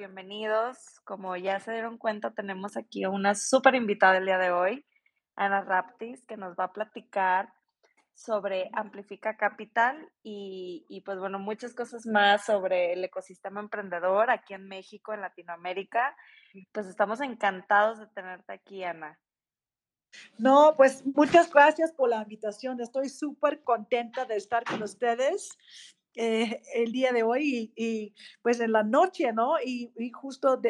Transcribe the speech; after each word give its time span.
Bienvenidos. 0.00 0.78
Como 1.04 1.36
ya 1.36 1.60
se 1.60 1.72
dieron 1.72 1.98
cuenta, 1.98 2.30
tenemos 2.30 2.78
aquí 2.78 3.04
a 3.04 3.10
una 3.10 3.34
súper 3.34 3.74
invitada 3.74 4.16
el 4.16 4.24
día 4.24 4.38
de 4.38 4.50
hoy, 4.50 4.86
Ana 5.36 5.60
Raptis, 5.60 6.24
que 6.24 6.38
nos 6.38 6.56
va 6.56 6.64
a 6.64 6.72
platicar 6.72 7.52
sobre 8.14 8.70
Amplifica 8.72 9.36
Capital 9.36 10.10
y, 10.22 10.86
y, 10.88 11.02
pues 11.02 11.18
bueno, 11.18 11.38
muchas 11.38 11.74
cosas 11.74 12.06
más 12.06 12.46
sobre 12.46 12.94
el 12.94 13.04
ecosistema 13.04 13.60
emprendedor 13.60 14.30
aquí 14.30 14.54
en 14.54 14.68
México, 14.68 15.12
en 15.12 15.20
Latinoamérica. 15.20 16.16
Pues 16.72 16.86
estamos 16.86 17.20
encantados 17.20 17.98
de 17.98 18.06
tenerte 18.06 18.54
aquí, 18.54 18.82
Ana. 18.82 19.20
No, 20.38 20.76
pues 20.78 21.04
muchas 21.14 21.52
gracias 21.52 21.92
por 21.92 22.08
la 22.08 22.22
invitación. 22.22 22.80
Estoy 22.80 23.10
súper 23.10 23.62
contenta 23.62 24.24
de 24.24 24.36
estar 24.36 24.64
con 24.64 24.82
ustedes 24.82 25.58
eh, 26.16 26.62
el 26.74 26.92
día 26.92 27.12
de 27.12 27.22
hoy 27.22 27.72
y, 27.76 28.14
pues 28.42 28.60
en 28.60 28.72
la 28.72 28.82
noche, 28.82 29.32
¿no? 29.32 29.54
Y, 29.64 29.92
justo 30.12 30.60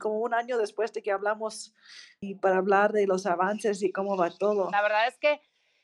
como 0.00 0.20
un 0.20 0.34
año 0.34 0.58
después 0.58 0.92
de 0.92 1.02
que 1.02 1.12
hablamos 1.12 1.74
y 2.20 2.34
para 2.36 2.56
hablar 2.56 2.92
de 2.92 3.06
los 3.06 3.26
avances 3.26 3.82
y 3.82 3.92
cómo 3.92 4.16
va 4.16 4.30
todo. 4.30 4.70
La 4.70 4.82
verdad 4.82 5.06
es 5.06 5.18
que 5.18 5.40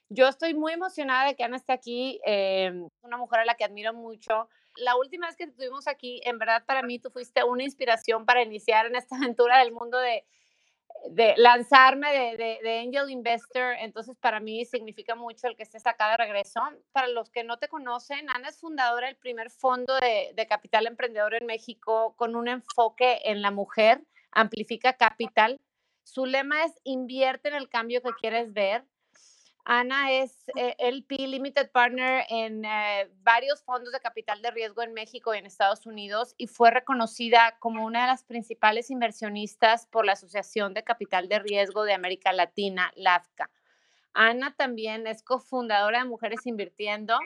yo 0.09 0.29
estoy 0.29 0.55
muy 0.55 0.73
emocionada 0.73 1.27
de 1.27 1.37
que 1.37 1.45
Ana 1.45 1.57
esté 1.57 1.73
aquí, 1.73 2.21
eh, 2.27 2.73
una 3.03 3.17
mujer 3.17 3.41
a 3.41 3.45
la 3.45 3.55
que 3.55 3.65
admiro 3.65 3.95
mucho. 3.95 4.49
La 4.77 4.97
última 4.97 5.27
vez 5.27 5.37
que 5.37 5.45
estuvimos 5.45 5.87
aquí, 5.89 6.21
en 6.25 6.39
verdad 6.39 6.65
para 6.67 6.83
mí 6.83 6.99
tú 6.99 7.11
fuiste 7.11 7.45
una 7.45 7.65
inspiración 7.65 8.25
para 8.25 8.43
iniciar 8.43 8.87
en 8.87 8.97
esta 8.97 9.17
aventura 9.35 9.59
del 9.59 9.73
mundo 9.73 9.99
de, 9.99 10.25
de 11.11 11.35
lanzarme 11.37 12.13
de, 12.13 12.37
de, 12.37 12.59
de, 12.63 12.79
Angel 12.79 13.11
Investor, 13.11 13.75
entonces 13.79 14.17
para 14.19 14.41
mí 14.41 14.65
significa 14.65 15.15
mucho 15.15 15.49
el 15.49 15.57
que 15.57 15.63
estés 15.63 15.87
acá 15.87 16.11
de 16.11 16.17
regreso. 16.17 16.61
Para 16.93 17.09
los 17.09 17.31
que 17.31 17.45
no 17.45 17.59
te 17.59 17.69
conocen, 17.69 18.31
Ana 18.31 18.49
es 18.49 18.59
fundadora 18.59 19.09
del 19.09 19.17
primer 19.17 19.51
fondo 19.51 19.95
de, 20.01 20.33
de 20.35 20.47
capital 20.47 20.87
emprendedor 20.87 21.35
en 21.35 21.47
México 21.47 22.15
con 22.17 22.37
un 22.37 22.49
enfoque 22.49 23.21
en 23.25 23.43
la 23.43 23.51
mujer, 23.51 24.03
Amplifica 24.31 24.95
Capital. 24.95 25.61
Su 26.05 26.27
lema 26.27 26.65
es 26.65 26.73
invierte 26.85 27.49
en 27.49 27.55
el 27.55 27.69
cambio 27.69 28.03
que 28.03 28.11
quieres 28.21 28.53
ver. 28.53 28.85
Ana 29.65 30.11
es 30.11 30.45
eh, 30.57 30.75
LP 30.79 31.29
Limited 31.29 31.71
Partner 31.71 32.25
en 32.29 32.65
eh, 32.65 33.09
varios 33.23 33.63
fondos 33.63 33.93
de 33.93 34.01
capital 34.01 34.43
de 34.43 34.51
riesgo 34.51 34.83
en 34.83 34.93
México 34.93 35.33
y 35.35 35.39
en 35.39 35.47
Estados 35.47 35.87
Unidos 35.87 36.35
y 36.37 36.49
fue 36.49 36.73
reconocida 36.73 37.57
como 37.61 37.85
una 37.85 38.03
de 38.03 38.07
las 38.09 38.25
principales 38.25 38.91
inversionistas 38.91 39.87
por 39.87 40.05
la 40.05 40.13
Asociación 40.13 40.75
de 40.75 40.83
Capital 40.83 41.29
de 41.29 41.39
Riesgo 41.39 41.85
de 41.85 41.93
América 41.93 42.33
Latina, 42.33 42.93
LAFCA. 42.97 43.51
Ana 44.15 44.53
también 44.57 45.07
es 45.07 45.23
cofundadora 45.23 46.01
de 46.01 46.09
Mujeres 46.09 46.45
Invirtiendo 46.45 47.17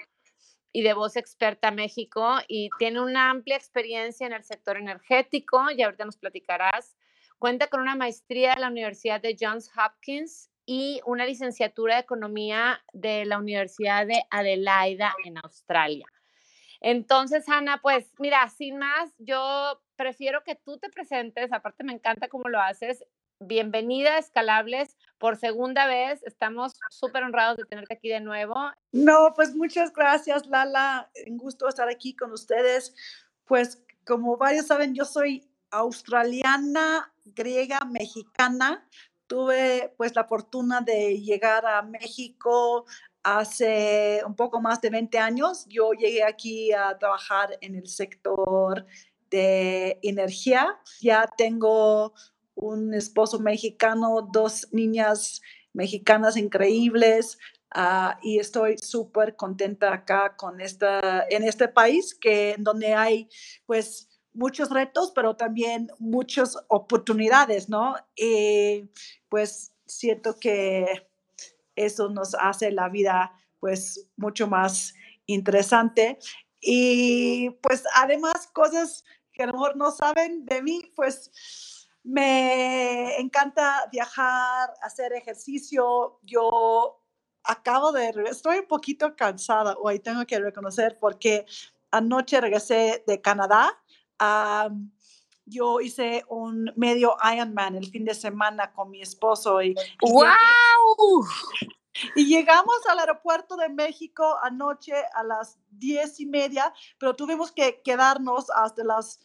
y 0.72 0.82
de 0.82 0.92
Voz 0.92 1.16
Experta 1.16 1.70
México 1.70 2.36
y 2.48 2.68
tiene 2.78 3.00
una 3.00 3.30
amplia 3.30 3.56
experiencia 3.56 4.26
en 4.26 4.34
el 4.34 4.44
sector 4.44 4.76
energético 4.76 5.70
y 5.70 5.82
ahorita 5.82 6.04
nos 6.04 6.18
platicarás. 6.18 6.97
Cuenta 7.38 7.68
con 7.68 7.80
una 7.80 7.97
maestría 7.97 8.54
de 8.54 8.60
la 8.60 8.68
Universidad 8.68 9.22
de 9.22 9.36
Johns 9.41 9.70
Hopkins 9.74 10.50
y 10.66 11.00
una 11.06 11.25
licenciatura 11.25 11.94
de 11.94 12.00
economía 12.00 12.84
de 12.93 13.25
la 13.25 13.38
Universidad 13.38 14.06
de 14.06 14.25
Adelaida 14.31 15.15
en 15.25 15.38
Australia. 15.38 16.06
Entonces, 16.81 17.49
Ana, 17.49 17.81
pues 17.81 18.12
mira, 18.19 18.49
sin 18.50 18.77
más, 18.78 19.12
yo 19.19 19.81
prefiero 19.94 20.43
que 20.44 20.56
tú 20.56 20.78
te 20.78 20.91
presentes, 20.91 21.53
aparte 21.53 21.84
me 21.84 21.93
encanta 21.93 22.28
cómo 22.28 22.49
lo 22.49 22.60
haces. 22.60 23.04
Bienvenida 23.38 24.15
a 24.15 24.19
Escalables 24.19 24.97
por 25.19 25.37
segunda 25.37 25.87
vez, 25.87 26.22
estamos 26.25 26.75
súper 26.91 27.22
honrados 27.22 27.59
de 27.59 27.65
tenerte 27.65 27.94
aquí 27.94 28.09
de 28.09 28.21
nuevo. 28.21 28.54
No, 28.93 29.33
pues 29.34 29.54
muchas 29.54 29.93
gracias, 29.93 30.47
Lala, 30.47 31.10
un 31.27 31.37
gusto 31.37 31.69
estar 31.69 31.88
aquí 31.88 32.15
con 32.16 32.33
ustedes. 32.33 32.94
Pues 33.44 33.83
como 34.04 34.37
varios 34.37 34.66
saben, 34.66 34.94
yo 34.94 35.04
soy 35.04 35.48
australiana, 35.71 37.12
griega, 37.25 37.81
mexicana, 37.91 38.87
tuve 39.26 39.92
pues 39.97 40.14
la 40.14 40.25
fortuna 40.25 40.81
de 40.81 41.20
llegar 41.20 41.66
a 41.66 41.82
México 41.82 42.84
hace 43.22 44.22
un 44.25 44.37
poco 44.37 44.60
más 44.60 44.81
de 44.81 44.91
20 44.91 45.19
años. 45.19 45.66
Yo 45.69 45.92
llegué 45.92 46.22
aquí 46.22 46.72
a 46.72 46.97
trabajar 46.98 47.59
en 47.60 47.75
el 47.75 47.88
sector 47.88 48.86
de 49.31 49.98
energía. 50.03 50.78
Ya 51.00 51.26
tengo 51.36 52.15
un 52.54 52.94
esposo 52.94 53.41
mexicano, 53.41 54.28
dos 54.32 54.69
niñas 54.72 55.41
mexicanas 55.72 56.36
increíbles. 56.36 57.38
Uh, 57.75 58.15
y 58.22 58.38
estoy 58.38 58.78
súper 58.78 59.34
contenta 59.34 59.92
acá 59.92 60.36
con 60.36 60.60
esta, 60.60 61.26
en 61.28 61.42
este 61.42 61.69
país 61.69 62.15
que 62.15 62.54
donde 62.59 62.94
hay 62.94 63.28
pues 63.66 64.09
muchos 64.36 64.70
retos, 64.70 65.12
pero 65.14 65.34
también 65.36 65.88
muchas 65.98 66.56
oportunidades, 66.69 67.69
¿no? 67.69 67.97
Y 68.14 68.91
pues 69.28 69.72
siento 69.86 70.38
que 70.38 71.08
eso 71.74 72.08
nos 72.08 72.34
hace 72.34 72.70
la 72.70 72.88
vida 72.88 73.32
pues 73.60 74.08
mucho 74.16 74.47
más 74.47 74.94
interesante. 75.26 76.19
Y 76.60 77.50
pues 77.62 77.84
además 77.94 78.48
cosas 78.52 79.04
que 79.32 79.42
a 79.42 79.47
lo 79.47 79.52
mejor 79.54 79.76
no 79.76 79.91
saben 79.91 80.44
de 80.47 80.62
mí, 80.62 80.92
pues 80.94 81.88
me 82.03 83.18
encanta 83.18 83.88
viajar, 83.91 84.72
hacer 84.82 85.12
ejercicio. 85.12 86.20
Yo 86.22 87.03
acabo 87.42 87.92
de, 87.92 88.12
estoy 88.30 88.58
un 88.58 88.66
poquito 88.66 89.16
cansada 89.16 89.76
hoy, 89.78 89.98
tengo 89.98 90.24
que 90.26 90.38
reconocer, 90.38 90.98
porque 90.98 91.47
anoche 91.91 92.41
regresé 92.41 93.04
de 93.06 93.20
Canadá 93.20 93.82
Um, 94.21 94.91
yo 95.44 95.81
hice 95.81 96.25
un 96.28 96.72
medio 96.77 97.16
Ironman 97.32 97.77
el 97.77 97.87
fin 97.87 98.04
de 98.04 98.15
semana 98.15 98.72
con 98.72 98.91
mi 98.91 99.00
esposo 99.00 99.62
y, 99.62 99.75
¡Wow! 100.03 101.25
Y 102.15 102.27
llegamos 102.27 102.77
al 102.88 102.99
aeropuerto 102.99 103.56
de 103.56 103.69
México 103.69 104.37
anoche 104.43 104.94
a 105.15 105.22
las 105.22 105.59
diez 105.71 106.21
y 106.21 106.27
media, 106.27 106.72
pero 106.99 107.16
tuvimos 107.16 107.53
que 107.53 107.81
quedarnos 107.82 108.50
hasta 108.50 108.84
las 108.84 109.21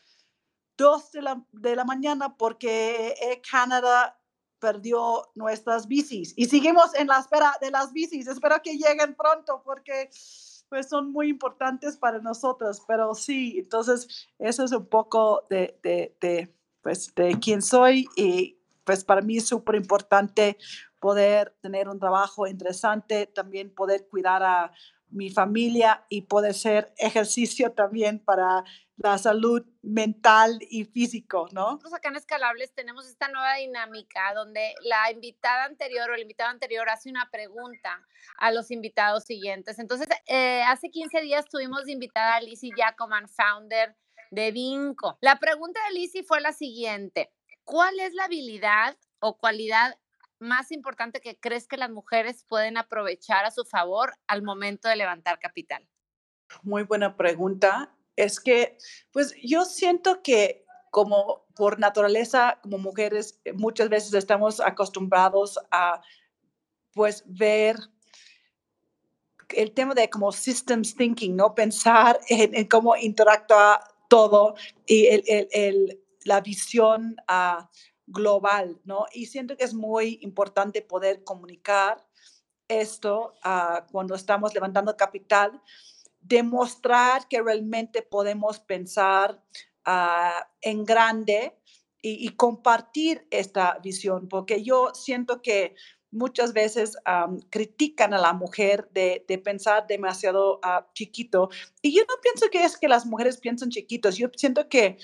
dos 0.77 1.11
de 1.11 1.21
la, 1.21 1.43
de 1.51 1.75
la 1.75 1.83
mañana 1.83 2.37
porque 2.37 3.15
Air 3.21 3.41
Canada 3.49 4.17
perdió 4.59 5.31
nuestras 5.35 5.87
bicis 5.87 6.33
y 6.37 6.45
seguimos 6.45 6.93
en 6.95 7.07
la 7.07 7.19
espera 7.19 7.57
de 7.59 7.71
las 7.71 7.91
bicis. 7.91 8.27
Espero 8.27 8.61
que 8.61 8.77
lleguen 8.77 9.15
pronto 9.15 9.61
porque 9.65 10.09
pues 10.71 10.87
son 10.87 11.11
muy 11.11 11.27
importantes 11.27 11.97
para 11.97 12.19
nosotros, 12.19 12.81
pero 12.87 13.13
sí, 13.13 13.55
entonces 13.57 14.29
eso 14.39 14.63
es 14.63 14.71
un 14.71 14.85
poco 14.85 15.45
de, 15.49 15.77
de, 15.83 16.55
pues, 16.81 17.13
de 17.13 17.37
quién 17.41 17.61
soy 17.61 18.07
y 18.15 18.57
pues 18.85 19.03
para 19.03 19.19
mí 19.19 19.35
es 19.35 19.47
súper 19.49 19.75
importante 19.75 20.57
poder 21.01 21.53
tener 21.59 21.89
un 21.89 21.99
trabajo 21.99 22.47
interesante, 22.47 23.27
también 23.27 23.75
poder 23.75 24.07
cuidar 24.07 24.43
a 24.43 24.71
mi 25.11 25.29
familia 25.29 26.05
y 26.09 26.23
poder 26.23 26.51
hacer 26.51 26.93
ejercicio 26.97 27.71
también 27.71 28.19
para 28.19 28.63
la 28.97 29.17
salud 29.17 29.65
mental 29.81 30.59
y 30.69 30.85
físico, 30.85 31.47
¿no? 31.51 31.71
Nosotros 31.71 31.93
acá 31.93 32.09
en 32.09 32.17
Escalables 32.17 32.73
tenemos 32.73 33.07
esta 33.07 33.27
nueva 33.29 33.55
dinámica 33.55 34.33
donde 34.35 34.75
la 34.81 35.11
invitada 35.11 35.65
anterior 35.65 36.09
o 36.09 36.13
el 36.13 36.21
invitado 36.21 36.51
anterior 36.51 36.87
hace 36.89 37.09
una 37.09 37.27
pregunta 37.31 38.05
a 38.37 38.51
los 38.51 38.69
invitados 38.69 39.23
siguientes. 39.23 39.79
Entonces, 39.79 40.07
eh, 40.27 40.63
hace 40.67 40.89
15 40.89 41.21
días 41.21 41.45
tuvimos 41.49 41.87
invitada 41.87 42.35
a 42.35 42.41
Lizzie 42.41 42.71
Jacoman, 42.75 43.27
founder 43.27 43.95
de 44.29 44.51
Vinco. 44.51 45.17
La 45.21 45.37
pregunta 45.37 45.79
de 45.87 45.99
Lizzie 45.99 46.23
fue 46.23 46.39
la 46.39 46.53
siguiente. 46.53 47.31
¿Cuál 47.63 47.99
es 47.99 48.13
la 48.13 48.25
habilidad 48.25 48.97
o 49.19 49.37
cualidad 49.37 49.97
más 50.41 50.71
importante 50.71 51.21
que 51.21 51.39
crees 51.39 51.67
que 51.67 51.77
las 51.77 51.89
mujeres 51.89 52.43
pueden 52.47 52.77
aprovechar 52.77 53.45
a 53.45 53.51
su 53.51 53.63
favor 53.63 54.13
al 54.27 54.41
momento 54.41 54.89
de 54.89 54.95
levantar 54.95 55.39
capital? 55.39 55.87
Muy 56.63 56.83
buena 56.83 57.15
pregunta. 57.15 57.95
Es 58.15 58.39
que, 58.39 58.77
pues 59.11 59.33
yo 59.41 59.63
siento 59.65 60.21
que 60.21 60.65
como 60.89 61.45
por 61.55 61.79
naturaleza, 61.79 62.59
como 62.61 62.77
mujeres, 62.77 63.39
eh, 63.45 63.53
muchas 63.53 63.87
veces 63.87 64.13
estamos 64.13 64.59
acostumbrados 64.59 65.57
a, 65.71 66.01
pues, 66.93 67.23
ver 67.25 67.77
el 69.49 69.71
tema 69.71 69.93
de 69.93 70.09
como 70.09 70.31
systems 70.31 70.95
thinking, 70.95 71.35
¿no? 71.35 71.55
Pensar 71.55 72.19
en, 72.29 72.67
cómo 72.67 72.95
interactúa 72.95 73.81
todo 74.09 74.55
y 74.85 75.07
la 76.25 76.41
visión 76.41 77.15
uh, 77.29 77.63
global, 78.11 78.79
¿no? 78.83 79.05
Y 79.13 79.27
siento 79.27 79.57
que 79.57 79.63
es 79.63 79.73
muy 79.73 80.19
importante 80.21 80.81
poder 80.81 81.23
comunicar 81.23 82.05
esto 82.67 83.33
uh, 83.43 83.85
cuando 83.91 84.15
estamos 84.15 84.53
levantando 84.53 84.95
capital, 84.95 85.61
demostrar 86.21 87.27
que 87.27 87.41
realmente 87.41 88.01
podemos 88.01 88.59
pensar 88.59 89.41
uh, 89.85 90.43
en 90.61 90.85
grande 90.85 91.57
y, 92.01 92.25
y, 92.25 92.29
compartir 92.29 93.27
esta 93.29 93.77
visión, 93.83 94.27
porque 94.27 94.63
yo 94.63 94.91
siento 94.93 95.41
que 95.41 95.75
muchas 96.09 96.51
veces 96.51 96.97
critican 97.49 98.13
a 98.13 98.17
la 98.17 98.33
mujer 98.33 98.89
de, 98.91 99.23
de 99.27 99.37
pensar 99.37 99.87
demasiado 99.87 100.57
uh, 100.57 100.83
chiquito. 100.93 101.49
Y 101.81 101.95
yo 101.95 102.03
no 102.07 102.15
pienso 102.21 102.49
que 102.51 102.63
es 102.63 102.77
que 102.77 102.87
las 102.87 103.05
mujeres 103.05 103.37
piensan 103.37 103.69
chiquitos, 103.69 104.17
yo 104.17 104.29
siento 104.35 104.67
que 104.67 104.97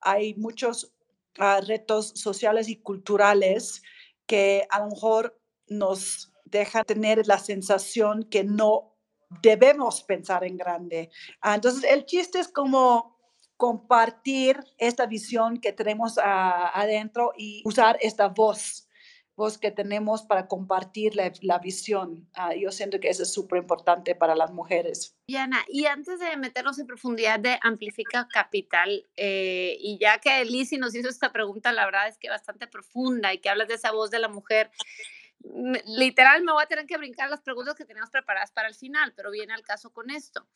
hay 0.00 0.34
muchos 0.34 0.92
uh, 1.38 1.64
retos 1.66 2.12
sociales 2.14 2.68
y 2.68 2.76
culturales 2.76 3.82
que 4.26 4.66
a 4.70 4.80
lo 4.80 4.88
mejor 4.88 5.40
nos 5.68 6.32
dejan 6.44 6.84
tener 6.84 7.26
la 7.26 7.38
sensación 7.38 8.24
que 8.24 8.44
no 8.44 8.96
debemos 9.42 10.02
pensar 10.02 10.44
en 10.44 10.56
grande. 10.56 11.10
entonces, 11.42 11.84
el 11.90 12.06
chiste 12.06 12.38
es 12.38 12.48
como 12.48 13.18
compartir 13.58 14.58
esta 14.78 15.06
visión 15.06 15.58
que 15.58 15.72
tenemos 15.72 16.18
adentro 16.22 17.32
y 17.36 17.62
usar 17.64 17.98
esta 18.00 18.28
voz 18.28 18.87
que 19.58 19.70
tenemos 19.70 20.22
para 20.22 20.48
compartir 20.48 21.14
la, 21.14 21.58
visión. 21.58 22.28
Ah, 22.34 22.54
yo 22.54 22.72
siento 22.72 22.98
que 22.98 23.08
eso 23.08 23.22
es 23.22 23.32
súper 23.32 23.58
importante 23.60 24.14
para 24.14 24.34
las 24.34 24.50
mujeres. 24.50 25.16
Diana, 25.28 25.64
y 25.68 25.86
antes 25.86 26.18
de 26.18 26.36
meternos 26.36 26.78
en 26.78 26.86
profundidad 26.86 27.38
de 27.38 27.58
Amplifica 27.62 28.26
Capital, 28.28 29.06
eh, 29.16 29.76
y 29.80 29.98
ya 29.98 30.18
que 30.18 30.44
Lizzie 30.44 30.78
nos 30.78 30.94
hizo 30.94 31.08
esta 31.08 31.32
pregunta, 31.32 31.70
la 31.70 31.84
verdad 31.84 32.08
es 32.08 32.18
que 32.18 32.28
bastante 32.28 32.66
profunda 32.66 33.32
y 33.32 33.38
que 33.38 33.48
hablas 33.48 33.68
de 33.68 33.74
esa 33.74 33.92
voz 33.92 34.10
de 34.10 34.18
la 34.18 34.28
mujer, 34.28 34.70
literal 35.86 36.42
me 36.42 36.52
voy 36.52 36.64
a 36.64 36.66
tener 36.66 36.86
que 36.86 36.96
brincar 36.96 37.30
las 37.30 37.40
preguntas 37.40 37.76
que 37.76 37.84
teníamos 37.84 38.10
preparadas 38.10 38.50
para 38.50 38.66
el 38.66 38.74
final, 38.74 39.12
pero 39.14 39.30
viene 39.30 39.54
al 39.54 39.62
caso 39.62 39.92
con 39.92 40.10
esto 40.10 40.46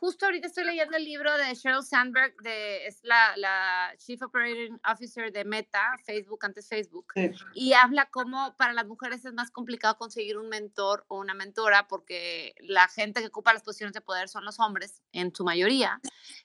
justo 0.00 0.26
ahorita 0.26 0.46
estoy 0.46 0.64
leyendo 0.64 0.96
el 0.96 1.04
libro 1.04 1.36
de 1.36 1.54
Sheryl 1.54 1.82
Sandberg, 1.82 2.36
de, 2.42 2.86
es 2.86 3.00
la, 3.02 3.36
la 3.36 3.94
Chief 3.96 4.20
Operating 4.22 4.80
Officer 4.90 5.32
de 5.32 5.44
Meta, 5.44 5.96
Facebook, 6.04 6.44
antes 6.44 6.68
Facebook, 6.68 7.06
y 7.54 7.72
habla 7.72 8.08
cómo 8.10 8.54
para 8.56 8.72
las 8.72 8.86
mujeres 8.86 9.24
es 9.24 9.32
más 9.32 9.50
complicado 9.50 9.96
conseguir 9.96 10.36
un 10.38 10.48
mentor 10.48 11.04
o 11.08 11.18
una 11.18 11.34
mentora 11.34 11.88
porque 11.88 12.54
la 12.60 12.88
gente 12.88 13.20
que 13.20 13.28
ocupa 13.28 13.52
las 13.52 13.62
posiciones 13.62 13.94
de 13.94 14.00
poder 14.00 14.28
son 14.28 14.44
los 14.44 14.60
hombres, 14.60 15.02
en 15.12 15.34
su 15.34 15.44
mayoría, 15.44 16.00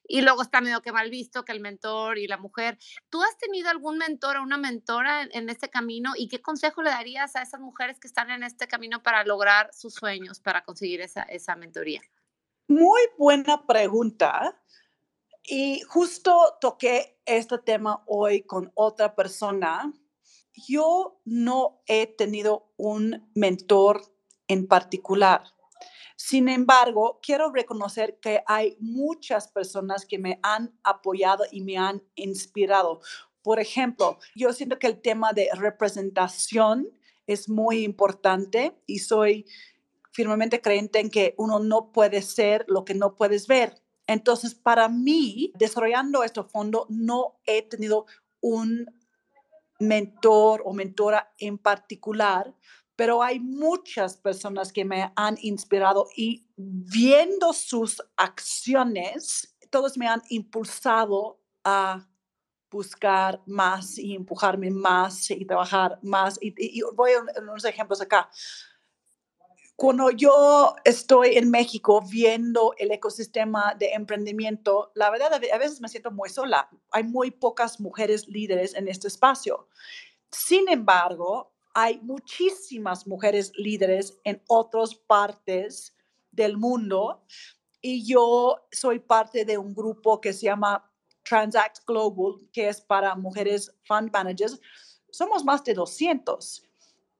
y 0.07 0.21
luego 0.21 0.41
está 0.41 0.61
medio 0.61 0.81
que 0.81 0.91
mal 0.91 1.09
visto 1.09 1.43
que 1.43 1.51
el 1.51 1.59
mentor 1.59 2.17
y 2.17 2.27
la 2.27 2.37
mujer. 2.37 2.77
¿Tú 3.09 3.21
has 3.21 3.37
tenido 3.37 3.69
algún 3.69 3.97
mentor 3.97 4.37
o 4.37 4.43
una 4.43 4.57
mentora 4.57 5.23
en, 5.23 5.49
este 5.49 5.69
camino 5.69 6.13
y 6.15 6.29
qué 6.29 6.41
consejo 6.41 6.81
le 6.81 6.89
darías 6.89 7.35
a 7.35 7.41
esas 7.41 7.59
mujeres 7.59 7.99
que 7.99 8.07
están 8.07 8.31
en 8.31 8.43
este 8.43 8.67
camino 8.67 9.03
para 9.03 9.23
lograr 9.25 9.69
sus 9.73 9.93
sueños, 9.93 10.39
para 10.39 10.63
conseguir 10.63 11.01
esa, 11.01 11.23
esa 11.23 11.55
mentoría? 11.55 12.01
Muy 12.68 13.01
buena 13.18 13.65
pregunta. 13.68 14.57
Y 15.44 15.81
justo 15.81 16.57
toqué 16.62 17.19
este 17.25 17.57
tema 17.57 18.04
hoy 18.07 18.44
con 18.44 18.71
otra 18.74 19.15
persona. 19.15 19.92
Yo 20.54 21.19
no 21.25 21.81
he 21.88 22.07
tenido 22.07 22.71
un 22.77 23.30
mentor 23.36 24.01
en 24.48 24.68
particular. 24.68 25.44
Sin 26.15 26.48
embargo, 26.48 27.19
quiero 27.21 27.51
reconocer 27.51 28.18
que 28.21 28.44
hay 28.48 28.77
muchas 28.80 29.50
personas 29.50 30.06
que 30.06 30.18
me 30.18 30.39
han 30.42 30.74
apoyado 30.83 31.44
y 31.51 31.62
me 31.62 31.77
han 31.77 32.01
inspirado. 32.15 33.01
Por 33.42 33.60
ejemplo, 33.60 34.19
yo 34.36 34.54
siento 34.54 34.80
que 34.80 34.88
el 34.88 35.01
tema 35.01 35.33
de 35.33 35.50
representación 35.54 36.88
es 37.27 37.50
muy 37.50 37.83
importante 37.83 38.81
y 38.86 39.00
soy 39.00 39.45
firmemente 40.13 40.62
creyente 40.62 41.00
en 41.00 41.10
que 41.10 41.33
uno 41.38 41.60
no 41.60 41.92
puede 41.92 42.21
ser 42.21 42.65
lo 42.68 42.86
que 42.86 42.94
no 42.94 43.15
puedes 43.15 43.48
ver. 43.48 43.81
Entonces, 44.07 44.54
para 44.54 44.88
mí, 44.88 45.51
desarrollando 45.56 46.24
este 46.24 46.44
fondo, 46.44 46.86
no 46.89 47.39
he 47.45 47.63
tenido 47.63 48.06
un 48.39 48.86
mentor 49.80 50.62
o 50.65 50.74
mentora 50.74 51.33
en 51.39 51.57
particular, 51.57 52.54
pero 52.95 53.24
hay 53.24 53.39
muchas 53.39 54.18
personas 54.18 54.71
que 54.71 54.86
me 54.86 55.12
han 55.15 55.36
inspirado 55.42 56.07
y 56.15 56.45
viendo 56.56 57.51
sus 57.54 58.01
acciones, 58.15 59.56
todos 59.71 59.98
me 59.98 60.07
han 60.07 60.21
impulsado 60.30 61.39
a 61.63 62.07
buscar 62.69 63.42
más 63.45 63.98
y 63.98 64.15
empujarme 64.15 64.69
más 64.69 65.31
y 65.31 65.45
trabajar 65.45 65.98
más. 66.04 66.38
Y, 66.42 66.81
voy 66.95 67.12
a 67.12 67.42
unos 67.42 67.65
ejemplos 67.65 68.01
acá 68.01 68.30
cuando 69.75 70.11
yo 70.11 70.75
estoy 70.85 71.35
en 71.37 71.49
México 71.49 72.01
viendo 72.07 72.73
el 72.77 72.91
ecosistema 72.91 73.75
de 73.77 73.93
emprendimiento, 73.93 74.91
la 74.93 75.09
verdad 75.09 75.33
a 75.33 75.57
veces 75.57 75.81
me 75.81 75.89
siento 75.89 76.11
muy 76.11 76.29
sola. 76.29 76.69
Hay 76.91 77.03
muy 77.03 77.31
pocas 77.31 77.79
mujeres 77.79 78.27
líderes 78.27 78.75
en 78.75 78.87
este 78.87 79.07
espacio. 79.07 79.67
Sin 80.31 80.69
embargo, 80.69 81.53
hay 81.73 81.99
muchísimas 82.01 83.07
mujeres 83.07 83.51
líderes 83.55 84.19
en 84.23 84.41
otras 84.47 84.93
partes 84.93 85.95
del 86.31 86.57
mundo 86.57 87.23
y 87.81 88.05
yo 88.05 88.67
soy 88.71 88.99
parte 88.99 89.43
de 89.43 89.57
un 89.57 89.73
grupo 89.73 90.21
que 90.21 90.33
se 90.33 90.45
llama 90.45 90.89
Transact 91.23 91.79
Global, 91.87 92.47
que 92.51 92.69
es 92.69 92.79
para 92.79 93.15
mujeres 93.15 93.73
fund 93.85 94.11
managers. 94.11 94.59
Somos 95.09 95.43
más 95.43 95.63
de 95.63 95.73
200 95.73 96.63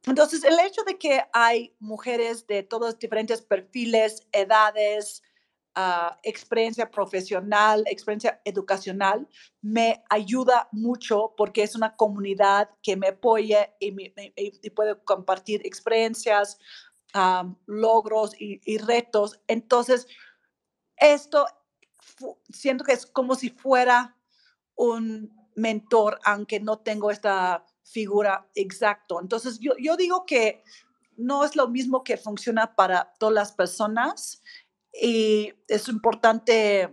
entonces, 0.06 0.44
el 0.44 0.60
hecho 0.60 0.84
de 0.84 0.98
que 0.98 1.24
hay 1.32 1.76
mujeres 1.80 2.46
de 2.48 2.64
todos 2.64 3.00
diferentes 3.00 3.42
perfiles, 3.42 4.28
edades, 4.34 5.24
ah, 5.76 6.20
experiencia 6.24 6.92
profesional, 6.92 7.84
experiencia 7.88 8.42
educacional, 8.44 9.28
me 9.62 10.04
ayuda 10.10 10.68
mucho 10.74 11.34
porque 11.38 11.64
es 11.64 11.76
una 11.76 11.96
comunidad 11.96 12.70
que 12.82 12.98
me 12.98 13.08
apoya 13.08 13.74
y, 13.80 13.92
me, 13.94 14.14
puede 14.76 15.02
compartir 15.04 15.66
experiencias, 15.66 16.58
logros 17.66 18.36
y, 18.38 18.78
retos. 18.80 19.40
Entonces, 19.48 20.08
esto 20.98 21.46
siento 22.50 22.84
que 22.84 22.94
es 22.94 23.06
como 23.06 23.36
si 23.36 23.52
fuera 23.52 24.18
un 24.76 25.32
mentor, 25.56 26.20
aunque 26.26 26.60
no 26.60 26.80
tengo 26.80 27.10
esta 27.10 27.66
figura 27.84 28.48
exacto. 28.56 29.20
Entonces, 29.22 29.60
yo, 29.60 29.74
yo 29.80 29.96
digo 29.96 30.26
que 30.26 30.64
no 31.18 31.44
es 31.44 31.56
lo 31.56 31.68
mismo 31.68 32.04
que 32.04 32.18
funciona 32.18 32.76
para 32.76 33.14
todas 33.20 33.36
las 33.36 33.52
personas 33.52 34.42
y 34.94 35.54
es 35.68 35.88
importante 35.88 36.90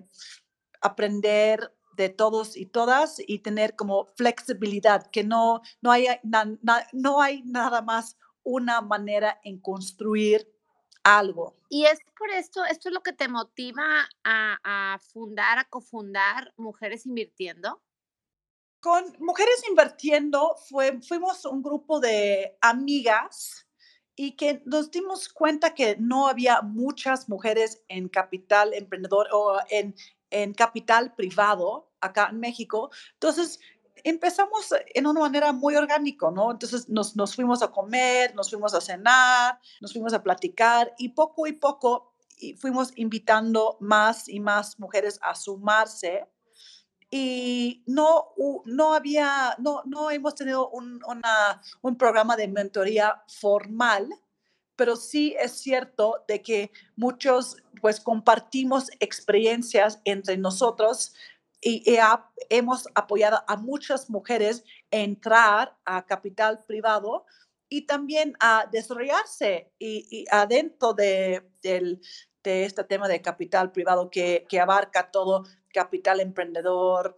aprender 0.80 1.74
de 1.96 2.08
todos 2.08 2.56
y 2.56 2.66
todas 2.66 3.16
y 3.26 3.40
tener 3.40 3.76
como 3.76 4.06
flexibilidad, 4.16 5.06
que 5.10 5.22
no, 5.24 5.60
no, 5.82 5.90
hay, 5.90 6.06
no 6.92 7.20
hay 7.20 7.42
nada 7.42 7.82
más 7.82 8.16
una 8.42 8.80
manera 8.80 9.38
en 9.44 9.58
construir 9.58 10.50
algo. 11.02 11.56
Y 11.68 11.84
es 11.84 11.98
por 12.18 12.30
esto, 12.30 12.64
esto 12.64 12.88
es 12.88 12.94
lo 12.94 13.02
que 13.02 13.12
te 13.12 13.28
motiva 13.28 14.08
a, 14.24 14.58
a 14.64 14.98
fundar, 14.98 15.58
a 15.58 15.64
cofundar 15.64 16.52
Mujeres 16.56 17.06
Invirtiendo. 17.06 17.82
Con 18.80 19.04
Mujeres 19.18 19.62
Invirtiendo 19.68 20.56
fue, 20.68 21.00
fuimos 21.02 21.44
un 21.44 21.62
grupo 21.62 22.00
de 22.00 22.56
amigas 22.62 23.66
y 24.16 24.32
que 24.32 24.62
nos 24.64 24.90
dimos 24.90 25.28
cuenta 25.28 25.74
que 25.74 25.96
no 25.98 26.28
había 26.28 26.62
muchas 26.62 27.28
mujeres 27.28 27.82
en 27.88 28.08
capital 28.08 28.72
emprendedor 28.72 29.28
o 29.32 29.58
en, 29.68 29.94
en 30.30 30.54
capital 30.54 31.14
privado 31.14 31.90
acá 32.00 32.28
en 32.30 32.40
México. 32.40 32.90
Entonces, 33.14 33.60
empezamos 34.02 34.74
en 34.94 35.06
una 35.06 35.20
manera 35.20 35.52
muy 35.52 35.76
orgánica, 35.76 36.30
¿no? 36.30 36.50
Entonces 36.50 36.88
nos, 36.88 37.16
nos, 37.16 37.34
fuimos 37.34 37.62
a 37.62 37.70
comer, 37.70 38.34
nos 38.34 38.48
fuimos 38.48 38.72
a 38.72 38.80
cenar, 38.80 39.58
nos 39.82 39.92
fuimos 39.92 40.14
a 40.14 40.22
platicar 40.22 40.94
y 40.96 41.10
poco 41.10 41.46
y 41.46 41.52
poco 41.52 42.14
fuimos 42.56 42.92
invitando 42.96 43.76
más 43.80 44.26
y 44.26 44.40
más 44.40 44.78
mujeres 44.78 45.18
a 45.22 45.34
sumarse 45.34 46.26
y 47.10 47.82
no, 47.86 48.28
no 48.66 48.94
había, 48.94 49.56
no, 49.58 49.82
no 49.84 50.10
hemos 50.10 50.36
tenido 50.36 50.70
un, 50.70 51.00
un 51.82 51.96
programa 51.96 52.36
de 52.36 52.46
mentoría 52.46 53.22
formal, 53.26 54.08
pero 54.76 54.94
sí 54.94 55.34
es 55.38 55.52
cierto 55.52 56.24
de 56.28 56.40
que 56.40 56.70
muchos 56.94 57.56
pues 57.80 58.00
compartimos 58.00 58.90
experiencias 59.00 60.00
entre 60.04 60.36
nosotros 60.36 61.14
y, 61.60 61.98
hemos 62.48 62.88
apoyado 62.94 63.42
a 63.46 63.56
muchas 63.56 64.08
mujeres 64.08 64.64
a 64.92 64.96
entrar 64.96 65.76
a 65.84 66.06
capital 66.06 66.64
privado 66.64 67.26
y 67.68 67.82
también 67.82 68.34
a 68.40 68.66
desarrollarse 68.70 69.72
y, 69.78 70.24
adentro 70.30 70.94
de, 70.94 71.42
de, 71.62 71.98
este 72.42 72.84
tema 72.84 73.08
de 73.08 73.20
capital 73.20 73.72
privado 73.72 74.10
que, 74.10 74.46
que 74.48 74.60
abarca 74.60 75.10
todo 75.10 75.44
capital 75.72 76.20
emprendedor, 76.20 77.16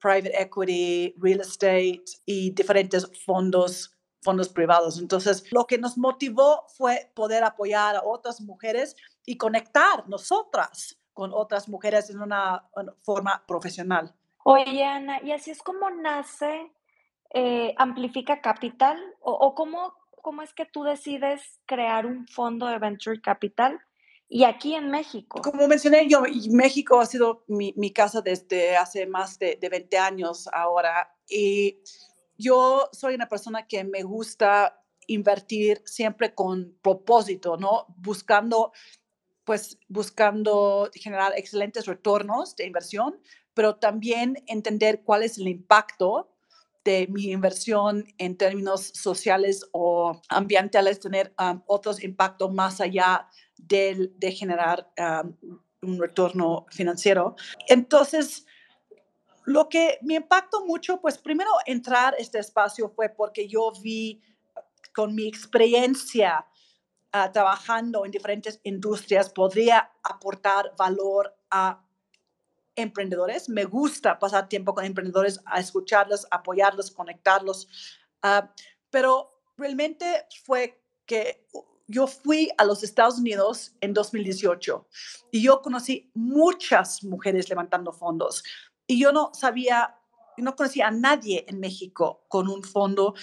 private 0.00 0.32
equity, 0.40 1.14
real 1.18 1.40
estate 1.40 2.04
y 2.26 2.50
diferentes 2.50 3.10
fondos 3.24 3.94
fondos 4.24 4.48
privados. 4.48 4.98
Entonces, 4.98 5.52
lo 5.52 5.66
que 5.66 5.78
nos 5.78 5.98
motivó 5.98 6.64
fue 6.76 7.12
poder 7.14 7.44
apoyar 7.44 7.94
a 7.94 8.02
otras 8.02 8.40
mujeres 8.40 8.96
y 9.26 9.36
conectar 9.36 10.08
nosotras 10.08 10.98
con 11.12 11.32
otras 11.32 11.68
mujeres 11.68 12.10
en 12.10 12.20
una, 12.20 12.64
forma 13.02 13.44
profesional. 13.46 14.14
Oye, 14.44 14.82
Ana, 14.82 15.22
¿y 15.22 15.30
así 15.30 15.50
es 15.50 15.62
como 15.62 15.90
nace 15.90 16.72
eh, 17.34 17.74
Amplifica 17.76 18.40
Capital? 18.40 18.98
¿O, 19.20 19.32
o 19.32 19.54
cómo, 19.54 19.94
cómo 20.22 20.42
es 20.42 20.52
que 20.54 20.64
tú 20.64 20.82
decides 20.82 21.60
crear 21.66 22.06
un 22.06 22.26
fondo 22.26 22.66
de 22.66 22.78
Venture 22.78 23.20
Capital? 23.20 23.78
Y 24.28 24.44
aquí 24.44 24.74
en 24.74 24.90
México. 24.90 25.40
Como 25.42 25.68
mencioné, 25.68 26.08
yo, 26.08 26.22
México 26.50 27.00
ha 27.00 27.06
sido 27.06 27.44
mi, 27.46 27.72
mi 27.76 27.92
casa 27.92 28.20
desde 28.20 28.76
hace 28.76 29.06
más 29.06 29.38
de, 29.38 29.56
de, 29.60 29.68
20 29.68 29.98
años 29.98 30.48
ahora. 30.52 31.14
Y 31.28 31.78
yo 32.36 32.88
soy 32.92 33.14
una 33.14 33.28
persona 33.28 33.66
que 33.66 33.84
me 33.84 34.02
gusta 34.02 34.82
invertir 35.06 35.82
siempre 35.84 36.34
con 36.34 36.76
propósito, 36.82 37.56
¿no? 37.56 37.86
Buscando 37.98 38.72
pues 39.44 39.78
buscando 39.88 40.90
generar 40.94 41.32
excelentes 41.36 41.86
retornos 41.86 42.56
de 42.56 42.66
inversión, 42.66 43.20
pero 43.52 43.76
también 43.76 44.42
entender 44.46 45.02
cuál 45.04 45.22
es 45.22 45.38
el 45.38 45.48
impacto 45.48 46.30
de 46.84 47.06
mi 47.08 47.30
inversión 47.30 48.04
en 48.18 48.36
términos 48.36 48.90
sociales 48.94 49.66
o 49.72 50.20
ambientales, 50.28 51.00
tener 51.00 51.34
otros 51.66 52.02
impactos 52.02 52.52
más 52.52 52.80
allá 52.80 53.26
de, 53.26 53.43
de 53.56 54.32
generar 54.36 54.90
un 55.82 55.98
retorno 55.98 56.66
financiero. 56.70 57.36
Entonces, 57.68 58.46
lo 59.44 59.68
que 59.68 59.98
me 60.02 60.14
impactó 60.14 60.64
mucho, 60.64 61.00
pues 61.00 61.18
primero 61.18 61.50
entrar 61.66 62.14
a 62.14 62.16
este 62.16 62.38
espacio 62.38 62.88
fue 62.88 63.08
porque 63.08 63.46
yo 63.48 63.72
vi 63.82 64.22
con 64.94 65.14
mi 65.14 65.26
experiencia 65.26 66.46
Ah, 67.16 67.30
trabajando 67.30 68.04
en 68.04 68.10
diferentes 68.10 68.58
industrias 68.64 69.30
podría 69.30 69.88
aportar 70.02 70.74
valor 70.76 71.32
a 71.48 71.80
emprendedores. 72.74 73.48
Me 73.48 73.66
gusta 73.66 74.18
pasar 74.18 74.48
tiempo 74.48 74.74
con 74.74 74.84
emprendedores, 74.84 75.40
a 75.46 75.60
escucharlos, 75.60 76.26
apoyarlos, 76.28 76.90
conectarlos. 76.90 77.68
Ah, 78.20 78.52
pero 78.90 79.44
realmente 79.56 80.26
fue 80.44 80.82
que 81.06 81.46
yo 81.86 82.06
fui 82.06 82.50
a 82.56 82.64
los 82.64 82.82
Estados 82.82 83.18
Unidos 83.18 83.74
en 83.80 83.92
2018 83.92 84.88
y 85.30 85.42
yo 85.42 85.62
conocí 85.62 86.10
muchas 86.14 87.04
mujeres 87.04 87.48
levantando 87.48 87.92
fondos 87.92 88.42
y 88.86 88.98
yo 89.00 89.12
no 89.12 89.30
sabía, 89.34 89.96
no 90.36 90.56
conocía 90.56 90.88
a 90.88 90.90
nadie 90.90 91.44
en 91.48 91.60
México 91.60 92.24
con 92.28 92.48
un 92.48 92.62
fondo 92.62 93.14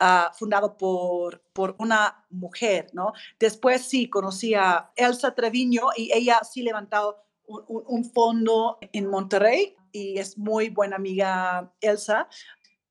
Ah, 0.00 0.32
fundado 0.36 0.76
por, 0.76 1.40
por 1.52 1.76
una 1.78 2.26
mujer, 2.30 2.88
¿no? 2.92 3.12
Después 3.38 3.82
sí 3.82 4.10
conocí 4.10 4.52
a 4.54 4.90
Elsa 4.96 5.34
Treviño 5.34 5.82
y 5.96 6.10
ella 6.12 6.40
sí 6.42 6.62
levantado 6.62 7.24
un, 7.46 7.62
un, 7.68 8.04
fondo 8.04 8.78
en 8.92 9.06
Monterrey 9.06 9.76
y 9.92 10.18
es 10.18 10.36
muy 10.36 10.68
buena 10.68 10.96
amiga 10.96 11.72
Elsa, 11.80 12.28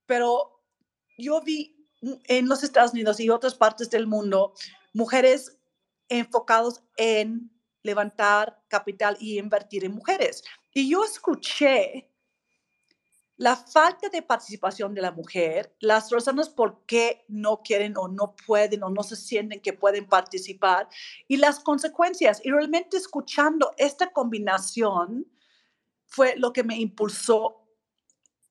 pero 0.05 0.61
yo 1.17 1.41
vi 1.41 1.75
en 2.25 2.47
los 2.47 2.63
Estados 2.63 2.93
Unidos 2.93 3.19
y 3.19 3.29
otras 3.29 3.55
partes 3.55 3.89
del 3.89 4.07
mundo 4.07 4.53
mujeres 4.93 5.59
enfocados 6.07 6.83
en 6.95 7.51
levantar 7.81 8.61
capital 8.67 9.17
y 9.19 9.37
invertir 9.37 9.83
en 9.83 9.93
mujeres. 9.93 10.43
Y 10.73 10.89
yo 10.89 11.03
escuché 11.03 12.09
la 13.35 13.55
falta 13.55 14.09
de 14.09 14.21
participación 14.21 14.93
de 14.93 15.01
la 15.01 15.11
mujer, 15.11 15.75
las 15.79 16.11
razones 16.11 16.49
por 16.49 16.85
qué 16.85 17.25
no 17.27 17.61
quieren 17.61 17.97
o 17.97 18.07
no 18.07 18.35
pueden 18.45 18.83
o 18.83 18.89
no 18.89 19.03
se 19.03 19.15
sienten 19.15 19.59
que 19.59 19.73
pueden 19.73 20.07
participar 20.07 20.87
y 21.27 21.37
las 21.37 21.59
consecuencias. 21.59 22.41
Y 22.43 22.51
realmente 22.51 22.95
escuchando 22.95 23.71
esta 23.77 24.11
combinación 24.11 25.27
fue 26.05 26.35
lo 26.37 26.53
que 26.53 26.63
me 26.63 26.77
impulsó 26.77 27.67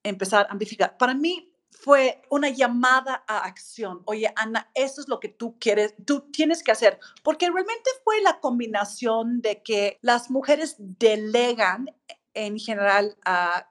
a 0.04 0.08
empezar 0.08 0.46
a 0.46 0.52
amplificar. 0.52 0.98
Para 0.98 1.14
mí 1.14 1.51
fue 1.72 2.22
una 2.30 2.48
llamada 2.50 3.24
a 3.26 3.38
acción. 3.44 4.02
Oye, 4.04 4.32
Ana, 4.36 4.70
eso 4.74 5.00
es 5.00 5.08
lo 5.08 5.18
que 5.18 5.28
tú 5.28 5.56
quieres, 5.58 5.94
tú 6.06 6.30
tienes 6.30 6.62
que 6.62 6.70
hacer, 6.70 7.00
porque 7.24 7.50
realmente 7.50 7.90
fue 8.04 8.20
la 8.20 8.40
combinación 8.40 9.40
de 9.40 9.62
que 9.62 9.98
las 10.02 10.30
mujeres 10.30 10.76
delegan 10.78 11.86
en 12.34 12.58
general 12.58 13.16
a 13.24 13.68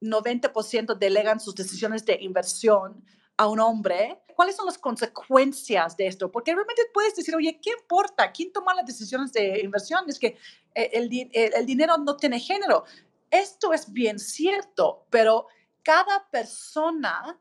90% 0.00 0.96
delegan 0.96 1.40
sus 1.40 1.54
decisiones 1.54 2.04
de 2.04 2.18
inversión 2.20 3.04
a 3.36 3.48
un 3.48 3.60
hombre, 3.60 4.20
¿cuáles 4.34 4.56
son 4.56 4.66
las 4.66 4.78
consecuencias 4.78 5.96
de 5.96 6.06
esto? 6.06 6.30
Porque 6.30 6.54
realmente 6.54 6.82
puedes 6.92 7.14
decir, 7.14 7.34
oye, 7.34 7.60
¿qué 7.62 7.70
importa? 7.80 8.32
¿Quién 8.32 8.52
toma 8.52 8.74
las 8.74 8.86
decisiones 8.86 9.32
de 9.32 9.60
inversión? 9.60 10.04
Es 10.08 10.18
que 10.18 10.36
eh, 10.74 10.90
el 10.92 11.66
dinero 11.66 11.98
no 11.98 12.16
tiene 12.16 12.40
género. 12.40 12.84
Esto 13.30 13.72
es 13.72 13.92
bien 13.92 14.18
cierto, 14.18 15.06
pero 15.10 15.46
cada 15.88 16.28
persona 16.30 17.40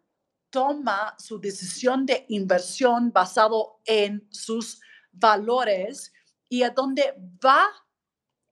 toma 0.50 1.16
su 1.20 1.38
decisión 1.38 2.06
de 2.06 2.26
inversión 2.30 3.12
basado 3.12 3.82
en 3.84 4.26
sus 4.32 4.80
valores 5.12 6.14
y 6.48 6.64
a 6.64 6.70
dónde 6.70 7.14
va 7.46 7.68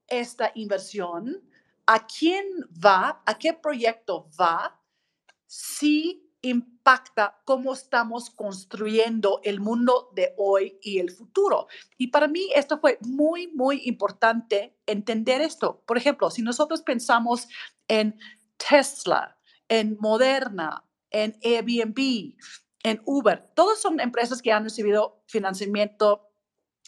esta 0.06 0.52
inversión 0.56 1.50
a 1.86 2.06
quién 2.06 2.46
va, 2.86 3.24
a 3.26 3.38
qué 3.38 3.54
proyecto 3.54 4.30
va, 4.38 4.82
si 5.46 6.30
impacta 6.42 7.42
cómo 7.46 7.72
estamos 7.72 8.30
construyendo 8.30 9.40
el 9.46 9.62
mundo 9.62 10.10
de 10.14 10.34
hoy 10.38 10.78
y 10.82 11.00
el 11.00 11.10
futuro. 11.10 11.68
Y 11.98 12.08
para 12.08 12.28
mí 12.28 12.50
esto 12.54 12.80
fue 12.80 12.98
muy, 13.00 13.48
muy 13.48 13.84
importante 13.86 14.78
entender 14.86 15.40
esto. 15.40 15.82
Por 15.88 15.98
ejemplo, 15.98 16.30
si 16.32 16.42
nosotros 16.42 16.82
pensamos 16.82 17.48
en 17.88 18.20
Tesla, 18.58 19.35
en 19.68 19.98
Moderna, 20.00 20.84
en 21.10 21.38
Airbnb, 21.44 22.36
en 22.84 23.02
Uber, 23.06 23.52
todos 23.56 23.82
son 23.82 24.00
empresas 24.00 24.42
que 24.42 24.52
han 24.52 24.64
recibido 24.64 25.24
financiamiento 25.28 26.30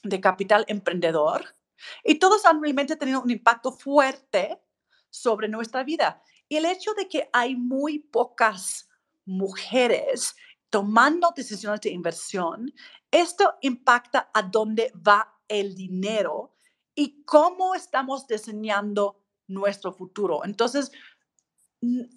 de 0.04 0.22
capital 0.22 0.66
emprendedor 0.68 1.56
y 2.04 2.20
todos 2.20 2.46
han 2.46 2.62
realmente 2.62 2.96
tenido 2.96 3.22
un 3.22 3.32
impacto 3.32 3.72
fuerte 3.72 4.62
sobre 5.10 5.48
nuestra 5.48 5.84
vida. 5.84 6.22
Y 6.50 6.58
el 6.58 6.66
hecho 6.66 6.94
de 6.94 7.08
que 7.08 7.30
hay 7.34 7.56
muy 7.56 8.00
pocas 8.00 8.88
mujeres 9.26 10.36
tomando 10.70 11.34
decisiones 11.36 11.82
de 11.82 11.92
inversión, 11.92 12.74
esto 13.12 13.56
impacta 13.62 14.30
a 14.34 14.44
dónde 14.44 14.92
va 14.96 15.34
el 15.48 15.76
dinero 15.76 16.54
y 16.94 17.24
cómo 17.24 17.76
estamos 17.76 18.28
diseñando 18.28 19.24
nuestro 19.48 19.94
futuro. 19.94 20.44
Entonces, 20.44 20.92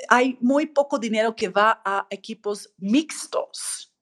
hay 0.09 0.39
muy 0.41 0.67
poco 0.67 0.99
dinero 0.99 1.37
que 1.37 1.49
va 1.49 1.83
a 1.85 2.07
equipos 2.11 2.73
mixtos, 2.79 3.95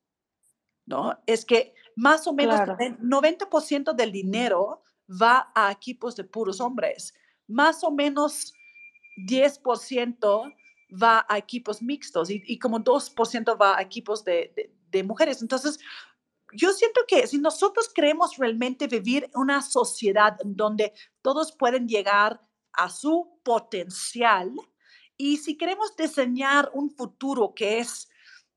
¿no? 0.87 1.19
Es 1.27 1.45
que 1.45 1.75
más 1.97 2.27
o 2.27 2.33
menos 2.33 2.61
el 2.79 2.99
90% 2.99 3.95
del 3.95 4.13
dinero 4.13 4.83
va 5.11 5.51
a 5.55 5.73
equipos 5.73 6.15
de 6.17 6.25
puros 6.25 6.61
hombres. 6.61 7.15
Más 7.49 7.83
o 7.83 7.91
menos 7.91 8.53
10% 9.29 10.55
va 11.03 11.27
a 11.29 11.39
equipos 11.39 11.83
mixtos 11.83 12.31
y, 12.31 12.59
como 12.59 12.79
2% 12.79 13.61
va 13.61 13.79
a 13.79 13.83
equipos 13.83 14.25
de, 14.25 14.73
de, 14.91 15.03
mujeres. 15.03 15.43
Entonces, 15.43 15.79
yo 16.53 16.73
siento 16.73 17.01
que 17.07 17.27
si 17.27 17.39
nosotros 17.39 17.89
queremos 17.93 18.37
realmente 18.37 18.87
vivir 18.87 19.29
una 19.35 19.61
sociedad 19.61 20.37
donde 20.45 20.95
todos 21.21 21.53
pueden 21.53 21.89
llegar 21.89 22.41
a 22.73 22.89
su 22.89 23.41
potencial 23.43 24.53
y 25.19 25.39
si 25.39 25.57
queremos 25.57 25.97
diseñar 25.97 26.71
un 26.73 26.91
futuro 26.91 27.53
que 27.55 27.81
es 27.81 28.09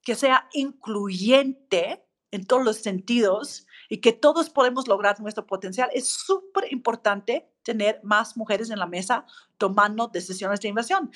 que 0.03 0.15
sea 0.15 0.47
incluyente 0.53 2.05
en 2.31 2.45
todos 2.45 2.63
los 2.63 2.77
sentidos 2.77 3.67
y 3.89 3.97
que 3.97 4.13
todos 4.13 4.49
podemos 4.49 4.87
lograr 4.87 5.19
nuestro 5.19 5.45
potencial, 5.45 5.89
es 5.93 6.07
súper 6.07 6.71
importante 6.71 7.51
tener 7.63 7.99
más 8.03 8.37
mujeres 8.37 8.69
en 8.69 8.79
la 8.79 8.85
mesa 8.85 9.25
tomando 9.57 10.07
decisiones 10.07 10.59
de 10.61 10.69
inversión. 10.69 11.11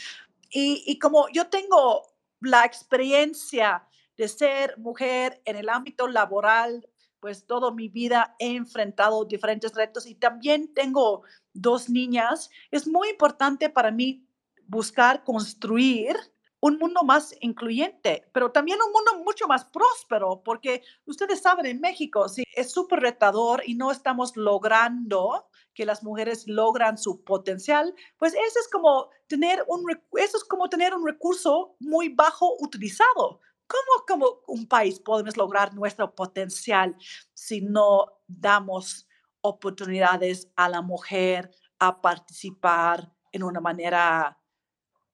Y, 0.49 0.99
como 0.99 1.27
yo 1.29 1.47
tengo 1.47 2.03
la 2.39 2.65
experiencia 2.65 3.87
de 4.17 4.27
ser 4.27 4.77
mujer 4.77 5.41
en 5.45 5.57
el 5.57 5.69
ámbito 5.69 6.07
laboral, 6.07 6.87
pues 7.19 7.45
toda 7.45 7.71
mi 7.71 7.89
vida 7.89 8.35
he 8.39 8.55
enfrentado 8.55 9.25
diferentes 9.25 9.73
retos 9.73 10.05
y 10.05 10.15
también 10.15 10.73
tengo 10.73 11.23
dos 11.53 11.89
niñas, 11.89 12.49
es 12.71 12.87
muy 12.87 13.09
importante 13.09 13.69
para 13.69 13.91
mí 13.91 14.24
buscar 14.67 15.23
construir 15.23 16.17
un 16.65 16.79
mundo 16.79 17.03
más 17.03 17.35
incluyente, 17.41 18.27
pero 18.33 18.51
también 18.51 18.79
un 18.81 18.91
mundo 18.91 19.23
mucho 19.23 19.47
más 19.47 19.65
próspero, 19.65 20.41
porque 20.43 20.81
ustedes 21.05 21.41
saben, 21.41 21.67
en 21.67 21.79
México 21.79 22.27
sí, 22.27 22.43
es 22.55 22.71
súper 22.71 23.01
retador 23.01 23.61
y 23.67 23.75
no 23.75 23.91
estamos 23.91 24.35
logrando 24.35 25.47
que 25.75 25.85
las 25.85 26.03
mujeres 26.03 26.47
logran 26.47 26.97
su 26.97 27.23
potencial, 27.23 27.93
pues 28.17 28.33
eso 28.33 28.59
es 28.59 28.67
como 28.71 29.09
tener 29.27 29.63
un, 29.67 29.85
eso 30.17 30.37
es 30.37 30.43
como 30.43 30.67
tener 30.67 30.95
un 30.95 31.05
recurso 31.05 31.75
muy 31.79 32.09
bajo 32.09 32.55
utilizado. 32.59 33.41
¿Cómo 33.67 34.05
como 34.07 34.41
un 34.47 34.67
país 34.67 34.99
podemos 34.99 35.37
lograr 35.37 35.73
nuestro 35.73 36.15
potencial 36.15 36.95
si 37.33 37.61
no 37.61 38.07
damos 38.27 39.07
oportunidades 39.41 40.51
a 40.55 40.69
la 40.69 40.81
mujer 40.81 41.51
a 41.77 42.01
participar 42.01 43.11
en 43.31 43.43
una 43.43 43.59
manera 43.59 44.39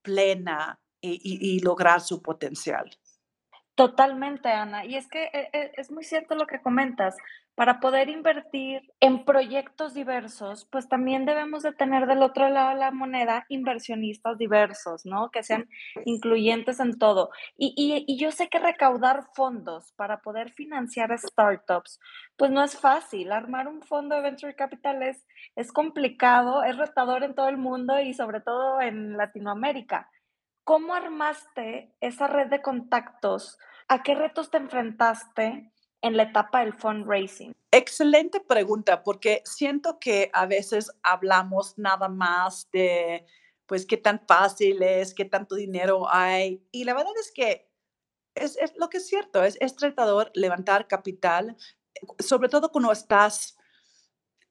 plena 0.02 0.80
y, 1.02 1.60
lograr 1.62 2.02
su 2.02 2.22
potencial. 2.22 2.90
Totalmente, 3.76 4.50
Ana. 4.50 4.86
Y 4.86 4.96
es 4.96 5.08
que 5.08 5.24
e, 5.26 5.50
e, 5.54 5.72
es 5.76 5.92
muy 5.92 6.04
cierto 6.04 6.36
lo 6.36 6.46
que 6.46 6.62
comentas. 6.62 7.16
Para 7.62 7.80
poder 7.80 8.10
invertir 8.10 8.92
en 9.00 9.24
proyectos 9.24 9.94
diversos, 9.94 10.66
pues 10.72 10.90
también 10.90 11.26
debemos 11.26 11.62
de 11.62 11.72
tener 11.72 12.08
del 12.08 12.24
otro 12.24 12.50
lado 12.50 12.70
de 12.72 12.78
la 12.78 12.90
moneda 12.90 13.46
inversionistas 13.50 14.40
diversos, 14.40 15.06
¿no? 15.06 15.30
Que 15.30 15.44
sean 15.44 15.70
incluyentes 16.06 16.80
en 16.80 16.98
todo. 16.98 17.30
Y, 17.56 17.76
y, 18.08 18.18
yo 18.18 18.32
sé 18.32 18.50
que 18.50 18.58
recaudar 18.58 19.28
fondos 19.36 19.94
para 19.96 20.22
poder 20.24 20.50
financiar 20.50 21.16
startups, 21.16 22.00
pues 22.36 22.50
no 22.50 22.64
es 22.64 22.80
fácil. 22.80 23.32
Armar 23.32 23.68
un 23.68 23.84
fondo 23.84 24.16
de 24.16 24.24
venture 24.24 24.56
capital 24.56 25.04
es, 25.04 25.24
es 25.56 25.72
complicado, 25.72 26.64
es 26.64 26.80
retador 26.80 27.24
en 27.24 27.36
todo 27.36 27.48
el 27.48 27.58
mundo 27.58 28.00
y 28.00 28.16
sobre 28.16 28.42
todo 28.42 28.82
en 28.82 29.18
Latinoamérica. 29.18 30.10
¿Cómo 30.64 30.96
armaste 30.96 31.94
esa 32.02 32.26
red 32.26 32.48
de 32.48 32.64
contactos? 32.64 33.60
¿A 33.88 34.02
qué 34.02 34.16
retos 34.16 34.50
te 34.50 34.58
enfrentaste 34.58 35.71
en 36.02 36.18
la 36.18 36.24
etapa 36.24 36.62
del 36.62 36.74
fundraising? 36.74 37.54
Excelente 37.72 38.40
pregunta, 38.42 39.04
porque 39.04 39.42
siento 39.46 40.00
que 40.00 40.30
a 40.34 40.46
veces 40.46 40.92
hablamos 41.04 41.78
nada 41.78 42.10
más 42.10 42.70
de, 42.72 43.26
pues, 43.66 43.86
qué 43.86 43.98
tan 43.98 44.22
fácil 44.28 44.82
es, 44.84 45.14
qué 45.14 45.26
tanto 45.26 45.56
dinero 45.56 46.08
hay. 46.10 46.66
Y 46.72 46.84
la 46.84 46.94
verdad 46.94 47.14
es 47.20 47.32
que 47.32 47.70
es, 48.36 48.58
lo 48.78 48.90
que 48.90 48.98
es 48.98 49.08
cierto, 49.08 49.44
es, 49.44 49.58
es 49.62 49.76
tratador 49.76 50.32
levantar 50.34 50.88
capital, 50.88 51.56
sobre 52.20 52.50
todo 52.50 52.72
cuando 52.72 52.92
estás 52.92 53.58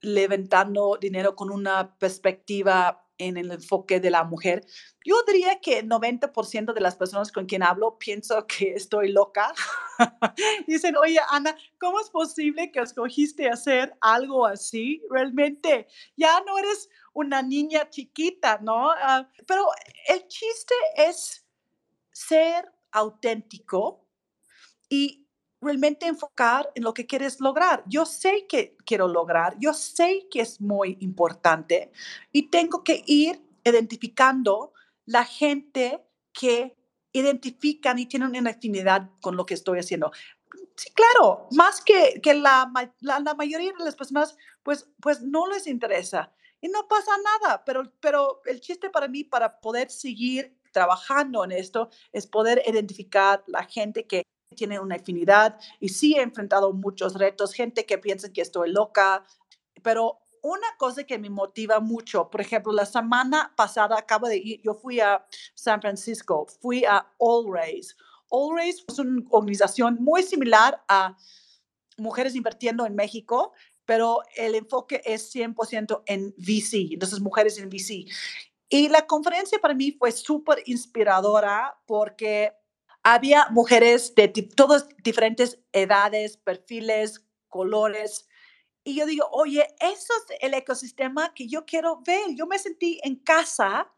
levantando 0.00 0.98
dinero 1.00 1.36
con 1.36 1.50
una 1.50 1.98
perspectiva 1.98 3.06
en 3.20 3.36
el 3.36 3.52
enfoque 3.52 4.00
de 4.00 4.10
la 4.10 4.24
mujer. 4.24 4.64
Yo 5.04 5.22
diría 5.26 5.60
que 5.60 5.78
el 5.78 5.88
90% 5.88 6.72
de 6.72 6.80
las 6.80 6.96
personas 6.96 7.30
con 7.30 7.46
quien 7.46 7.62
hablo 7.62 7.98
pienso 7.98 8.46
que 8.46 8.72
estoy 8.72 9.12
loca. 9.12 9.52
Dicen, 10.66 10.96
oye, 10.96 11.18
Ana, 11.30 11.56
¿cómo 11.78 12.00
es 12.00 12.10
posible 12.10 12.72
que 12.72 12.80
escogiste 12.80 13.48
hacer 13.48 13.96
algo 14.00 14.46
así? 14.46 15.02
Realmente 15.10 15.86
ya 16.16 16.40
no 16.46 16.58
eres 16.58 16.88
una 17.12 17.42
niña 17.42 17.88
chiquita, 17.90 18.58
¿no? 18.62 18.90
Ah, 18.90 19.28
pero 19.46 19.66
el 20.08 20.26
chiste 20.26 20.74
es 20.96 21.46
ser 22.12 22.70
auténtico 22.92 24.06
y 24.88 25.28
realmente 25.60 26.06
enfocar 26.06 26.70
en 26.74 26.84
lo 26.84 26.94
que 26.94 27.06
quieres 27.06 27.40
lograr. 27.40 27.84
Yo 27.86 28.06
sé 28.06 28.46
que 28.48 28.76
quiero 28.84 29.08
lograr, 29.08 29.56
yo 29.58 29.74
sé 29.74 30.26
que 30.30 30.40
es 30.40 30.60
muy 30.60 30.96
importante 31.00 31.92
y 32.32 32.50
tengo 32.50 32.82
que 32.82 33.02
ir 33.06 33.42
identificando 33.64 34.72
la 35.04 35.24
gente 35.24 36.04
que 36.32 36.76
identifican 37.12 37.98
y 37.98 38.06
tienen 38.06 38.34
una 38.36 38.50
afinidad 38.50 39.10
con 39.20 39.36
lo 39.36 39.44
que 39.44 39.54
estoy 39.54 39.78
haciendo. 39.80 40.12
Sí, 40.76 40.90
claro, 40.92 41.48
más 41.52 41.80
que, 41.82 42.20
que 42.22 42.34
la, 42.34 42.72
la, 43.00 43.34
mayoría 43.34 43.72
de 43.76 43.84
las 43.84 43.96
personas, 43.96 44.36
pues, 44.62 44.88
pues 45.00 45.20
no 45.20 45.46
les 45.46 45.66
interesa 45.66 46.32
y 46.60 46.68
no 46.68 46.88
pasa 46.88 47.10
nada, 47.42 47.64
pero, 47.64 47.92
pero 48.00 48.40
el 48.46 48.60
chiste 48.60 48.88
para 48.88 49.08
mí, 49.08 49.24
para 49.24 49.60
poder 49.60 49.90
seguir 49.90 50.56
trabajando 50.72 51.44
en 51.44 51.52
esto, 51.52 51.90
es 52.12 52.26
poder 52.26 52.62
identificar 52.66 53.42
la 53.46 53.64
gente 53.64 54.06
que 54.06 54.22
tiene 54.54 54.80
una 54.80 54.96
afinidad 54.96 55.58
y 55.78 55.90
sí 55.90 56.16
he 56.16 56.22
enfrentado 56.22 56.72
muchos 56.72 57.14
retos, 57.14 57.52
gente 57.52 57.86
que 57.86 57.98
piensa 57.98 58.32
que 58.32 58.40
estoy 58.40 58.70
loca, 58.70 59.24
pero 59.82 60.18
una 60.42 60.66
cosa 60.78 61.04
que 61.04 61.18
me 61.18 61.30
motiva 61.30 61.80
mucho, 61.80 62.30
por 62.30 62.40
ejemplo, 62.40 62.72
la 62.72 62.86
semana 62.86 63.52
pasada 63.56 63.98
acabo 63.98 64.26
de 64.26 64.38
ir, 64.38 64.60
yo 64.62 64.74
fui 64.74 64.98
a 65.00 65.24
San 65.54 65.80
Francisco, 65.80 66.46
fui 66.60 66.84
a 66.84 67.06
All 67.18 67.46
Race. 67.52 67.94
All 68.28 68.56
Race 68.56 68.82
es 68.88 68.98
una 68.98 69.22
organización 69.30 69.98
muy 70.00 70.22
similar 70.22 70.82
a 70.88 71.16
Mujeres 71.98 72.34
Invirtiendo 72.34 72.86
en 72.86 72.94
México, 72.94 73.52
pero 73.84 74.20
el 74.34 74.54
enfoque 74.54 75.02
es 75.04 75.34
100% 75.34 76.02
en 76.06 76.34
VC, 76.38 76.94
entonces 76.94 77.20
mujeres 77.20 77.58
en 77.58 77.68
VC. 77.68 78.06
Y 78.68 78.88
la 78.88 79.06
conferencia 79.06 79.58
para 79.58 79.74
mí 79.74 79.92
fue 79.92 80.12
súper 80.12 80.62
inspiradora 80.64 81.76
porque 81.86 82.52
había 83.02 83.48
mujeres 83.50 84.14
de 84.14 84.28
todas 84.28 84.88
diferentes 85.02 85.58
edades, 85.72 86.36
perfiles, 86.36 87.26
colores. 87.48 88.28
Y 88.84 88.94
yo 88.96 89.06
digo, 89.06 89.26
oye, 89.32 89.66
eso 89.80 90.12
es 90.28 90.36
el 90.40 90.54
ecosistema 90.54 91.32
que 91.34 91.48
yo 91.48 91.64
quiero 91.64 92.00
ver. 92.04 92.34
Yo 92.34 92.46
me 92.46 92.58
sentí 92.58 93.00
en 93.02 93.16
casa 93.16 93.90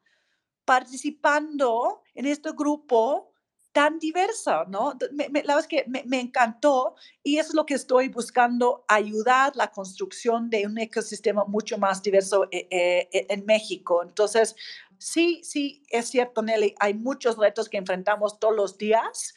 participando 0.65 2.03
en 2.15 2.27
este 2.27 2.51
grupo 2.53 3.33
tan 3.73 3.99
diverso, 3.99 4.67
¿no? 4.67 4.93
la 5.13 5.29
verdad 5.31 5.59
es 5.61 5.67
que 5.67 5.87
me, 5.89 6.21
encantó 6.21 6.95
y 7.23 7.39
eso 7.39 7.49
es 7.51 7.55
lo 7.55 7.65
que 7.65 7.73
estoy 7.73 8.09
buscando, 8.09 8.85
ayudar 8.87 9.57
la 9.57 9.73
construcción 9.73 10.51
de 10.51 10.67
un 10.67 10.77
ecosistema 10.77 11.47
mucho 11.47 11.79
más 11.79 12.03
diverso 12.03 12.49
eh, 12.51 12.69
eh, 12.71 13.27
en 13.31 13.47
México. 13.47 14.03
Entonces, 14.03 14.55
sí, 15.03 15.43
sí, 15.45 15.83
es 15.91 16.09
cierto, 16.09 16.43
Nelly, 16.43 16.75
hay 16.79 16.95
muchos 16.95 17.37
retos 17.37 17.69
que 17.69 17.79
enfrentamos 17.79 18.39
todos 18.39 18.55
los 18.55 18.79
días, 18.79 19.35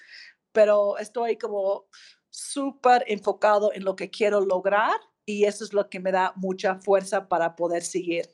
pero 0.51 0.97
estoy 0.97 1.37
como 1.37 1.87
súper 2.29 3.03
enfocado 3.07 3.73
en 3.73 3.83
lo 3.83 3.95
que 3.95 4.09
quiero 4.09 4.41
lograr 4.41 4.99
y 5.25 5.45
eso 5.45 5.63
es 5.63 5.73
lo 5.73 5.89
que 5.89 5.99
me 5.99 6.11
da 6.11 6.33
mucha 6.35 6.75
fuerza 6.75 7.27
para 7.27 7.55
poder 7.55 7.81
seguir. 7.81 8.29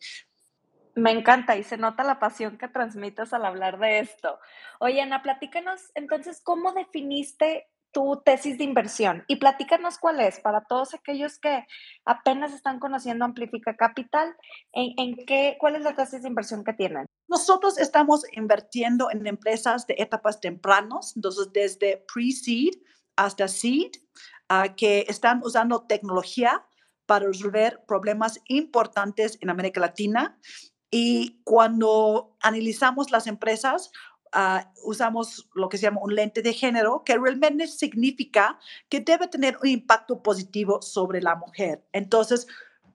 Me 0.93 1.11
encanta 1.11 1.55
y 1.55 1.63
se 1.63 1.77
nota 1.77 2.03
la 2.03 2.19
pasión 2.19 2.57
que 2.57 2.67
transmites 2.67 3.31
al 3.31 3.45
hablar 3.45 3.79
de 3.79 3.99
esto. 3.99 4.39
Oye, 4.79 5.01
Ana, 5.01 5.21
platícanos 5.21 5.91
entonces, 5.95 6.41
¿cómo 6.43 6.73
definiste 6.73 7.70
tu 7.91 8.21
tesis 8.23 8.57
de 8.57 8.63
inversión 8.63 9.23
y 9.27 9.35
platícanos 9.35 9.97
cuál 9.97 10.21
es 10.21 10.39
para 10.39 10.63
todos 10.63 10.93
aquellos 10.93 11.39
que 11.39 11.65
apenas 12.05 12.53
están 12.53 12.79
conociendo 12.79 13.25
Amplifica 13.25 13.75
Capital, 13.75 14.35
¿en, 14.71 15.15
qué, 15.25 15.57
cuál 15.59 15.75
es 15.75 15.83
la 15.83 15.95
tesis 15.95 16.21
de 16.21 16.29
inversión 16.29 16.63
que 16.63 16.73
tienen? 16.73 17.05
Nosotros 17.27 17.77
estamos 17.77 18.23
invirtiendo 18.33 19.09
en 19.11 19.27
empresas 19.27 19.87
de 19.87 19.95
etapas 19.97 20.39
tempranos, 20.39 21.15
entonces 21.15 21.49
desde 21.53 22.05
pre-seed 22.13 22.73
hasta 23.15 23.47
seed, 23.47 23.91
uh, 24.49 24.73
que 24.75 25.05
están 25.07 25.41
usando 25.43 25.85
tecnología 25.85 26.65
para 27.05 27.27
resolver 27.27 27.83
problemas 27.87 28.39
importantes 28.47 29.37
en 29.41 29.49
América 29.49 29.81
Latina. 29.81 30.39
Y 30.89 31.41
cuando 31.43 32.37
analizamos 32.41 33.11
las 33.11 33.27
empresas, 33.27 33.91
Ah, 34.33 34.71
usamos 34.83 35.49
lo 35.55 35.67
que 35.67 35.77
se 35.77 35.83
llama 35.83 36.01
un 36.01 36.15
lente 36.15 36.41
de 36.41 36.53
género, 36.53 37.03
que 37.03 37.17
realmente 37.17 37.67
significa 37.67 38.57
que 38.87 39.01
debe 39.01 39.27
tener 39.27 39.57
un 39.61 39.67
impacto 39.67 40.23
positivo 40.23 40.81
sobre 40.81 41.21
la 41.21 41.35
mujer. 41.35 41.83
Entonces, 41.91 42.47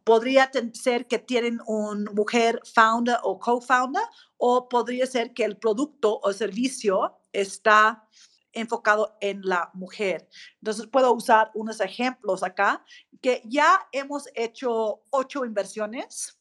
podría 0.03 0.51
ser 0.73 1.07
que 1.07 1.19
tienen 1.19 1.61
una 1.67 2.11
mujer 2.13 2.63
founder 2.65 3.19
o 3.23 3.39
co-founder, 3.39 4.05
o 4.39 4.69
podría 4.69 5.07
ser 5.07 5.35
que 5.35 5.45
el 5.45 5.59
producto 5.59 6.21
o 6.23 6.33
servicio 6.33 7.19
está 7.33 8.07
enfocado 8.53 9.19
en 9.21 9.43
la 9.43 9.71
mujer. 9.75 10.29
Entonces, 10.63 10.87
puedo 10.87 11.13
usar 11.13 11.51
unos 11.55 11.81
ejemplos 11.81 12.43
acá, 12.43 12.83
que 13.21 13.43
ya 13.45 13.87
hemos 13.93 14.29
hecho 14.35 15.03
ocho 15.11 15.45
inversiones. 15.45 16.39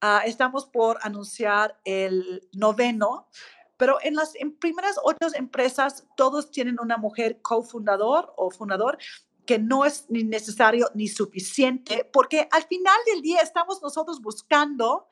Ah, 0.00 0.22
estamos 0.26 0.66
por 0.66 0.98
anunciar 1.02 1.78
el 1.84 2.48
noveno 2.52 3.28
pero 3.76 3.98
en 4.02 4.14
las 4.14 4.34
primeras 4.60 4.96
ocho 5.02 5.28
empresas, 5.34 6.06
todos 6.16 6.50
tienen 6.50 6.78
una 6.80 6.96
mujer 6.96 7.40
cofundador 7.42 8.32
o 8.36 8.50
fundador 8.50 8.98
que 9.46 9.58
no 9.58 9.84
es 9.84 10.06
ni 10.08 10.24
necesario 10.24 10.90
ni 10.94 11.08
suficiente, 11.08 12.08
porque 12.12 12.48
al 12.50 12.64
final 12.64 12.96
del 13.06 13.22
día 13.22 13.40
estamos 13.40 13.80
nosotros 13.80 14.20
buscando 14.20 15.08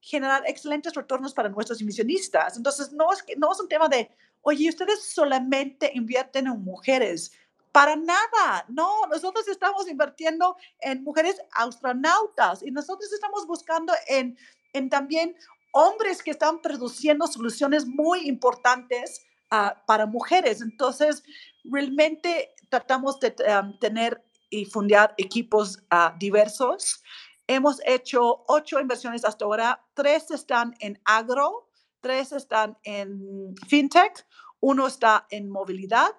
generar 0.00 0.44
excelentes 0.46 0.94
retornos 0.94 1.34
para 1.34 1.48
nuestros 1.48 1.80
inversionistas. 1.80 2.56
Entonces, 2.56 2.92
no 2.92 3.12
es, 3.12 3.24
no 3.36 3.50
es 3.52 3.60
un 3.60 3.68
tema 3.68 3.88
de, 3.88 4.10
oye, 4.42 4.68
ustedes 4.68 5.02
solamente 5.02 5.90
invierten 5.94 6.46
en 6.46 6.62
mujeres. 6.62 7.32
Para 7.72 7.96
nada, 7.96 8.64
no, 8.68 9.06
nosotros 9.10 9.48
estamos 9.48 9.88
invirtiendo 9.88 10.56
en 10.78 11.02
mujeres 11.02 11.40
astronautas 11.52 12.62
y 12.62 12.70
nosotros 12.70 13.12
estamos 13.12 13.46
buscando 13.46 13.92
en, 14.06 14.38
en 14.74 14.90
también 14.90 15.34
hombres 15.74 16.22
que 16.22 16.30
están 16.30 16.62
produciendo 16.62 17.26
soluciones 17.26 17.84
muy 17.86 18.28
importantes 18.28 19.26
ah, 19.50 19.82
para 19.86 20.06
mujeres. 20.06 20.62
Entonces, 20.62 21.22
realmente 21.64 22.54
tratamos 22.70 23.20
de 23.20 23.34
tener 23.80 24.24
y 24.50 24.64
fundar 24.64 25.14
equipos 25.18 25.82
ah, 25.90 26.14
diversos. 26.18 27.02
Hemos 27.46 27.80
hecho 27.84 28.44
ocho 28.46 28.80
inversiones 28.80 29.24
hasta 29.24 29.44
ahora, 29.44 29.84
tres 29.94 30.30
están 30.30 30.74
en 30.80 31.00
agro, 31.04 31.68
tres 32.00 32.32
están 32.32 32.78
en 32.84 33.54
fintech, 33.68 34.26
uno 34.60 34.86
está 34.86 35.26
en 35.30 35.50
movilidad 35.50 36.12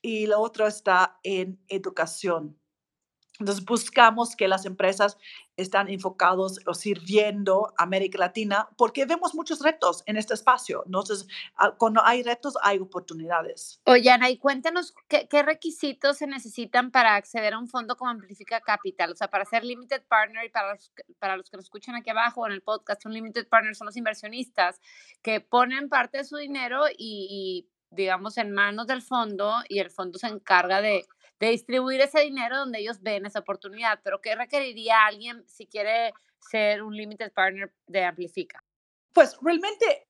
y 0.00 0.24
el 0.24 0.32
otro 0.32 0.66
está 0.66 1.18
en 1.22 1.60
educación. 1.68 2.57
Entonces 3.38 3.64
buscamos 3.64 4.34
que 4.34 4.48
las 4.48 4.66
empresas 4.66 5.16
están 5.56 5.88
enfocados 5.88 6.60
o 6.66 6.74
sirviendo 6.74 7.72
a 7.76 7.84
América 7.84 8.18
Latina 8.18 8.68
porque 8.76 9.06
vemos 9.06 9.34
muchos 9.34 9.60
retos 9.60 10.02
en 10.06 10.16
este 10.16 10.34
espacio. 10.34 10.82
Entonces, 10.86 11.26
ah, 11.56 11.74
cuando 11.76 12.04
hay 12.04 12.22
retos, 12.22 12.54
hay 12.62 12.78
oportunidades. 12.78 13.80
Oye, 13.84 14.10
Ana, 14.10 14.30
y 14.30 14.38
cuéntanos 14.38 14.94
qué, 15.08 15.42
requisitos 15.42 16.18
se 16.18 16.26
necesitan 16.26 16.90
para 16.90 17.14
acceder 17.14 17.54
a 17.54 17.58
un 17.58 17.68
fondo 17.68 17.96
como 17.96 18.10
Amplifica 18.10 18.60
Capital, 18.60 19.12
o 19.12 19.16
sea, 19.16 19.28
para 19.28 19.44
ser 19.44 19.64
Limited 19.64 20.02
Partner 20.08 20.46
y 20.46 20.50
para 20.50 20.72
los, 20.72 20.92
para 21.18 21.36
los 21.36 21.50
que 21.50 21.56
nos 21.56 21.66
escuchan 21.66 21.94
aquí 21.94 22.10
abajo 22.10 22.46
en 22.46 22.52
el 22.52 22.62
podcast, 22.62 23.06
un 23.06 23.14
Limited 23.14 23.48
Partner 23.48 23.74
son 23.74 23.86
los 23.86 23.96
inversionistas 23.96 24.80
que 25.22 25.40
ponen 25.40 25.88
parte 25.88 26.18
de 26.18 26.24
su 26.24 26.36
dinero 26.36 26.84
y 26.96 27.68
digamos, 27.90 28.36
en 28.38 28.52
manos 28.52 28.86
del 28.86 29.02
fondo 29.02 29.54
y 29.68 29.78
el 29.78 29.90
fondo 29.90 30.18
se 30.18 30.26
encarga 30.26 30.80
de 30.80 31.06
de 31.40 31.50
distribuir 31.50 32.00
ese 32.00 32.20
dinero 32.20 32.58
donde 32.58 32.80
ellos 32.80 33.00
ven 33.00 33.26
esa 33.26 33.40
oportunidad. 33.40 34.00
Pero 34.02 34.20
¿qué 34.20 34.34
requeriría 34.34 35.06
alguien 35.06 35.44
si 35.46 35.66
quiere 35.66 36.12
ser 36.40 36.82
un 36.82 36.96
limited 36.96 37.32
partner 37.32 37.72
de 37.86 38.04
Amplifica? 38.04 38.62
Pues 39.12 39.36
realmente 39.40 40.08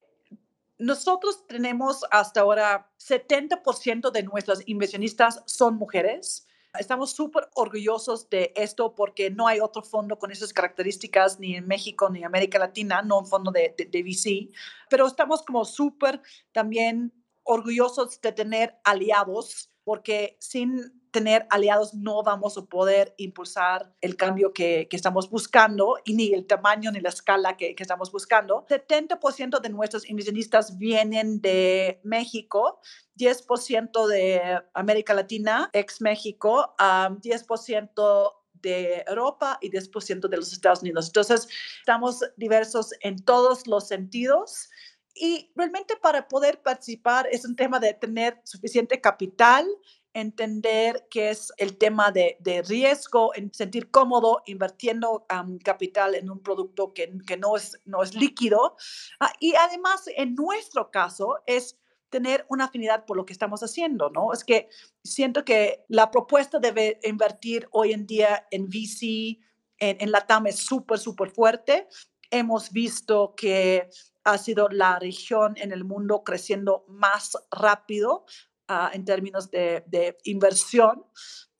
nosotros 0.79 1.47
tenemos 1.47 2.05
hasta 2.11 2.41
ahora 2.41 2.91
70% 2.99 4.11
de 4.11 4.23
nuestros 4.23 4.63
inversionistas 4.67 5.43
son 5.47 5.77
mujeres. 5.77 6.47
Estamos 6.79 7.13
súper 7.13 7.49
orgullosos 7.55 8.29
de 8.31 8.53
esto 8.55 8.95
porque 8.95 9.31
no 9.31 9.49
hay 9.49 9.59
otro 9.59 9.83
fondo 9.83 10.19
con 10.19 10.31
esas 10.31 10.53
características 10.53 11.41
ni 11.41 11.57
en 11.57 11.67
México 11.67 12.09
ni 12.11 12.21
en 12.21 12.27
América 12.27 12.59
Latina, 12.59 13.03
no 13.03 13.21
un 13.21 13.27
fondo 13.27 13.51
de, 13.51 13.75
de, 13.77 13.87
de 13.87 14.03
VC, 14.03 14.51
pero 14.89 15.07
estamos 15.07 15.43
como 15.43 15.65
súper 15.65 16.21
también 16.53 17.13
orgullosos 17.43 18.21
de 18.21 18.33
tener 18.33 18.79
aliados 18.85 19.71
porque 19.83 20.37
sin 20.39 20.98
tener 21.11 21.47
aliados 21.51 21.95
no 21.95 22.23
vamos 22.23 22.57
a 22.59 22.63
poder 22.63 23.15
impulsar 23.17 23.93
el 24.01 24.17
cambio 24.17 24.53
que, 24.53 24.89
estamos 24.91 25.31
buscando 25.31 25.97
y 26.05 26.15
ni 26.15 26.33
el 26.33 26.47
tamaño 26.47 26.91
ni 26.91 27.01
la 27.01 27.09
escala 27.11 27.57
que, 27.57 27.75
estamos 27.79 28.11
buscando. 28.11 28.67
70% 28.69 29.61
de 29.61 29.69
nuestros 29.69 30.09
inversionistas 30.09 30.77
vienen 30.79 31.41
de 31.41 32.01
México, 32.05 32.81
10% 33.17 34.07
de 34.07 34.61
América 34.75 35.15
Latina, 35.15 35.71
ex 35.73 36.01
México, 36.01 36.75
10% 36.79 38.33
de 38.55 39.05
Europa 39.07 39.59
y 39.61 39.71
10% 39.71 40.29
de 40.29 40.37
los 40.37 40.53
Estados 40.53 40.83
Unidos. 40.83 41.07
Entonces, 41.07 41.49
estamos 41.79 42.21
diversos 42.37 42.93
en 43.01 43.25
todos 43.25 43.67
los 43.67 43.89
sentidos. 43.89 44.69
Y 45.15 45.51
realmente 45.57 45.97
para 45.97 46.29
poder 46.29 46.63
participar 46.63 47.27
es 47.31 47.45
un 47.45 47.57
tema 47.57 47.81
de 47.81 47.93
tener 47.95 48.41
suficiente 48.45 49.01
capital 49.01 49.67
entender 50.15 51.07
qué 51.11 51.31
es 51.31 51.53
el 51.57 51.77
tema 51.77 52.11
de, 52.11 52.37
de 52.41 52.63
riesgo, 52.63 53.35
en 53.35 53.53
sentir 53.53 53.91
cómodo 53.91 54.43
invirtiendo 54.47 55.27
capital 55.63 56.15
en 56.15 56.31
un 56.31 56.41
producto 56.41 56.93
que, 56.93 57.13
que, 57.27 57.37
no, 57.37 57.57
es, 57.57 57.79
no 57.85 58.03
es 58.03 58.15
líquido. 58.15 58.77
Ah, 59.21 59.33
y 59.41 59.55
además, 59.55 60.05
en 60.17 60.35
nuestro 60.35 60.91
caso, 60.91 61.39
es 61.47 61.79
tener 62.11 62.47
una 62.49 62.65
afinidad 62.65 63.05
por 63.05 63.17
lo 63.17 63.25
que 63.25 63.33
estamos 63.33 63.63
haciendo, 63.63 64.11
¿no? 64.11 64.33
Es 64.33 64.45
que 64.45 64.69
siento 65.05 65.45
que 65.45 65.85
la 65.89 66.11
propuesta 66.11 66.59
de 66.59 66.99
invertir 67.05 67.69
hoy 67.71 67.93
en 67.93 68.07
día 68.07 68.47
en 68.51 68.69
VC, 68.69 69.39
en, 69.79 69.97
en 70.01 70.11
la 70.11 70.27
TAM 70.27 70.47
es 70.47 70.57
súper, 70.57 70.99
súper 70.99 71.31
fuerte. 71.31 71.87
Hemos 72.31 72.73
visto 72.73 73.35
que 73.37 73.89
ha 74.25 74.39
sido 74.39 74.69
la 74.69 74.99
región 74.99 75.55
en 75.57 75.73
el 75.73 75.85
mundo 75.85 76.23
creciendo 76.25 76.85
más 76.89 77.33
rápido 77.51 78.25
Ah, 78.71 78.91
en 78.93 79.07
términos 79.07 79.51
de, 79.51 79.83
de, 79.87 80.19
inversión. 80.25 81.03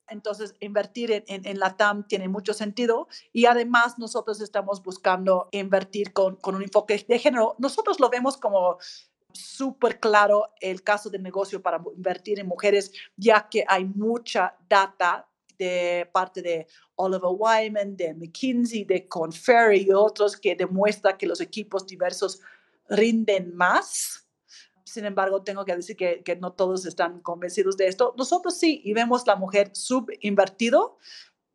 Entonces, 0.07 0.55
invertir 0.59 1.11
en, 1.11 1.23
en, 1.27 1.57
la 1.57 1.75
TAM 1.75 2.07
tiene 2.07 2.27
mucho 2.27 2.53
sentido 2.53 3.07
y 3.33 3.47
además 3.47 3.97
nosotros 3.97 4.39
estamos 4.41 4.83
buscando 4.83 5.49
invertir 5.51 6.13
con, 6.13 6.35
con 6.35 6.53
un 6.53 6.61
enfoque 6.61 7.03
de 7.07 7.17
género. 7.17 7.55
Nosotros 7.57 7.99
lo 7.99 8.11
vemos 8.11 8.37
como 8.37 8.77
súper 9.33 9.99
claro 9.99 10.53
el 10.61 10.83
caso 10.83 11.09
de 11.09 11.17
negocio 11.17 11.63
para 11.63 11.81
invertir 11.95 12.39
en 12.39 12.47
mujeres, 12.47 12.91
ya 13.17 13.49
que 13.49 13.65
hay 13.67 13.85
mucha 13.85 14.55
data 14.69 15.27
de 15.57 16.07
parte 16.13 16.43
de 16.43 16.67
Oliver 16.93 17.31
Wyman, 17.35 17.97
de 17.97 18.13
McKinsey, 18.13 18.83
de 18.83 19.07
Conferry 19.07 19.87
y 19.87 19.91
otros 19.91 20.37
que 20.37 20.55
demuestra 20.55 21.17
que 21.17 21.25
los 21.25 21.41
equipos 21.41 21.87
diversos 21.87 22.39
rinden 22.87 23.55
más 23.55 24.28
sin 24.89 25.05
embargo, 25.05 25.43
tengo 25.43 25.65
que 25.65 25.75
decir 25.75 25.95
que, 25.95 26.23
que, 26.23 26.35
no 26.35 26.53
todos 26.53 26.85
están 26.85 27.21
convencidos 27.21 27.77
de 27.77 27.87
esto. 27.87 28.13
Nosotros 28.17 28.57
sí, 28.57 28.81
y 28.83 28.93
vemos 28.93 29.25
la 29.27 29.35
mujer 29.35 29.71
subinvertido 29.73 30.97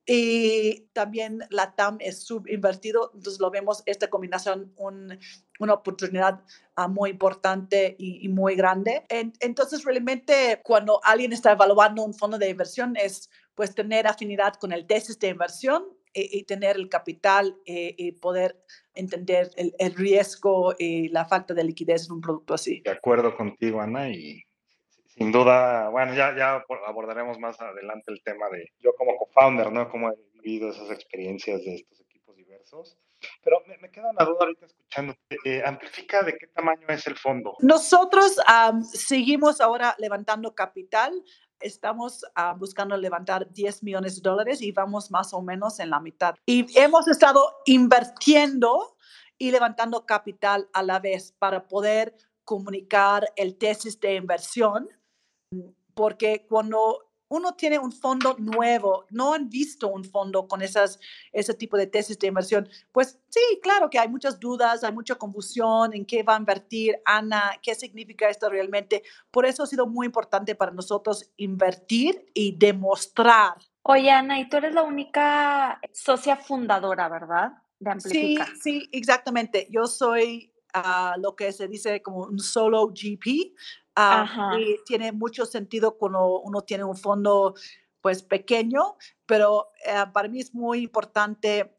y 0.07 0.89
también 0.93 1.41
la 1.51 1.75
TAM 1.75 1.97
es 2.01 2.25
subinvertido. 2.25 3.11
Entonces 3.15 3.41
lo 3.41 3.51
vemos, 3.51 3.83
esta 3.87 4.11
combinación, 4.11 4.73
un, 4.77 5.19
una 5.59 5.75
oportunidad 5.75 6.43
uh, 6.77 6.89
muy 6.89 7.11
importante 7.11 7.97
y, 7.99 8.25
y 8.25 8.29
muy 8.29 8.55
grande. 8.55 9.05
En, 9.09 9.33
entonces, 9.41 9.85
realmente, 9.85 10.61
cuando 10.63 11.01
alguien 11.03 11.33
está 11.33 11.53
evaluando 11.53 12.03
un 12.03 12.15
fondo 12.15 12.39
de 12.39 12.51
inversión, 12.51 12.97
es 12.97 13.31
pues 13.55 13.75
tener 13.75 14.07
afinidad 14.07 14.55
con 14.55 14.73
el 14.73 14.87
tesis 14.87 15.19
de 15.19 15.29
inversión 15.29 15.85
y, 16.15 16.45
tener 16.45 16.77
el 16.77 16.89
capital 16.89 17.57
eh, 17.67 17.95
y 17.99 18.13
poder 18.13 18.57
entender 18.95 19.51
el, 19.57 19.75
el, 19.79 19.95
riesgo 19.95 20.75
y 20.79 21.09
la 21.09 21.25
falta 21.25 21.55
de 21.55 21.65
liquidez 21.65 22.07
en 22.07 22.13
un 22.13 22.21
producto 22.21 22.55
así. 22.55 22.81
De 22.83 22.91
acuerdo 22.91 23.37
contigo, 23.37 23.81
Ana, 23.81 24.09
y 24.09 24.43
sin 25.17 25.31
duda, 25.31 25.91
bueno, 25.91 26.13
ya, 26.15 26.35
ya 26.37 26.65
abordaremos 26.87 27.39
más 27.39 27.61
adelante 27.61 28.11
el 28.11 28.21
tema 28.25 28.49
de 28.51 28.73
yo 28.81 28.95
como 28.97 29.17
co-founder, 29.17 29.71
¿no? 29.71 29.89
Cómo 29.89 30.11
he 30.11 30.17
vivido 30.33 30.71
esas 30.71 30.91
experiencias 30.91 31.65
de 31.65 31.77
estos 31.77 32.01
equipos 32.01 32.35
diversos. 32.37 32.99
Pero 33.43 33.63
me, 33.67 33.91
queda 33.91 34.11
una 34.11 34.25
duda 34.25 34.39
ahorita 34.41 34.67
escuchando. 34.67 35.15
Eh, 35.45 35.63
¿Amplifica 35.65 36.23
de 36.25 36.37
qué 36.37 36.49
tamaño 36.49 36.87
es 36.89 37.07
el 37.07 37.17
fondo? 37.17 37.55
Nosotros 37.61 38.37
seguimos 38.93 39.61
ahora 39.61 39.95
levantando 39.99 40.55
capital 40.55 41.13
estamos 41.61 42.25
ah, 42.35 42.55
buscando 42.59 42.97
levantar 42.97 43.53
10 43.53 43.83
millones 43.83 44.17
de 44.17 44.23
dólares 44.23 44.63
y 44.63 44.73
vamos 44.73 45.11
más 45.11 45.33
o 45.33 45.43
menos 45.43 45.81
en 45.81 45.91
la 45.91 46.01
mitad. 46.01 46.35
Y 46.47 46.67
hemos 46.79 47.09
estado 47.09 47.45
invirtiendo 47.67 48.97
y 49.39 49.51
levantando 49.51 50.07
capital 50.07 50.69
a 50.73 50.83
la 50.83 51.01
vez 51.01 51.33
para 51.39 51.67
poder 51.67 52.15
comunicar 52.45 53.27
el 53.37 53.57
tesis 53.57 53.99
de 54.01 54.17
inversión, 54.17 54.89
porque 55.95 56.47
cuando 56.49 57.14
uno 57.35 57.55
tiene 57.55 57.79
un 57.79 57.91
fondo 57.91 58.37
nuevo, 58.39 59.07
no 59.11 59.35
han 59.35 59.49
visto 59.49 59.89
un 59.89 60.05
fondo 60.05 60.47
con 60.47 60.63
esas, 60.63 61.01
ese 61.33 61.53
tipo 61.55 61.77
de 61.77 61.87
tesis 61.87 62.19
de 62.19 62.29
inversión, 62.29 62.69
pues 62.93 63.19
sí, 63.29 63.41
claro 63.63 63.91
que 63.91 63.99
hay 63.99 64.09
muchas 64.09 64.39
dudas, 64.39 64.85
hay 64.85 64.93
mucha 64.93 65.17
confusión 65.17 65.95
en 65.95 66.07
qué 66.07 66.23
va 66.23 66.37
a 66.37 66.39
invertir 66.39 67.01
Ana, 67.05 67.59
qué 67.61 67.75
significa 67.75 68.29
esto 68.29 68.49
realmente. 68.49 69.03
Por 69.31 69.47
eso 69.47 69.65
ha 69.65 69.67
sido 69.67 69.87
muy 69.87 70.07
importante 70.07 70.55
para 70.55 70.73
nosotros 70.73 71.31
invertir 71.37 72.25
y 72.35 72.57
demostrar. 72.57 73.55
Oye, 73.83 74.11
Ana, 74.11 74.39
y 74.39 74.49
tú 74.49 74.57
eres 74.57 74.73
la 74.73 74.83
única 74.83 75.81
socia 75.93 76.37
fundadora, 76.37 77.09
¿verdad? 77.09 77.53
De 77.79 77.91
Amplifica. 77.91 78.47
Sí, 78.47 78.61
sí, 78.63 78.89
exactamente. 78.93 79.67
Yo 79.71 79.87
soy 79.87 80.55
uh, 80.75 81.21
lo 81.21 81.35
que 81.37 81.53
se 81.53 81.69
dice 81.69 82.01
como 82.01 82.25
un 82.25 82.39
solo 82.39 82.89
GP, 82.89 83.55
y 84.59 84.79
tiene 84.85 85.13
mucho 85.13 85.47
sentido 85.47 85.97
cuando 85.97 86.41
uno 86.41 86.63
tiene 86.63 86.85
un 86.85 86.97
fondo 86.97 87.55
pues 88.01 88.23
pequeño, 88.23 88.97
pero 89.25 89.71
eh, 89.87 90.05
para 90.13 90.29
mí 90.29 90.41
es 90.41 90.55
muy 90.55 90.83
importante 90.83 91.77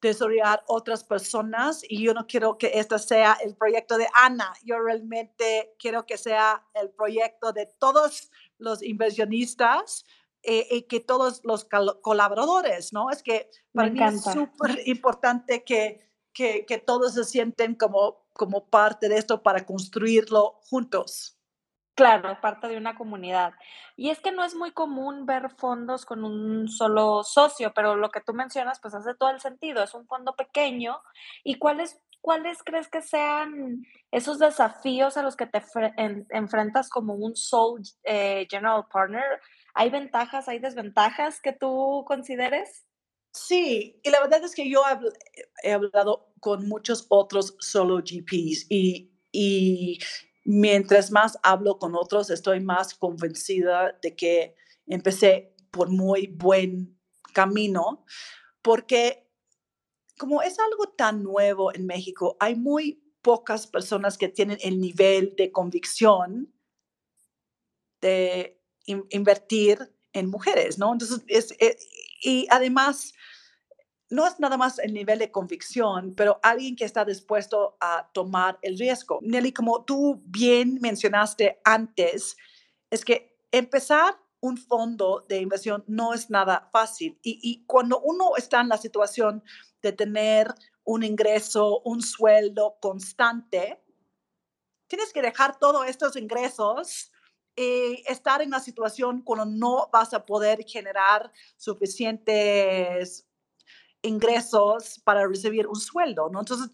desarrollar 0.00 0.64
otras 0.66 1.04
personas 1.04 1.82
y 1.88 2.02
yo 2.02 2.14
no 2.14 2.26
quiero 2.26 2.56
que 2.56 2.72
este 2.74 2.98
sea 2.98 3.36
el 3.44 3.56
proyecto 3.56 3.98
de 3.98 4.08
Ana, 4.14 4.52
yo 4.64 4.78
realmente 4.78 5.74
quiero 5.78 6.06
que 6.06 6.16
sea 6.16 6.66
el 6.74 6.90
proyecto 6.90 7.52
de 7.52 7.66
todos 7.78 8.30
los 8.58 8.82
inversionistas 8.82 10.06
eh, 10.42 10.66
y 10.70 10.82
que 10.82 11.00
todos 11.00 11.40
los 11.44 11.66
colaboradores, 12.00 12.92
¿no? 12.92 13.10
Es 13.10 13.22
que 13.22 13.50
para 13.72 13.90
mí 13.90 14.00
es 14.02 14.22
súper 14.22 14.86
importante 14.86 15.64
que, 15.64 16.00
que, 16.32 16.64
que 16.64 16.78
todos 16.78 17.14
se 17.14 17.24
sienten 17.24 17.74
como 17.74 18.27
como 18.38 18.70
parte 18.70 19.08
de 19.08 19.18
esto 19.18 19.42
para 19.42 19.66
construirlo 19.66 20.60
juntos. 20.70 21.36
Claro, 21.94 22.40
parte 22.40 22.68
de 22.68 22.76
una 22.76 22.94
comunidad. 22.94 23.52
Y 23.96 24.10
es 24.10 24.20
que 24.20 24.30
no 24.30 24.44
es 24.44 24.54
muy 24.54 24.70
común 24.70 25.26
ver 25.26 25.50
fondos 25.50 26.06
con 26.06 26.22
un 26.22 26.68
solo 26.68 27.24
socio, 27.24 27.72
pero 27.74 27.96
lo 27.96 28.10
que 28.10 28.20
tú 28.20 28.32
mencionas 28.32 28.78
pues 28.80 28.94
hace 28.94 29.14
todo 29.14 29.30
el 29.30 29.40
sentido. 29.40 29.82
Es 29.82 29.94
un 29.94 30.06
fondo 30.06 30.36
pequeño. 30.36 31.02
¿Y 31.42 31.56
cuál 31.56 31.80
es 31.80 32.00
¿cuáles 32.20 32.62
crees 32.62 32.88
que 32.88 33.02
sean 33.02 33.82
esos 34.10 34.38
desafíos 34.38 35.16
a 35.16 35.22
los 35.22 35.36
que 35.36 35.46
te 35.46 35.62
enfrentas 36.30 36.88
como 36.88 37.14
un 37.14 37.34
sole 37.36 37.82
eh, 38.04 38.46
general 38.48 38.86
partner? 38.92 39.40
¿Hay 39.74 39.90
ventajas, 39.90 40.48
hay 40.48 40.60
desventajas 40.60 41.40
que 41.40 41.52
tú 41.52 42.04
consideres? 42.06 42.87
Sí, 43.34 44.00
y 44.02 44.10
la 44.10 44.20
verdad 44.20 44.42
es 44.44 44.54
que 44.54 44.68
yo 44.68 44.82
he 45.62 45.72
hablado 45.72 46.32
con 46.40 46.66
muchos 46.68 47.06
otros 47.08 47.56
solo 47.60 47.98
GPs 47.98 48.66
y, 48.68 49.12
y 49.32 49.98
mientras 50.44 51.10
más 51.10 51.38
hablo 51.42 51.78
con 51.78 51.94
otros, 51.94 52.30
estoy 52.30 52.60
más 52.60 52.94
convencida 52.94 53.98
de 54.02 54.16
que 54.16 54.54
empecé 54.86 55.54
por 55.70 55.90
muy 55.90 56.26
buen 56.28 56.98
camino, 57.34 58.04
porque 58.62 59.28
como 60.18 60.42
es 60.42 60.58
algo 60.58 60.88
tan 60.90 61.22
nuevo 61.22 61.72
en 61.74 61.86
México, 61.86 62.36
hay 62.40 62.56
muy 62.56 63.02
pocas 63.22 63.66
personas 63.66 64.18
que 64.18 64.28
tienen 64.28 64.58
el 64.62 64.80
nivel 64.80 65.34
de 65.36 65.52
convicción 65.52 66.52
de 68.00 68.60
invertir 68.86 69.78
en 70.12 70.30
mujeres, 70.30 70.78
¿no? 70.78 70.92
Entonces, 70.92 71.22
es, 71.28 71.52
eh, 71.60 71.76
y 72.22 72.46
además, 72.50 73.12
no 74.10 74.26
es 74.26 74.40
nada 74.40 74.56
más 74.56 74.78
el 74.78 74.94
nivel 74.94 75.18
de 75.18 75.30
convicción, 75.30 76.14
pero 76.14 76.40
alguien 76.42 76.76
que 76.76 76.84
está 76.84 77.04
dispuesto 77.04 77.76
a 77.80 78.08
tomar 78.12 78.58
el 78.62 78.78
riesgo. 78.78 79.18
Nelly, 79.22 79.52
como 79.52 79.84
tú 79.84 80.22
bien 80.24 80.78
mencionaste 80.80 81.60
antes, 81.64 82.36
es 82.90 83.04
que 83.04 83.38
empezar 83.52 84.18
un 84.40 84.56
fondo 84.56 85.26
de 85.28 85.40
inversión 85.40 85.84
no 85.86 86.14
es 86.14 86.30
nada 86.30 86.68
fácil. 86.72 87.18
Y, 87.22 87.38
y, 87.42 87.64
cuando 87.66 88.00
uno 88.00 88.36
está 88.36 88.60
en 88.60 88.68
la 88.68 88.78
situación 88.78 89.42
de 89.82 89.92
tener 89.92 90.54
un 90.84 91.02
ingreso, 91.02 91.80
un 91.84 92.00
sueldo 92.00 92.78
constante, 92.80 93.82
tienes 94.86 95.12
que 95.12 95.22
dejar 95.22 95.58
todos 95.58 95.86
estos 95.86 96.16
ingresos 96.16 97.12
y 97.56 98.04
estar 98.06 98.40
en 98.40 98.48
una 98.48 98.60
situación 98.60 99.20
cuando 99.22 99.44
no 99.44 99.90
vas 99.92 100.14
a 100.14 100.24
poder 100.24 100.64
generar 100.64 101.30
suficientes 101.56 103.27
ingresos 104.02 105.00
para 105.04 105.26
recibir 105.26 105.66
un 105.66 105.76
sueldo, 105.76 106.28
¿no? 106.30 106.40
Entonces, 106.40 106.70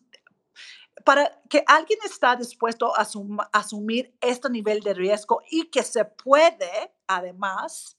para 1.05 1.43
que 1.51 1.65
alguien 1.67 1.99
está 2.05 2.37
dispuesto 2.37 2.95
a 2.97 3.07
asumir 3.53 4.17
este 4.21 4.49
nivel 4.51 4.81
de 4.81 4.95
riesgo 4.95 5.43
y 5.51 5.71
que 5.71 5.83
se 5.83 6.05
puede, 6.05 6.95
además, 7.07 7.99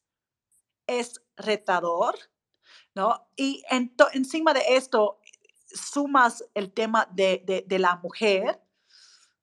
es 0.87 1.21
retador, 1.35 2.15
¿no? 2.93 3.27
Y 3.35 3.63
encima 4.13 4.53
de 4.53 4.63
esto, 4.69 5.19
sumas 5.67 6.43
el 6.53 6.71
tema 6.71 7.07
de, 7.11 7.63
de, 7.67 7.79
la 7.79 7.97
mujer, 7.97 8.61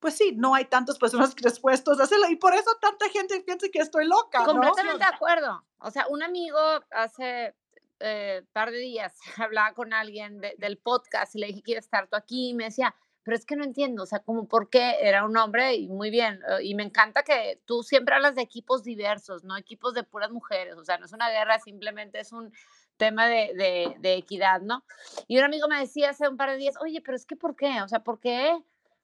pues 0.01 0.16
sí, 0.16 0.33
no 0.35 0.55
hay 0.55 0.64
tantas 0.64 0.99
personas 0.99 1.35
dispuestas 1.37 2.01
a 2.01 2.05
hacerlo 2.05 2.29
y 2.31 2.37
por 2.37 2.55
eso 2.55 2.71
tanta 2.81 3.09
gente 3.11 3.40
piensa 3.40 3.68
que 3.73 3.81
estoy 3.81 4.07
loca. 4.07 4.45
Completamente 4.45 4.99
de 4.99 5.14
acuerdo. 5.14 5.64
O 5.79 5.90
sea, 5.90 6.07
un 6.09 6.23
amigo 6.23 6.59
hace 6.90 7.55
eh, 8.03 8.45
par 8.53 8.71
de 8.71 8.79
días 8.79 9.15
hablaba 9.38 9.73
con 9.75 9.93
alguien 9.93 10.41
del 10.41 10.79
podcast 10.79 11.35
y 11.35 11.38
le 11.38 11.47
dije, 11.49 11.62
quiero 11.62 11.81
estar 11.81 12.09
tú 12.09 12.17
aquí? 12.17 12.51
Y 12.51 12.55
me 12.55 12.65
decía, 12.65 12.95
pero 13.23 13.37
es 13.37 13.47
que 13.47 13.57
no 13.57 13.65
entiendo, 13.65 14.03
o 14.03 14.07
sea, 14.07 14.19
como 14.21 14.49
por 14.49 14.69
qué 14.69 14.97
era 15.01 15.25
un 15.25 15.37
hombre 15.37 15.77
y 15.77 15.88
muy 15.88 16.11
bien. 16.11 16.41
Eh, 16.49 16.65
y 16.65 16.75
me 16.75 16.83
encanta 16.83 17.23
que 17.23 17.62
tú 17.65 17.83
siempre 17.83 18.15
hablas 18.15 18.35
de 18.35 18.43
equipos 18.43 18.83
diversos, 18.83 19.45
no 19.45 19.57
equipos 19.57 19.95
de 19.95 20.03
puras 20.03 20.31
mujeres, 20.31 20.77
o 20.77 20.85
sea, 20.85 20.99
no 20.99 21.07
es 21.07 21.12
una 21.12 21.31
guerra, 21.31 21.59
simplemente 21.61 22.19
es 22.21 22.33
un 22.33 22.53
tema 22.97 23.27
de, 23.27 23.53
de, 23.55 23.97
de 24.01 24.15
equidad, 24.15 24.61
¿no? 24.61 24.85
Y 25.29 25.38
un 25.38 25.45
amigo 25.45 25.69
me 25.69 25.79
decía 25.79 26.11
hace 26.11 26.29
un 26.29 26.37
par 26.37 26.51
de 26.51 26.57
días, 26.57 26.75
oye, 26.81 27.01
pero 27.01 27.17
es 27.17 27.27
que 27.27 27.37
¿por 27.37 27.57
qué? 27.57 27.83
O 27.83 27.88
sea, 27.88 28.01
¿por 28.01 28.21
qué? 28.21 28.57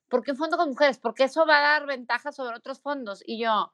¿Por 0.08 0.22
qué 0.22 0.32
un 0.32 0.37
fondo 0.37 0.56
con 0.56 0.70
mujeres? 0.70 0.98
Porque 0.98 1.24
eso 1.24 1.46
va 1.46 1.58
a 1.58 1.78
dar 1.78 1.87
ventaja 1.87 2.32
sobre 2.32 2.56
otros 2.56 2.80
fondos. 2.80 3.22
Y 3.26 3.38
yo, 3.38 3.72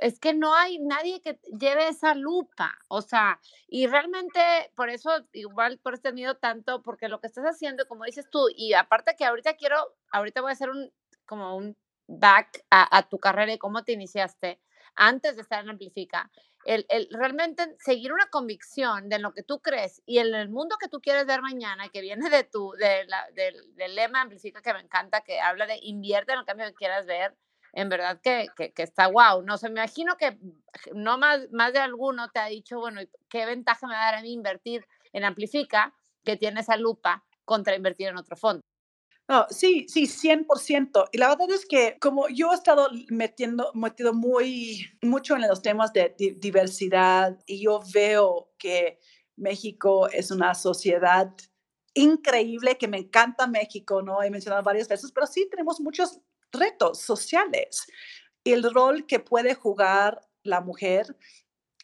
es 0.00 0.18
que 0.18 0.34
no 0.34 0.54
hay 0.54 0.78
nadie 0.78 1.20
que 1.20 1.38
lleve 1.58 1.88
esa 1.88 2.14
lupa, 2.14 2.74
o 2.88 3.02
sea, 3.02 3.40
y 3.68 3.86
realmente 3.86 4.40
por 4.74 4.88
eso, 4.88 5.10
igual 5.32 5.78
por 5.78 5.94
este 5.94 6.12
miedo 6.12 6.36
tanto, 6.36 6.82
porque 6.82 7.08
lo 7.08 7.20
que 7.20 7.26
estás 7.26 7.44
haciendo, 7.44 7.86
como 7.86 8.04
dices 8.04 8.28
tú, 8.30 8.48
y 8.56 8.72
aparte 8.72 9.14
que 9.16 9.24
ahorita 9.24 9.54
quiero, 9.54 9.76
ahorita 10.10 10.40
voy 10.40 10.50
a 10.50 10.52
hacer 10.54 10.70
un, 10.70 10.90
como 11.26 11.56
un 11.56 11.76
back 12.06 12.64
a, 12.70 13.08
tu 13.08 13.18
carrera 13.18 13.52
y 13.52 13.58
cómo 13.58 13.84
te 13.84 13.92
iniciaste 13.92 14.60
antes 14.96 15.36
de 15.36 15.42
estar 15.42 15.62
en 15.62 15.70
Amplifica, 15.70 16.30
el, 16.64 16.84
el, 16.88 17.08
realmente 17.12 17.76
seguir 17.78 18.12
una 18.12 18.26
convicción 18.26 19.08
de 19.08 19.18
lo 19.18 19.32
que 19.32 19.42
tú 19.42 19.60
crees 19.60 20.02
y 20.04 20.18
en 20.18 20.34
el 20.34 20.48
mundo 20.50 20.76
que 20.80 20.88
tú 20.88 21.00
quieres 21.00 21.24
ver 21.26 21.40
mañana, 21.40 21.88
que 21.88 22.00
viene 22.00 22.28
de 22.28 22.44
tu, 22.44 22.72
de 22.72 23.04
la, 23.06 23.28
del 23.32 23.94
lema 23.94 24.22
Amplifica 24.22 24.60
que 24.60 24.74
me 24.74 24.80
encanta, 24.80 25.20
que 25.20 25.40
habla 25.40 25.66
de 25.66 25.78
invierte 25.82 26.32
en 26.32 26.40
el 26.40 26.44
cambio 26.44 26.66
que 26.66 26.74
quieras 26.74 27.06
ver, 27.06 27.36
en 27.72 27.88
verdad 27.88 28.20
que, 28.22 28.48
que, 28.56 28.82
está 28.82 29.06
guau. 29.06 29.42
No 29.42 29.58
sé, 29.58 29.68
me 29.68 29.80
imagino 29.80 30.16
que 30.16 30.38
no 30.94 31.18
más, 31.18 31.50
más 31.52 31.72
de 31.72 31.78
alguno 31.78 32.30
te 32.30 32.40
ha 32.40 32.46
dicho, 32.46 32.78
bueno, 32.78 33.00
¿qué 33.28 33.46
ventaja 33.46 33.86
me 33.86 33.94
va 33.94 34.02
a 34.02 34.12
dar 34.12 34.14
a 34.16 34.22
mí 34.22 34.32
invertir 34.32 34.86
en 35.12 35.24
Amplifica 35.24 35.94
que 36.24 36.36
tiene 36.36 36.60
esa 36.60 36.76
lupa 36.76 37.24
contra 37.44 37.76
invertir 37.76 38.08
en 38.08 38.16
otro 38.16 38.36
fondo? 38.36 38.62
No, 39.28 39.46
sí, 39.48 39.86
sí, 39.88 40.08
100%. 40.08 41.04
Y 41.12 41.18
la 41.18 41.28
verdad 41.28 41.50
es 41.52 41.64
que 41.64 41.96
como 42.00 42.28
yo 42.28 42.50
he 42.50 42.54
estado 42.56 42.88
metiendo, 43.10 43.70
metido 43.74 44.12
muy, 44.12 44.90
mucho 45.02 45.36
en 45.36 45.42
los 45.42 45.62
temas 45.62 45.92
de 45.92 46.16
diversidad 46.38 47.38
y 47.46 47.62
yo 47.62 47.80
veo 47.94 48.50
que 48.58 48.98
México 49.36 50.08
es 50.08 50.32
una 50.32 50.54
sociedad 50.54 51.32
increíble, 51.94 52.76
que 52.76 52.88
me 52.88 52.98
encanta 52.98 53.46
México, 53.46 54.02
¿no? 54.02 54.20
He 54.20 54.30
mencionado 54.30 54.64
varias 54.64 54.88
veces, 54.88 55.12
pero 55.12 55.28
sí 55.28 55.48
tenemos 55.48 55.80
muchos 55.80 56.20
retos 56.52 57.00
sociales. 57.00 57.86
El 58.44 58.72
rol 58.72 59.06
que 59.06 59.20
puede 59.20 59.54
jugar 59.54 60.20
la 60.42 60.60
mujer 60.60 61.16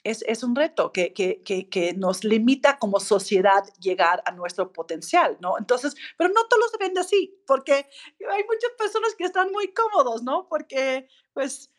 es, 0.05 0.23
es 0.27 0.43
un 0.45 0.55
reto 0.55 0.93
que, 0.93 1.13
que, 1.13 1.43
que, 1.43 1.95
nos 1.95 2.23
limita 2.23 2.79
como 2.79 3.01
sociedad 3.01 3.65
llegar 3.81 4.23
a 4.25 4.31
nuestro 4.31 4.73
potencial, 4.73 5.37
¿no? 5.41 5.59
Entonces, 5.59 5.97
pero 6.17 6.31
no 6.33 6.47
todos 6.47 6.71
se 6.71 6.79
ven 6.79 6.97
así, 6.97 7.37
porque 7.47 7.73
hay 7.75 8.45
muchas 8.45 8.71
personas 8.79 9.15
que 9.17 9.25
están 9.25 9.51
muy 9.51 9.73
cómodos, 9.75 10.23
¿no? 10.23 10.47
Porque, 10.49 11.09
pues, 11.33 11.73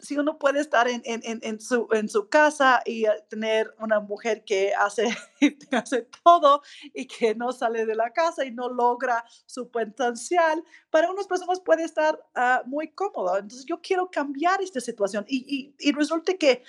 si 0.00 0.16
uno 0.16 0.38
puede 0.38 0.60
estar 0.60 0.88
en, 0.88 1.02
en, 1.04 1.22
en, 1.24 1.60
su, 1.60 1.88
en 1.92 2.08
su 2.08 2.28
casa 2.28 2.82
y 2.84 3.06
eh, 3.06 3.24
tener 3.28 3.74
una 3.78 4.00
mujer 4.00 4.44
que 4.44 4.74
hace, 4.74 5.08
hace 5.72 6.08
todo 6.24 6.62
y 6.94 7.06
que 7.06 7.34
no 7.34 7.52
sale 7.52 7.86
de 7.86 7.94
la 7.94 8.10
casa 8.12 8.44
y 8.44 8.50
no 8.50 8.68
logra 8.68 9.24
su 9.46 9.70
potencial, 9.70 10.62
para 10.90 11.10
unas 11.10 11.26
personas 11.26 11.60
puede 11.60 11.84
estar 11.84 12.18
uh, 12.36 12.68
muy 12.68 12.88
cómodo. 12.92 13.36
Entonces 13.36 13.66
yo 13.66 13.80
quiero 13.80 14.10
cambiar 14.10 14.62
esta 14.62 14.80
situación 14.80 15.24
y, 15.28 15.74
y, 15.78 15.88
y 15.88 15.92
resulta 15.92 16.34
que 16.34 16.62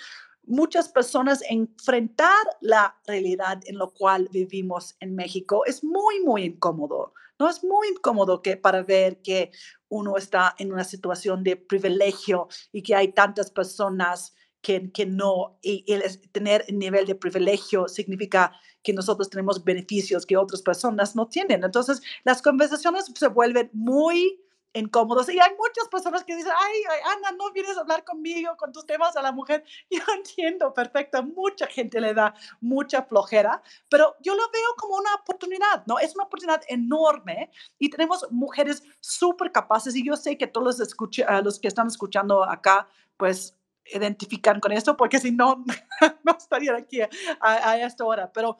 muchas 0.44 0.88
personas 0.88 1.42
enfrentar 1.48 2.44
la 2.60 2.96
realidad 3.06 3.60
en 3.64 3.78
lo 3.78 3.92
cual 3.92 4.28
vivimos 4.32 4.96
en 5.00 5.14
México 5.14 5.64
es 5.66 5.84
muy, 5.84 6.20
muy 6.24 6.44
incómodo. 6.44 7.14
No 7.38 7.48
es 7.48 7.64
muy 7.64 7.88
incómodo 7.88 8.40
que 8.42 8.56
para 8.56 8.82
ver 8.82 9.20
que 9.20 9.50
uno 9.92 10.16
está 10.16 10.54
en 10.58 10.72
una 10.72 10.84
situación 10.84 11.44
de 11.44 11.56
privilegio 11.56 12.48
y 12.72 12.82
que 12.82 12.94
hay 12.94 13.12
tantas 13.12 13.50
personas 13.50 14.34
que, 14.62 14.90
que 14.90 15.04
no, 15.04 15.58
y, 15.60 15.84
tener 16.32 16.64
el 16.68 16.78
nivel 16.78 17.04
de 17.04 17.14
privilegio 17.14 17.88
significa 17.88 18.52
que 18.82 18.94
nosotros 18.94 19.28
tenemos 19.28 19.62
beneficios 19.62 20.24
que 20.24 20.36
otras 20.38 20.62
personas 20.62 21.14
no 21.14 21.28
tienen. 21.28 21.62
Entonces, 21.62 22.00
las 22.24 22.40
conversaciones 22.40 23.04
se 23.14 23.28
vuelven 23.28 23.68
muy 23.74 24.41
incómodos. 24.74 25.28
Y 25.28 25.38
hay 25.38 25.50
muchas 25.56 25.88
personas 25.90 26.24
que 26.24 26.36
dicen, 26.36 26.52
ay, 26.56 26.82
Ana, 27.16 27.36
no 27.36 27.52
vienes 27.52 27.76
a 27.76 27.80
hablar 27.80 28.04
conmigo 28.04 28.56
con 28.56 28.72
tus 28.72 28.86
temas 28.86 29.16
a 29.16 29.22
la 29.22 29.32
mujer. 29.32 29.64
Yo 29.90 30.02
entiendo 30.16 30.72
perfecto, 30.72 31.22
mucha 31.22 31.66
gente 31.66 32.00
le 32.00 32.14
da 32.14 32.34
mucha 32.60 33.02
flojera, 33.02 33.62
pero 33.88 34.16
yo 34.20 34.34
lo 34.34 34.42
veo 34.50 34.74
como 34.76 34.96
una 34.96 35.14
oportunidad, 35.14 35.84
¿no? 35.86 35.98
Es 35.98 36.14
una 36.14 36.24
oportunidad 36.24 36.62
enorme 36.68 37.50
y 37.78 37.90
tenemos 37.90 38.26
mujeres 38.30 38.82
súper 39.00 39.52
capaces 39.52 39.94
y 39.94 40.04
yo 40.04 40.16
sé 40.16 40.38
que 40.38 40.46
todos 40.46 40.78
los, 40.78 40.96
los 41.44 41.60
que 41.60 41.68
están 41.68 41.86
escuchando 41.86 42.44
acá, 42.44 42.88
pues 43.16 43.56
identifican 43.86 44.60
con 44.60 44.72
esto, 44.72 44.96
porque 44.96 45.18
si 45.18 45.32
no, 45.32 45.64
no 46.24 46.36
estarían 46.36 46.76
aquí 46.76 47.00
a, 47.00 47.08
a, 47.40 47.78
esta 47.78 48.04
hora. 48.04 48.32
Pero 48.32 48.56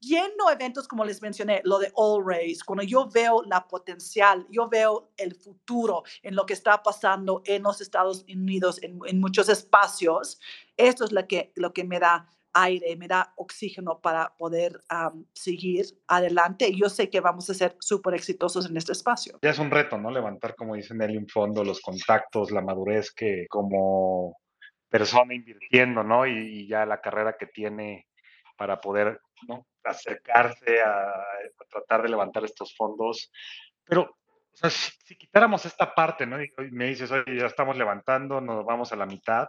yendo 0.00 0.50
eventos 0.50 0.86
como 0.86 1.04
les 1.04 1.22
mencioné, 1.22 1.60
lo 1.64 1.78
de 1.78 1.90
All 1.94 2.24
Race, 2.24 2.58
cuando 2.64 2.82
yo 2.82 3.08
veo 3.08 3.42
la 3.42 3.66
potencial, 3.66 4.46
yo 4.50 4.68
veo 4.68 5.10
el 5.16 5.34
futuro 5.34 6.02
en 6.22 6.34
lo 6.34 6.46
que 6.46 6.54
está 6.54 6.82
pasando 6.82 7.42
en 7.44 7.62
los 7.62 7.80
Estados 7.80 8.24
Unidos, 8.28 8.82
en, 8.82 8.98
en 9.06 9.20
muchos 9.20 9.48
espacios, 9.48 10.40
esto 10.76 11.04
es 11.04 11.12
lo 11.12 11.26
que, 11.26 11.52
lo 11.56 11.72
que 11.72 11.84
me 11.84 11.98
da 11.98 12.28
aire, 12.52 12.96
me 12.96 13.08
da 13.08 13.32
oxígeno 13.36 14.00
para 14.00 14.34
poder 14.36 14.80
seguir 15.32 15.86
adelante. 16.06 16.68
Y 16.68 16.80
yo 16.80 16.88
sé 16.88 17.10
que 17.10 17.20
vamos 17.20 17.48
a 17.50 17.54
ser 17.54 17.76
súper 17.80 18.14
exitosos 18.14 18.68
en 18.68 18.76
este 18.76 18.92
espacio. 18.92 19.38
Ya 19.42 19.50
es 19.50 19.58
un 19.58 19.70
reto, 19.70 19.98
¿no? 19.98 20.10
Levantar, 20.10 20.54
como 20.54 20.74
dicen 20.74 21.00
un 21.00 21.28
fondo, 21.28 21.64
los 21.64 21.80
contactos, 21.80 22.50
la 22.50 22.60
madurez 22.60 23.12
que 23.12 23.46
como 23.48 24.36
persona 24.88 25.34
invirtiendo, 25.34 26.02
¿no? 26.02 26.26
Y, 26.26 26.62
y 26.62 26.68
ya 26.68 26.86
la 26.86 27.00
carrera 27.00 27.36
que 27.38 27.46
tiene 27.46 28.06
para 28.56 28.80
poder 28.80 29.20
¿no? 29.46 29.66
acercarse 29.84 30.80
a, 30.80 31.12
tratar 31.70 32.02
de 32.02 32.08
levantar 32.08 32.44
estos 32.44 32.74
fondos. 32.76 33.30
Pero 33.84 34.02
O 34.02 34.56
sea, 34.56 34.70
si, 34.70 35.16
quitáramos 35.16 35.64
esta 35.66 35.94
parte, 35.94 36.26
¿no? 36.26 36.42
Y 36.42 36.50
me 36.72 36.86
dices, 36.86 37.10
oye, 37.10 37.38
ya 37.38 37.46
estamos 37.46 37.76
levantando, 37.76 38.40
nos 38.40 38.64
vamos 38.64 38.92
a 38.92 38.96
la 38.96 39.06
mitad. 39.06 39.46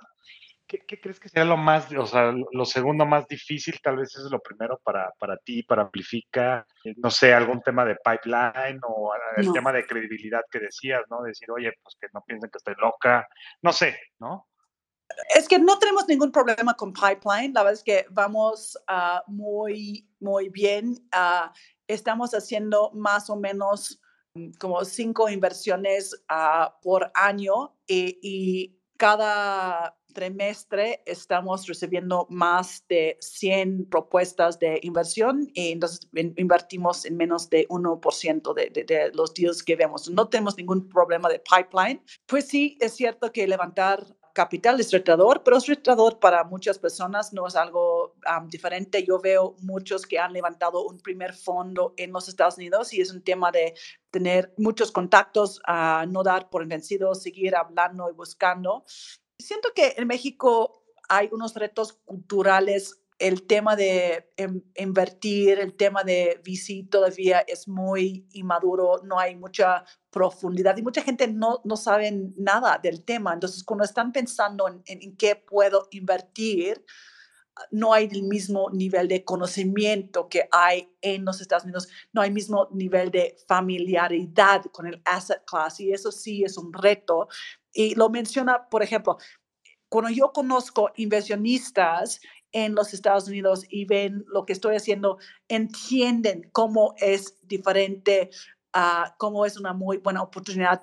¿Qué, 0.67 1.01
crees 1.01 1.19
que 1.19 1.29
sería 1.29 1.45
lo 1.45 1.57
más, 1.57 1.91
o 1.93 2.05
sea, 2.05 2.31
lo 2.51 2.63
segundo 2.63 3.03
más 3.03 3.27
difícil? 3.27 3.79
Tal 3.81 3.97
vez 3.97 4.15
es 4.15 4.29
lo 4.29 4.39
primero 4.39 4.79
para, 4.83 5.11
para 5.17 5.35
ti, 5.37 5.63
para 5.63 5.81
Amplifica. 5.81 6.63
Eh, 6.83 6.93
no 6.97 7.09
sé, 7.09 7.33
algún 7.33 7.59
tema 7.63 7.83
de 7.85 7.95
pipeline 7.95 8.79
o 8.83 9.11
el 9.35 9.51
tema 9.51 9.73
de 9.73 9.87
credibilidad 9.87 10.43
que 10.51 10.59
decías, 10.59 11.01
¿no? 11.09 11.23
Decir, 11.23 11.49
oye, 11.49 11.73
pues 11.81 11.95
que 11.99 12.07
no 12.13 12.21
piensen 12.21 12.51
que 12.51 12.59
estoy 12.59 12.75
loca. 12.77 13.27
No 13.63 13.73
sé, 13.73 13.99
¿no? 14.19 14.47
Es 15.35 15.47
que 15.47 15.59
no 15.59 15.79
tenemos 15.79 16.07
ningún 16.07 16.31
problema 16.31 16.73
con 16.75 16.93
pipeline. 16.93 17.53
La 17.53 17.63
verdad 17.63 17.73
es 17.73 17.83
que 17.83 18.05
vamos 18.09 18.77
uh, 18.89 19.19
muy, 19.31 20.07
muy 20.19 20.49
bien. 20.49 20.95
Uh, 21.13 21.49
estamos 21.87 22.31
haciendo 22.31 22.91
más 22.93 23.29
o 23.29 23.35
menos 23.35 24.01
mm, 24.33 24.51
como 24.59 24.83
cinco 24.85 25.29
inversiones 25.29 26.13
uh, 26.31 26.69
por 26.81 27.11
año 27.15 27.75
y, 27.87 28.19
y 28.21 28.79
cada 28.97 29.95
trimestre 30.13 31.01
estamos 31.05 31.67
recibiendo 31.67 32.27
más 32.29 32.85
de 32.89 33.17
100 33.21 33.89
propuestas 33.89 34.59
de 34.59 34.79
inversión 34.83 35.49
y 35.53 35.71
entonces 35.71 36.09
invertimos 36.13 37.05
en 37.05 37.15
menos 37.15 37.49
de 37.49 37.67
1% 37.67 38.53
de, 38.53 38.69
de, 38.69 38.83
de, 38.83 39.11
los 39.13 39.33
deals 39.33 39.63
que 39.63 39.75
vemos. 39.75 40.09
No 40.09 40.27
tenemos 40.27 40.57
ningún 40.57 40.89
problema 40.89 41.29
de 41.29 41.39
pipeline. 41.39 42.03
Pues 42.25 42.47
sí, 42.47 42.77
es 42.81 42.93
cierto 42.93 43.31
que 43.31 43.47
levantar 43.47 44.05
capital 44.39 44.79
es 44.79 44.89
retador, 44.93 45.43
pero 45.43 45.57
es 45.57 45.65
retador 45.65 46.17
para 46.17 46.45
muchas 46.45 46.79
personas, 46.79 47.33
no 47.33 47.45
es 47.45 47.57
algo 47.57 48.15
diferente. 48.47 49.03
Yo 49.03 49.19
veo 49.19 49.57
muchos 49.63 50.05
que 50.05 50.17
han 50.17 50.31
levantado 50.31 50.85
un 50.85 50.97
primer 50.97 51.33
fondo 51.33 51.93
en 51.97 52.13
los 52.13 52.29
Estados 52.29 52.55
Unidos 52.55 52.93
y 52.93 53.01
es 53.01 53.11
un 53.11 53.21
tema 53.21 53.51
de 53.51 53.73
tener 54.11 54.53
muchos 54.57 54.93
contactos, 54.93 55.59
a 55.67 56.05
no 56.07 56.23
dar 56.23 56.49
por 56.49 56.65
vencido, 56.65 57.15
seguir 57.15 57.53
hablando 57.53 58.09
y 58.09 58.13
buscando. 58.13 58.85
Siento 59.37 59.73
que 59.75 59.95
en 59.97 60.07
México 60.07 60.85
hay 61.09 61.27
unos 61.33 61.53
retos 61.55 61.99
culturales. 62.05 62.98
El 63.19 63.45
tema 63.45 63.75
de 63.75 64.31
em, 64.37 64.61
invertir, 64.77 65.59
el 65.59 65.75
tema 65.75 66.03
de 66.05 66.41
VC 66.41 66.89
todavía 66.89 67.39
es 67.41 67.67
muy 67.67 68.25
inmaduro, 68.31 69.01
no 69.03 69.19
hay 69.19 69.35
mucha 69.35 69.83
profundidad 70.09 70.77
y 70.77 70.81
mucha 70.81 71.01
gente 71.01 71.27
no, 71.27 71.59
no 71.65 71.75
sabe 71.75 72.11
nada 72.37 72.79
del 72.81 73.03
tema. 73.03 73.33
Entonces, 73.33 73.65
cuando 73.65 73.83
están 73.83 74.13
pensando 74.13 74.69
en, 74.69 74.81
en, 74.85 75.17
qué 75.17 75.35
puedo 75.35 75.89
invertir, 75.91 76.85
no 77.71 77.93
hay 77.93 78.07
el 78.09 78.23
mismo 78.23 78.69
nivel 78.71 79.09
de 79.09 79.25
conocimiento 79.25 80.29
que 80.29 80.47
hay 80.51 80.89
en 81.01 81.25
los 81.25 81.41
Estados 81.41 81.65
Unidos, 81.65 81.89
no 82.13 82.21
hay 82.21 82.29
el 82.29 82.33
mismo 82.33 82.69
nivel 82.71 83.11
de 83.11 83.35
familiaridad 83.49 84.63
con 84.71 84.87
el 84.87 85.01
asset 85.03 85.43
class 85.45 85.81
y 85.81 85.91
eso 85.91 86.11
sí 86.11 86.45
es 86.45 86.57
un 86.57 86.71
reto. 86.71 87.27
Y 87.73 87.95
lo 87.95 88.09
menciona, 88.09 88.69
por 88.69 88.81
ejemplo, 88.81 89.17
cuando 89.89 90.11
yo 90.11 90.31
conozco 90.31 90.91
inversionistas 90.95 92.21
en 92.51 92.75
los 92.75 92.93
Estados 92.93 93.27
Unidos 93.27 93.65
y 93.69 93.85
ven 93.85 94.25
lo 94.27 94.45
que 94.45 94.53
estoy 94.53 94.75
haciendo, 94.75 95.17
entienden 95.47 96.49
cómo 96.51 96.95
es 96.97 97.35
diferente, 97.43 98.29
uh, 98.75 99.09
cómo 99.17 99.45
es 99.45 99.57
una 99.57 99.73
muy 99.73 99.97
buena 99.97 100.21
oportunidad 100.21 100.81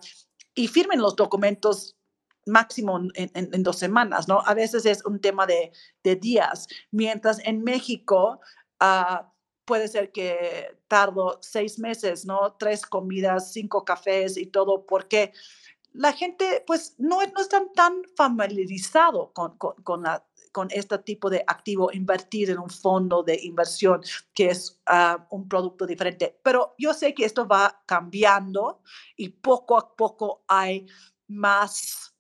y 0.55 0.69
firmen 0.69 1.01
los 1.01 1.17
documentos 1.17 1.97
máximo 2.47 3.01
en, 3.15 3.31
en, 3.35 3.63
dos 3.65 3.77
semanas, 3.77 4.29
¿no? 4.29 4.41
A 4.47 4.55
veces 4.55 4.87
es 4.87 5.05
un 5.05 5.21
tema 5.21 5.47
de, 5.47 5.73
de 6.05 6.15
días, 6.15 6.69
mientras 6.93 7.41
en 7.45 7.65
México 7.65 8.41
uh, 8.81 9.27
puede 9.65 9.89
ser 9.89 10.13
que 10.13 10.79
tardo 10.87 11.39
seis 11.43 11.79
meses, 11.79 12.25
¿no? 12.25 12.55
Tres 12.59 12.87
comidas, 12.87 13.53
cinco 13.53 13.85
cafés 13.85 14.37
y 14.37 14.47
todo, 14.47 14.87
porque 14.87 15.33
la 15.93 16.13
gente 16.13 16.63
pues 16.67 16.95
no, 16.99 17.21
no 17.21 17.41
están 17.41 17.73
tan 17.73 18.03
familiarizado 18.17 19.33
con, 19.33 19.59
con, 19.59 19.75
con, 19.83 20.03
la, 20.05 20.25
con 20.57 20.69
este 20.71 20.97
tipo 21.01 21.29
de 21.29 21.45
activo, 21.47 21.91
invertir 21.93 22.49
en 22.49 22.59
un 22.59 22.71
fondo 22.71 23.23
de 23.23 23.39
inversión 23.43 24.01
que 24.33 24.47
es 24.47 24.81
ah, 24.87 25.27
un 25.31 25.47
producto 25.47 25.85
diferente. 25.85 26.41
Pero 26.43 26.75
yo 26.79 26.95
sé 26.95 27.13
que 27.13 27.27
esto 27.27 27.47
va 27.47 27.83
cambiando 27.85 28.81
y 29.19 29.29
poco 29.29 29.77
a 29.77 29.95
poco 29.95 30.45
hay 30.49 30.87
más 31.29 32.17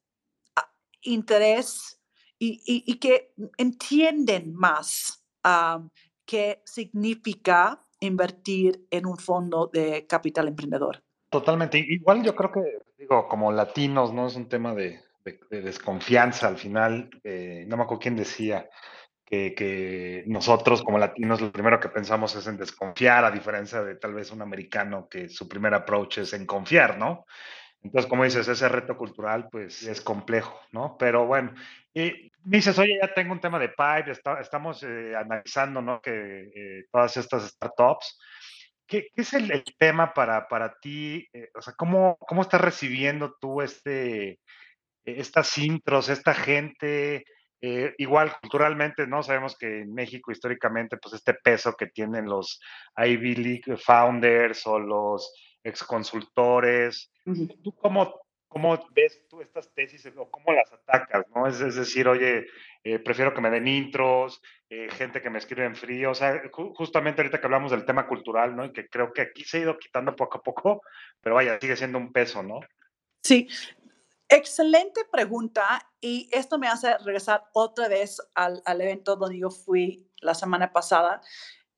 ah, 0.55 0.71
interés 1.01 1.99
y, 2.39 2.61
y, 2.67 2.99
que 2.99 3.33
entienden 3.57 4.55
más 4.55 5.25
uh, 5.43 5.89
qué 6.27 6.61
significa 6.67 7.87
invertir 8.01 8.87
en 8.91 9.07
un 9.07 9.17
fondo 9.17 9.71
de 9.73 10.07
capital 10.07 10.49
emprendedor. 10.49 11.03
Totalmente. 11.31 11.79
Igual 11.79 12.23
yo 12.23 12.37
creo 12.37 12.53
que, 12.53 12.61
digo, 12.99 13.29
como 13.29 13.51
latinos, 13.51 14.13
¿no? 14.13 14.27
Es 14.27 14.37
un 14.37 14.51
tema 14.51 14.75
de, 14.75 15.06
desconfianza 15.51 16.49
al 16.49 16.59
final. 16.59 17.11
Eh, 17.23 17.65
no 17.69 17.77
me 17.77 17.85
acuerdo 17.85 18.03
quién 18.03 18.17
decía 18.17 18.69
que, 19.25 19.55
que, 19.55 20.25
nosotros 20.27 20.83
como 20.83 20.99
latinos 20.99 21.41
lo 21.41 21.51
primero 21.51 21.81
que 21.81 21.89
pensamos 21.89 22.35
es 22.37 22.47
en 22.47 22.57
desconfiar, 22.57 23.25
a 23.25 23.31
diferencia 23.31 23.83
de 23.83 23.97
tal 23.97 24.15
vez 24.15 24.31
un 24.31 24.43
americano 24.43 25.09
que 25.09 25.29
su 25.29 25.49
primer 25.49 25.75
approach 25.75 26.19
es 26.19 26.33
en 26.33 26.47
confiar, 26.47 26.99
¿no? 26.99 27.27
Entonces, 27.83 28.09
como 28.09 28.25
dices, 28.25 28.49
ese 28.49 28.69
reto 28.69 28.97
cultural, 28.97 29.49
pues 29.51 29.83
es 29.85 30.01
complejo, 30.01 30.61
¿no? 30.73 30.97
Pero 30.99 31.27
bueno, 31.27 31.55
y 31.95 32.33
dices, 32.43 32.79
oye, 32.79 32.99
ya 33.01 33.15
tengo 33.15 33.33
un 33.33 33.41
tema 33.41 33.59
de 33.59 33.69
pipe, 33.69 34.13
estamos 34.41 34.83
eh, 34.83 35.15
analizando, 35.17 35.81
¿no? 35.81 36.01
Que 36.01 36.51
eh, 36.55 36.85
todas 36.91 37.17
estas 37.17 37.49
startups. 37.49 38.19
¿Qué, 38.87 39.09
es 39.15 39.33
el, 39.35 39.65
tema 39.79 40.13
para, 40.13 40.47
para 40.49 40.75
ti? 40.81 41.29
Eh, 41.33 41.49
o 41.55 41.63
sea, 41.63 41.75
¿cómo, 41.75 42.17
¿cómo 42.21 42.43
estás 42.43 42.61
recibiendo 42.61 43.37
tú 43.41 43.63
este, 43.63 44.41
estas 45.07 45.57
intros, 45.59 46.09
esta 46.09 46.35
gente? 46.35 47.25
Eh, 47.63 47.95
igual 47.99 48.33
culturalmente, 48.41 49.07
¿no? 49.07 49.23
Sabemos 49.23 49.57
que 49.57 49.81
en 49.81 49.95
México 49.95 50.31
históricamente, 50.31 50.99
pues 50.99 51.15
este 51.15 51.33
peso 51.33 51.75
que 51.75 51.87
tienen 51.87 52.27
los 52.27 52.61
Ivy 52.97 53.35
League 53.37 53.77
founders 53.79 54.67
o 54.67 54.79
los 54.79 55.33
exconsultores, 55.65 57.11
¿tú 57.65 57.75
cómo, 57.75 58.21
cómo 58.47 58.79
ves 58.93 59.27
tú 59.29 59.41
estas 59.41 59.73
tesis 59.75 60.07
o 60.17 60.31
cómo 60.31 60.53
las 60.53 60.73
atacas, 60.73 61.27
¿no? 61.35 61.47
Es, 61.47 61.61
es 61.61 61.75
decir, 61.75 62.07
oye, 62.09 62.47
eh, 62.85 62.99
prefiero 62.99 63.35
que 63.35 63.41
me 63.41 63.51
den 63.51 63.67
intros, 63.67 64.41
eh, 64.71 64.89
gente 64.91 65.21
que 65.21 65.31
me 65.31 65.39
escribe 65.39 65.65
en 65.65 65.77
frío, 65.77 66.13
o 66.13 66.15
sea, 66.15 66.43
justamente 66.53 67.21
ahorita 67.21 67.41
que 67.41 67.47
hablamos 67.47 67.71
del 67.71 67.85
tema 67.85 68.07
cultural, 68.07 68.55
¿no? 68.55 68.65
Y 68.65 68.73
que 68.73 68.89
creo 68.89 69.13
que 69.13 69.23
aquí 69.23 69.45
se 69.45 69.59
ha 69.59 69.61
ido 69.61 69.79
quitando 69.79 70.15
poco 70.15 70.39
a 70.39 70.43
poco, 70.43 70.83
pero 71.21 71.35
vaya, 71.35 71.59
sigue 71.61 71.77
siendo 71.77 71.99
un 71.99 72.13
peso, 72.13 72.43
¿no? 72.43 72.61
Sí, 73.23 73.49
excelente 74.29 75.03
pregunta 75.11 75.91
y 76.01 76.29
esto 76.33 76.59
me 76.59 76.69
hace 76.69 76.97
regresar 76.99 77.45
otra 77.53 77.89
vez 77.89 78.21
al, 78.35 78.63
al 78.65 78.81
evento 78.81 79.17
donde 79.17 79.39
yo 79.39 79.51
fui 79.51 80.11
la 80.21 80.35
semana 80.35 80.73
pasada. 80.73 81.21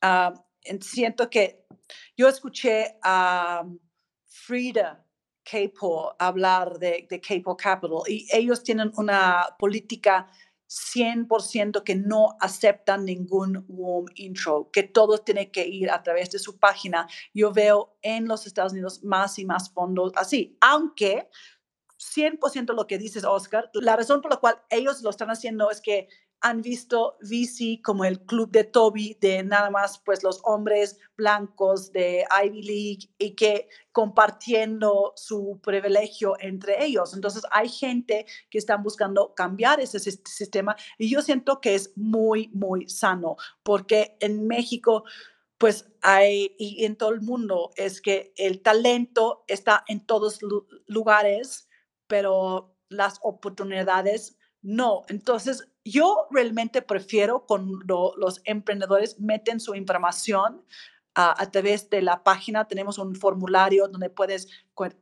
Uh, 0.02 0.38
siento 0.80 1.28
que 1.28 1.66
yo 2.16 2.28
escuché 2.28 2.98
a 3.02 3.64
Frida 4.26 5.04
Capo 5.44 6.14
hablar 6.18 6.78
de, 6.78 7.06
de 7.08 7.20
Capo 7.20 7.56
Capital 7.56 8.02
y 8.06 8.26
ellos 8.30 8.62
tienen 8.62 8.92
una 8.96 9.56
política 9.58 10.28
100% 10.68 11.82
que 11.82 11.94
no 11.94 12.36
aceptan 12.40 13.06
ningún 13.06 13.64
warm 13.68 14.06
intro, 14.16 14.70
que 14.70 14.82
todo 14.82 15.18
tiene 15.18 15.50
que 15.50 15.66
ir 15.66 15.90
a 15.90 16.02
través 16.02 16.30
de 16.30 16.38
su 16.38 16.58
página. 16.58 17.08
Yo 17.32 17.52
veo 17.52 17.96
en 18.02 18.28
los 18.28 18.46
Estados 18.46 18.72
Unidos 18.72 19.02
más 19.02 19.38
y 19.38 19.46
más 19.46 19.72
fondos 19.72 20.12
así, 20.16 20.58
aunque 20.60 21.30
100% 21.98 22.74
lo 22.74 22.86
que 22.86 22.98
dices, 22.98 23.24
Oscar, 23.24 23.70
la 23.74 23.96
razón 23.96 24.20
por 24.20 24.30
la 24.30 24.38
cual 24.38 24.56
ellos 24.70 25.02
lo 25.02 25.10
están 25.10 25.30
haciendo 25.30 25.70
es 25.70 25.80
que 25.80 26.08
han 26.40 26.62
visto 26.62 27.16
VC 27.20 27.80
como 27.82 28.04
el 28.04 28.20
club 28.20 28.50
de 28.52 28.64
Toby, 28.64 29.16
de 29.20 29.42
nada 29.42 29.70
más 29.70 29.98
pues 29.98 30.22
los 30.22 30.40
hombres 30.44 30.98
blancos 31.16 31.90
de 31.90 32.24
Ivy 32.44 32.62
League 32.62 33.10
y 33.18 33.34
que 33.34 33.68
compartiendo 33.90 35.12
su 35.16 35.58
privilegio 35.62 36.36
entre 36.38 36.84
ellos. 36.84 37.14
Entonces 37.14 37.42
hay 37.50 37.68
gente 37.68 38.24
que 38.50 38.58
están 38.58 38.82
buscando 38.82 39.34
cambiar 39.34 39.80
ese 39.80 39.98
sistema 39.98 40.76
y 40.96 41.10
yo 41.10 41.22
siento 41.22 41.60
que 41.60 41.74
es 41.74 41.92
muy, 41.96 42.50
muy 42.54 42.88
sano 42.88 43.36
porque 43.64 44.16
en 44.20 44.46
México 44.46 45.04
pues 45.58 45.90
hay, 46.02 46.54
y 46.56 46.84
en 46.84 46.94
todo 46.94 47.10
el 47.10 47.20
mundo, 47.20 47.72
es 47.74 48.00
que 48.00 48.32
el 48.36 48.62
talento 48.62 49.42
está 49.48 49.82
en 49.88 50.06
todos 50.06 50.38
lugares, 50.86 51.67
pero 52.08 52.74
las 52.88 53.20
oportunidades 53.22 54.36
no. 54.62 55.02
Entonces, 55.08 55.68
yo 55.84 56.26
realmente 56.30 56.82
prefiero 56.82 57.46
cuando 57.46 58.14
los 58.16 58.40
emprendedores 58.44 59.20
meten 59.20 59.60
su 59.60 59.74
información 59.74 60.64
a 61.14 61.50
través 61.50 61.90
de 61.90 62.00
la 62.00 62.22
página. 62.22 62.68
Tenemos 62.68 62.96
un 62.98 63.16
formulario 63.16 63.88
donde 63.88 64.08
puedes 64.08 64.46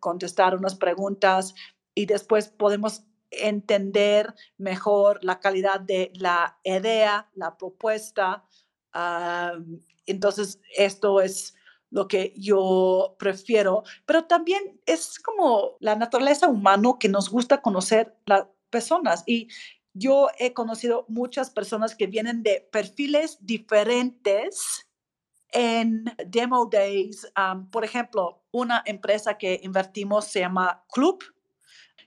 contestar 0.01 0.57
unas 0.57 0.75
preguntas 0.75 1.55
y 1.95 2.07
después 2.07 2.49
podemos 2.49 3.05
entender 3.31 4.35
mejor 4.57 5.23
la 5.23 5.41
calidad 5.41 5.81
de 5.81 6.13
la 6.15 6.59
idea, 6.65 7.29
la 7.35 7.57
propuesta. 7.57 8.45
entonces, 10.07 10.61
esto 10.75 11.21
es 11.21 11.55
lo 11.97 12.09
que 12.09 12.34
yo 12.36 13.16
prefiero, 13.18 13.82
pero 14.05 14.26
también 14.26 14.78
es 14.84 15.18
como 15.18 15.78
la 15.80 15.97
naturaleza 15.97 16.47
humana 16.47 16.90
que 17.01 17.09
nos 17.09 17.30
gusta 17.30 17.62
conocer 17.62 18.14
las 18.26 18.44
personas 18.68 19.24
y 19.26 19.49
yo 19.94 20.28
he 20.38 20.53
conocido 20.53 21.07
muchas 21.09 21.49
personas 21.49 21.94
que 21.94 22.07
vienen 22.07 22.42
de 22.42 22.68
perfiles 22.70 23.38
diferentes 23.40 24.86
en 25.53 26.05
demo 26.26 26.66
days. 26.70 27.26
por 27.72 27.82
ejemplo, 27.82 28.44
una 28.51 28.82
empresa 28.84 29.38
que 29.38 29.59
invertimos 29.62 30.26
se 30.26 30.40
llama 30.40 30.84
Club. 30.92 31.24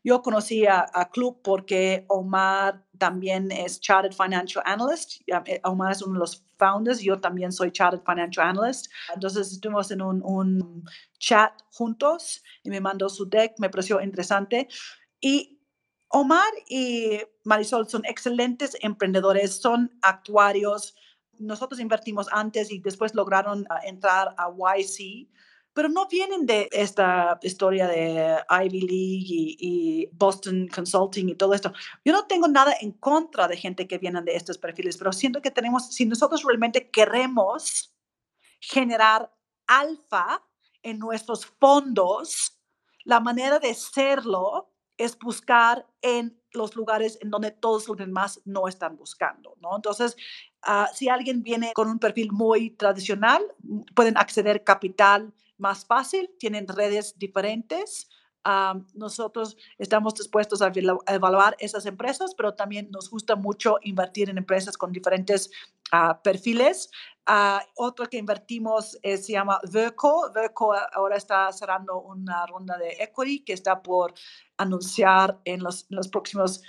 Yo 0.03 0.21
conocí 0.21 0.67
a, 0.67 1.09
Club 1.11 1.41
porque 1.41 2.05
Omar 2.09 2.85
también 2.99 3.51
es 3.51 3.79
Chartered 3.79 4.15
Financial 4.15 4.63
Analyst. 4.67 5.21
Eh, 5.25 5.59
Omar 5.63 5.93
es 5.93 6.03
uno 6.03 6.13
de 6.13 6.19
los 6.19 6.45
founders, 6.59 6.99
yo 6.99 7.19
también 7.19 7.51
soy 7.51 7.71
Chartered 7.71 8.03
Financial 8.05 8.45
Analyst. 8.45 8.91
Entonces 9.15 9.51
estuvimos 9.51 9.89
en 9.89 10.01
un, 10.01 10.21
un 10.23 10.83
chat 11.17 11.53
juntos 11.71 12.43
y 12.63 12.69
me 12.69 12.81
mandó 12.81 13.09
su 13.09 13.27
deck, 13.27 13.53
me 13.57 13.69
pareció 13.69 14.01
interesante. 14.01 14.67
Y 15.19 15.59
Omar 16.09 16.51
y 16.67 17.19
Marisol 17.43 17.87
son 17.87 18.03
excelentes 18.05 18.75
emprendedores, 18.81 19.61
son 19.61 19.97
actuarios. 20.01 20.95
Nosotros 21.37 21.79
invertimos 21.79 22.27
antes 22.31 22.71
y 22.71 22.79
después 22.79 23.13
lograron 23.13 23.65
ah, 23.69 23.79
entrar 23.85 24.35
a 24.37 24.49
YC, 24.49 25.29
pero 25.73 25.89
no 25.89 26.07
vienen 26.07 26.45
de 26.45 26.67
esta 26.71 27.39
historia 27.41 27.87
de 27.87 28.37
Ivy 28.49 28.81
League 28.81 29.55
y, 29.59 30.09
Boston 30.11 30.67
Consulting 30.73 31.29
y 31.29 31.35
todo 31.35 31.53
esto. 31.53 31.71
Yo 32.03 32.13
no 32.13 32.25
tengo 32.27 32.47
nada 32.47 32.73
en 32.81 32.91
contra 32.93 33.47
de 33.47 33.57
gente 33.57 33.87
que 33.87 33.97
vienen 33.97 34.25
de 34.25 34.35
estos 34.35 34.57
perfiles, 34.57 34.97
pero 34.97 35.13
siento 35.13 35.41
que 35.41 35.51
tenemos, 35.51 35.93
si 35.93 36.05
nosotros 36.05 36.43
realmente 36.43 36.89
queremos 36.89 37.93
generar 38.59 39.31
alfa 39.67 40.43
en 40.83 40.99
nuestros 40.99 41.45
fondos, 41.45 42.59
la 43.05 43.19
manera 43.19 43.59
de 43.59 43.71
hacerlo 43.71 44.73
es 44.97 45.17
buscar 45.17 45.87
en 46.01 46.39
los 46.51 46.75
lugares 46.75 47.17
en 47.21 47.29
donde 47.29 47.51
todos 47.51 47.87
los 47.87 47.97
demás 47.97 48.41
no 48.43 48.67
están 48.67 48.97
buscando, 48.97 49.55
¿no? 49.61 49.75
Entonces, 49.75 50.17
ah, 50.63 50.89
si 50.93 51.07
alguien 51.07 51.41
viene 51.41 51.71
con 51.73 51.89
un 51.89 51.99
perfil 51.99 52.31
muy 52.31 52.71
tradicional, 52.71 53.41
pueden 53.95 54.17
acceder 54.17 54.63
capital 54.63 55.33
más 55.59 55.85
fácil, 55.85 56.29
tienen 56.39 56.67
redes 56.67 57.17
diferentes. 57.17 58.09
Ah, 58.45 58.79
nosotros 58.93 59.57
estamos 59.77 60.15
dispuestos 60.15 60.61
a 60.61 60.71
evaluar 61.07 61.57
esas 61.59 61.85
empresas, 61.85 62.33
pero 62.35 62.55
también 62.55 62.89
nos 62.89 63.09
gusta 63.09 63.35
mucho 63.35 63.77
invertir 63.81 64.29
en 64.29 64.37
empresas 64.37 64.77
con 64.77 64.91
diferentes 64.93 65.49
uh, 65.91 66.15
perfiles. 66.23 66.89
otro 67.75 68.05
que 68.07 68.17
invertimos 68.17 68.97
se 69.03 69.33
llama 69.33 69.59
Verco. 69.71 70.31
Verco 70.33 70.73
ahora 70.93 71.17
está 71.17 71.51
cerrando 71.51 71.99
una 71.99 72.45
ronda 72.45 72.77
de 72.77 72.95
equity 72.99 73.41
que 73.41 73.53
está 73.53 73.83
por 73.83 74.13
anunciar 74.57 75.39
en 75.45 75.61
los, 75.61 75.85
próximos 76.09 76.61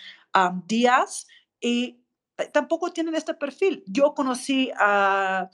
días 0.67 1.27
y 1.61 2.01
eh, 2.41 2.49
tampoco 2.53 2.93
tienen 2.93 3.15
este 3.15 3.35
perfil. 3.35 3.85
Yo 3.87 4.15
conocí 4.15 4.71
a 4.79 5.49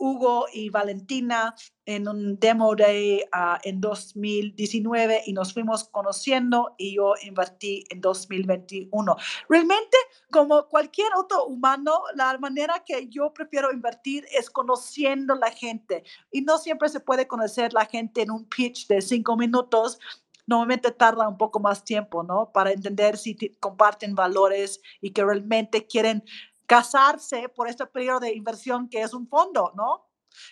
Hugo 0.00 0.46
y 0.52 0.70
Valentina 0.70 1.54
en 1.84 2.08
un 2.08 2.38
demo 2.38 2.74
day 2.74 3.22
ah, 3.32 3.60
en 3.62 3.80
2019 3.80 5.22
y 5.26 5.32
nos 5.34 5.52
fuimos 5.52 5.84
conociendo 5.84 6.74
y 6.78 6.96
yo 6.96 7.14
invertí 7.22 7.84
en 7.90 8.00
2021. 8.00 9.16
Realmente, 9.48 9.96
como 10.30 10.66
cualquier 10.68 11.14
otro 11.16 11.44
humano, 11.44 12.00
la 12.14 12.36
manera 12.38 12.82
que 12.84 13.08
yo 13.08 13.32
prefiero 13.34 13.72
invertir 13.72 14.24
es 14.32 14.48
conociendo 14.50 15.34
la 15.34 15.50
gente 15.50 16.02
y 16.32 16.42
no 16.42 16.58
siempre 16.58 16.88
se 16.88 17.00
puede 17.00 17.28
conocer 17.28 17.74
la 17.74 17.84
gente 17.84 18.22
en 18.22 18.30
un 18.30 18.46
pitch 18.46 18.86
de 18.88 19.02
cinco 19.02 19.36
minutos 19.36 19.98
normalmente 20.50 20.90
tarda 20.90 21.28
un 21.28 21.38
poco 21.38 21.60
más 21.60 21.84
tiempo, 21.84 22.24
¿no? 22.24 22.50
Para 22.52 22.72
entender 22.72 23.16
si 23.16 23.36
comparten 23.60 24.16
valores 24.16 24.80
y 25.00 25.12
que 25.12 25.24
realmente 25.24 25.86
quieren 25.86 26.24
casarse 26.70 27.48
por 27.48 27.66
este 27.66 27.84
periodo 27.84 28.20
de 28.20 28.32
inversión 28.32 28.88
que 28.88 29.02
es 29.02 29.12
un 29.12 29.26
fondo, 29.26 29.72
¿no? 29.74 30.08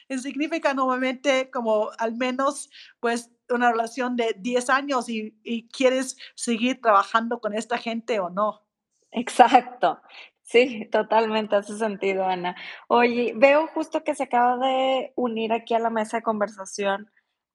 Y 0.08 0.18
significa 0.18 0.74
normalmente 0.74 1.48
como 1.48 1.90
al 1.96 2.16
menos 2.16 2.70
pues 2.98 3.30
una 3.48 3.70
relación 3.70 4.16
de 4.16 4.34
10 4.36 4.68
años 4.68 5.08
y, 5.08 5.38
y 5.44 5.68
quieres 5.68 6.16
seguir 6.34 6.80
trabajando 6.80 7.38
con 7.38 7.54
esta 7.54 7.78
gente 7.78 8.18
o 8.18 8.30
no. 8.30 8.66
Exacto. 9.12 10.00
Sí, 10.42 10.88
totalmente 10.90 11.54
hace 11.54 11.78
sentido, 11.78 12.24
Ana. 12.24 12.56
Oye, 12.88 13.32
veo 13.36 13.68
justo 13.68 14.02
que 14.02 14.16
se 14.16 14.24
acaba 14.24 14.56
de 14.66 15.12
unir 15.14 15.52
aquí 15.52 15.74
a 15.74 15.78
la 15.78 15.90
mesa 15.90 16.16
de 16.16 16.24
conversación 16.24 17.12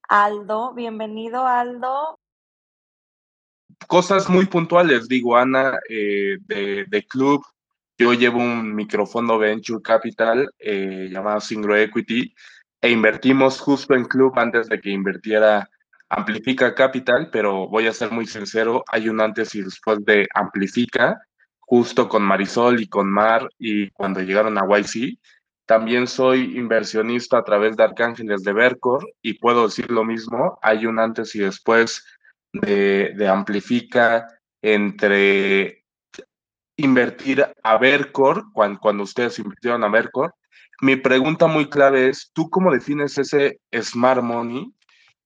Aldo. 0.08 0.74
Bienvenido, 0.74 1.46
Aldo. 1.46 2.18
Cosas 3.88 4.30
muy 4.30 4.46
puntuales, 4.46 5.10
digo, 5.10 5.36
Ana, 5.36 5.80
eh, 5.90 6.38
de, 6.48 6.86
de, 6.88 7.06
club, 7.06 7.44
yo 8.04 8.12
llevo 8.12 8.40
un 8.40 8.76
microfondo 8.76 9.38
Venture 9.38 9.82
Capital 9.82 10.50
eh, 10.60 11.08
llamado 11.10 11.40
Single 11.40 11.84
Equity 11.84 12.36
e 12.82 12.92
invertimos 12.92 13.62
justo 13.62 13.96
en 13.96 14.04
Club 14.04 14.38
antes 14.38 14.68
de 14.68 14.82
que 14.82 14.90
invirtiera 14.90 15.70
Amplifica 16.10 16.76
Capital, 16.76 17.30
pero 17.32 17.70
voy 17.70 17.88
a 17.88 17.94
ser 17.94 18.12
muy 18.12 18.26
sincero, 18.26 18.84
hay 18.92 19.08
un 19.08 19.22
antes 19.22 19.56
y 19.56 19.62
después 19.62 20.04
de 20.04 20.28
Amplifica, 20.34 21.18
justo 21.60 22.10
con 22.10 22.24
Marisol 22.24 22.82
y 22.82 22.88
con 22.88 23.10
Mar 23.10 23.48
y 23.58 23.90
cuando 23.92 24.20
llegaron 24.20 24.58
a 24.58 24.66
YC. 24.68 25.18
También 25.66 26.06
soy 26.08 26.58
inversionista 26.58 27.38
a 27.38 27.44
través 27.46 27.78
de 27.78 27.86
Arcángeles 27.86 28.44
de 28.44 28.52
Vercor 28.52 29.08
y 29.22 29.36
puedo 29.36 29.64
decir 29.64 29.90
lo 29.90 30.04
mismo, 30.04 30.60
hay 30.62 30.86
un 30.86 31.00
antes 31.00 31.34
y 31.36 31.40
después 31.40 32.06
de, 32.52 33.14
de 33.16 33.28
Amplifica 33.30 34.28
entre 34.62 35.83
invertir 36.76 37.46
a 37.64 37.78
Vercor, 37.78 38.46
cuando, 38.54 38.80
cuando 38.80 39.04
ustedes 39.04 39.40
invirtieron 39.40 39.84
a 39.84 39.90
Vercor. 39.90 40.34
Mi 40.82 40.96
pregunta 40.96 41.48
muy 41.48 41.70
clave 41.70 42.10
es, 42.10 42.32
¿tú 42.34 42.50
cómo 42.50 42.72
defines 42.72 43.18
ese 43.18 43.60
smart 43.82 44.22
money 44.22 44.74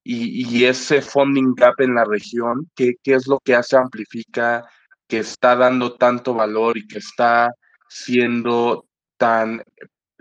y, 0.04 0.64
ese 0.66 1.02
funding 1.02 1.54
gap 1.56 1.80
en 1.80 1.96
la 1.96 2.06
región? 2.06 2.70
¿Qué, 2.76 2.96
¿Qué 3.04 3.14
es 3.14 3.28
lo 3.28 3.40
que 3.40 3.56
hace 3.56 3.76
Amplifica, 3.76 4.66
que 5.08 5.20
está 5.20 5.56
dando 5.56 5.96
tanto 5.96 6.34
valor 6.34 6.78
y 6.78 6.88
que 6.88 7.00
está 7.00 7.52
siendo 7.90 8.86
tan 9.18 9.64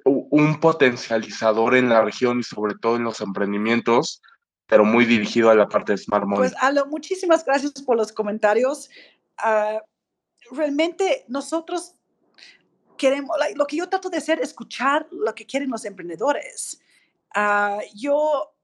un 0.06 0.60
potencializador 0.60 1.74
en 1.74 1.88
la 1.88 2.02
región 2.02 2.40
y 2.40 2.42
sobre 2.44 2.74
todo 2.80 2.96
en 2.96 3.04
los 3.04 3.20
emprendimientos, 3.20 4.22
pero 4.66 4.84
muy 4.84 5.04
dirigido 5.04 5.50
a 5.50 5.54
la 5.54 5.68
parte 5.68 5.92
de 5.92 5.98
Smart 5.98 6.24
Money. 6.24 6.48
Pues, 6.48 6.54
Alo, 6.62 6.86
muchísimas 6.86 7.44
gracias 7.44 7.72
por 7.82 7.96
los 7.96 8.12
comentarios. 8.12 8.88
Uh, 9.44 9.80
realmente 10.52 11.24
nosotros 11.28 11.94
queremos, 12.96 13.36
lo 13.54 13.66
que 13.66 13.76
yo 13.76 13.88
trato 13.88 14.10
de 14.10 14.18
hacer 14.18 14.38
es 14.38 14.48
escuchar 14.48 15.06
lo 15.10 15.34
que 15.34 15.46
quieren 15.46 15.70
los 15.70 15.84
emprendedores. 15.84 16.80
Uh, 17.34 17.80
yo 17.94 18.54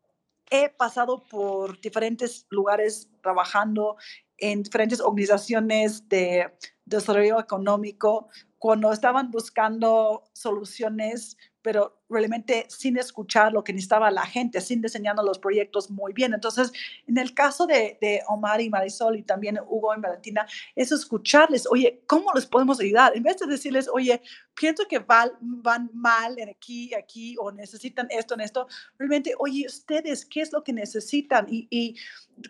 he 0.50 0.68
pasado 0.68 1.24
por 1.24 1.80
diferentes 1.80 2.46
lugares 2.50 3.08
trabajando 3.22 3.96
en 4.38 4.62
diferentes 4.62 5.00
organizaciones 5.00 6.08
de 6.08 6.52
desarrollo 6.84 7.38
económico 7.40 8.28
cuando 8.58 8.92
estaban 8.92 9.30
buscando 9.30 10.24
soluciones 10.32 11.36
pero 11.62 12.02
realmente 12.08 12.66
sin 12.68 12.98
escuchar 12.98 13.52
lo 13.52 13.62
que 13.64 13.72
necesitaba 13.72 14.10
la 14.10 14.26
gente, 14.26 14.60
sin 14.60 14.82
diseñando 14.82 15.22
los 15.22 15.38
proyectos 15.38 15.90
muy 15.90 16.12
bien. 16.12 16.34
Entonces, 16.34 16.72
en 17.06 17.16
el 17.18 17.34
caso 17.34 17.66
de, 17.66 18.22
Omar 18.28 18.60
y 18.60 18.68
Marisol 18.68 19.16
y 19.16 19.22
también 19.22 19.58
Hugo 19.66 19.94
y 19.96 20.00
Valentina, 20.00 20.46
es 20.74 20.92
escucharles, 20.92 21.66
oye, 21.70 22.02
¿cómo 22.06 22.32
les 22.34 22.46
podemos 22.46 22.80
ayudar? 22.80 23.16
En 23.16 23.22
vez 23.22 23.38
de 23.38 23.46
decirles, 23.46 23.88
oye, 23.92 24.20
pienso 24.54 24.86
que 24.88 24.98
van, 24.98 25.30
van 25.40 25.90
mal 25.94 26.38
en 26.38 26.50
aquí, 26.50 26.92
aquí, 26.94 27.36
o 27.38 27.52
necesitan 27.52 28.08
esto, 28.10 28.34
en 28.34 28.40
esto, 28.40 28.66
realmente, 28.98 29.34
oye, 29.38 29.66
ustedes, 29.66 30.26
¿qué 30.26 30.40
es 30.40 30.52
lo 30.52 30.62
que 30.62 30.72
necesitan? 30.72 31.46
Y, 31.48 31.68
y 31.70 31.96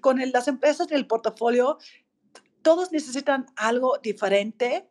con 0.00 0.18
las 0.32 0.48
empresas 0.48 0.88
del 0.88 1.06
portafolio, 1.06 1.78
todos 2.62 2.92
necesitan 2.92 3.46
algo 3.56 3.98
diferente 3.98 4.88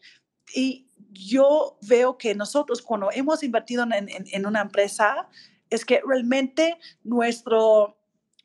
y 0.53 0.87
yo 1.11 1.77
veo 1.81 2.17
que 2.17 2.35
nosotros 2.35 2.81
cuando 2.81 3.09
hemos 3.11 3.43
invertido 3.43 3.85
en, 3.91 4.45
una 4.45 4.61
empresa, 4.61 5.27
es 5.69 5.85
que 5.85 6.01
realmente 6.05 6.77
nuestro 7.03 7.97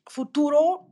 futuro 0.05 0.87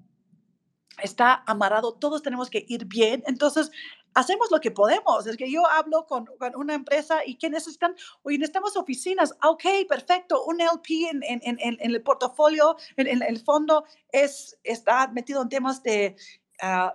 está 1.01 1.43
amarrado, 1.45 1.93
todos 1.93 2.21
tenemos 2.21 2.49
que 2.49 2.65
ir 2.67 2.85
bien. 2.85 3.23
Entonces, 3.27 3.71
hacemos 4.13 4.49
lo 4.49 4.59
que 4.59 4.71
podemos. 4.71 5.27
Es 5.27 5.37
que 5.37 5.51
yo 5.51 5.67
hablo 5.67 6.07
con, 6.07 6.27
una 6.55 6.73
empresa 6.73 7.25
y 7.25 7.35
¿qué 7.35 7.49
necesitan? 7.49 7.95
Oye, 8.23 8.37
necesitamos 8.37 8.75
oficinas. 8.77 9.33
Ah, 9.41 9.49
ok, 9.49 9.63
perfecto. 9.87 10.43
Un 10.45 10.61
LP 10.61 11.09
en, 11.11 11.23
en, 11.23 11.41
en, 11.43 11.57
en 11.59 11.77
el 11.79 12.01
portafolio, 12.01 12.75
en, 12.97 13.21
el 13.21 13.39
fondo, 13.39 13.85
es, 14.11 14.57
está 14.63 15.07
metido 15.09 15.41
en 15.41 15.49
temas 15.49 15.83
de 15.83 16.15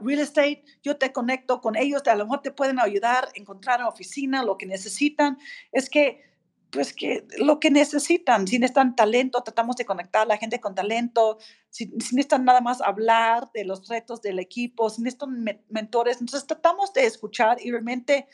real 0.01 0.21
estate, 0.21 0.65
yo 0.83 0.97
te 0.97 1.13
conecto 1.13 1.61
con 1.61 1.77
ellos, 1.77 2.07
a 2.07 2.15
lo 2.15 2.25
mejor 2.25 2.43
te 2.43 2.51
pueden 2.51 2.81
ayudar 2.81 3.27
a 3.27 3.31
encontrar 3.35 3.81
una 3.81 3.89
oficina, 3.89 4.43
lo 4.43 4.57
que 4.57 4.67
necesitan. 4.67 5.39
Es 5.73 5.91
que 5.91 6.31
pues 6.71 6.93
que 6.93 7.27
lo 7.39 7.59
que 7.59 7.71
necesitan, 7.71 8.47
si 8.47 8.59
necesitan 8.59 8.95
talento, 8.95 9.43
tratamos 9.43 9.77
de 9.77 9.85
conectar 9.85 10.23
a 10.23 10.27
la 10.27 10.37
gente 10.37 10.61
con 10.61 10.75
talento, 10.75 11.39
si, 11.69 11.87
si 11.87 12.15
necesitan 12.15 12.45
nada 12.45 12.61
más 12.61 12.81
hablar 12.81 13.51
de 13.53 13.65
los 13.65 13.89
retos 13.89 14.23
del 14.23 14.39
equipo, 14.39 14.89
si 14.89 15.03
necesitan 15.03 15.45
mentores, 15.69 16.21
entonces 16.21 16.47
tratamos 16.47 16.93
de 16.93 17.07
escuchar 17.07 17.59
y 17.61 17.73
realmente 17.73 18.29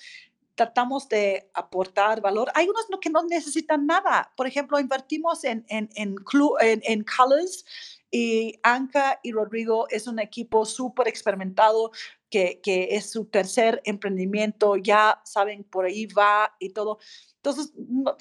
tratamos 0.55 1.09
de 1.09 1.51
aportar 1.55 2.21
valor. 2.21 2.51
Hay 2.55 2.67
unos 2.67 2.87
que 3.01 3.11
no 3.11 3.23
necesitan 3.25 3.87
nada. 3.87 4.33
Por 4.37 4.47
ejemplo, 4.47 4.81
invertimos 4.81 5.45
en, 5.45 5.65
en, 5.69 5.89
en, 5.95 6.17
en, 6.61 6.83
en 6.85 7.05
Colors 7.05 7.65
y 8.11 8.59
Anka 8.63 9.21
y 9.23 9.33
Rodrigo 9.33 9.87
es 9.91 10.07
un 10.07 10.19
equipo 10.19 10.65
súper 10.65 11.09
experimentado 11.09 11.91
que, 12.31 12.61
que, 12.63 12.89
es 12.93 13.11
su 13.11 13.27
tercer 13.27 13.81
emprendimiento, 13.85 14.77
ya 14.77 15.21
saben, 15.25 15.65
por 15.65 15.85
ahí 15.85 16.07
va 16.07 16.55
y 16.59 16.71
todo. 16.71 16.99
Entonces, 17.37 17.73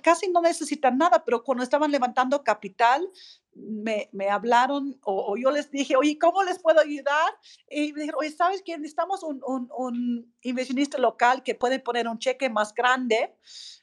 casi 0.03 0.29
no 0.29 0.41
necesitan 0.41 0.97
nada, 0.97 1.23
pero 1.25 1.43
cuando 1.43 1.63
estaban 1.63 1.91
levantando 1.91 2.43
capital, 2.43 3.09
me, 3.55 4.09
me 4.11 4.29
hablaron 4.29 4.99
o, 5.03 5.35
yo 5.37 5.49
les 5.49 5.71
dije, 5.71 5.95
oye, 5.95 6.17
¿cómo 6.19 6.43
les 6.43 6.59
puedo 6.59 6.79
ayudar? 6.79 7.33
Y 7.69 7.93
me 7.93 8.01
dijeron, 8.01 8.19
oye, 8.19 8.31
¿sabes 8.31 8.61
qué? 8.63 8.77
Necesitamos 8.77 9.23
un, 9.23 9.41
un, 9.47 9.69
un 9.77 10.35
inversionista 10.41 10.97
local 10.97 11.41
que 11.41 11.55
puede 11.55 11.79
poner 11.79 12.07
un 12.07 12.19
cheque 12.19 12.49
más 12.49 12.73
grande. 12.73 13.33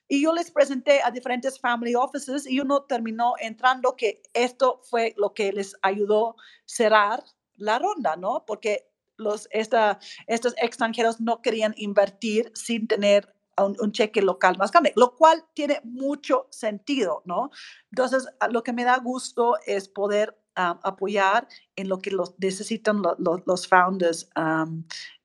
Y 0.09 0.23
yo 0.23 0.33
les 0.33 0.51
presenté 0.51 1.01
a 1.03 1.11
diferentes 1.11 1.59
family 1.59 1.95
offices 1.95 2.47
y 2.47 2.61
uno 2.61 2.83
terminó 2.83 3.35
entrando 3.39 3.97
que 3.97 4.23
esto 4.35 4.81
fue 4.85 5.15
lo 5.17 5.33
que 5.33 5.53
les 5.53 5.75
ayudó 5.83 6.37
cerrar 6.67 7.25
la 7.57 7.79
ronda, 7.79 8.17
¿no? 8.17 8.45
Porque 8.47 8.91
los, 9.17 9.49
esta, 9.51 9.99
estos 10.27 10.55
extranjeros 10.61 11.21
no 11.21 11.41
querían 11.41 11.75
invertir 11.77 12.51
sin 12.55 12.89
tener 12.89 13.33
un, 13.59 13.93
cheque 13.93 14.23
local 14.23 14.57
más 14.59 14.71
grande, 14.71 14.93
lo 14.97 15.15
cual 15.15 15.45
tiene 15.55 15.81
mucho 15.85 16.49
sentido, 16.51 17.23
¿no? 17.25 17.51
Entonces, 17.91 18.27
lo 18.51 18.63
que 18.63 18.73
me 18.73 18.85
da 18.85 18.99
gusto 18.99 19.57
es 19.67 19.89
poder 19.89 20.39
apoyar 20.55 21.49
en 21.77 21.89
lo 21.89 21.99
que 21.99 22.11
los 22.11 22.35
necesitan 22.39 23.03
los 23.19 23.67
founders 23.67 24.29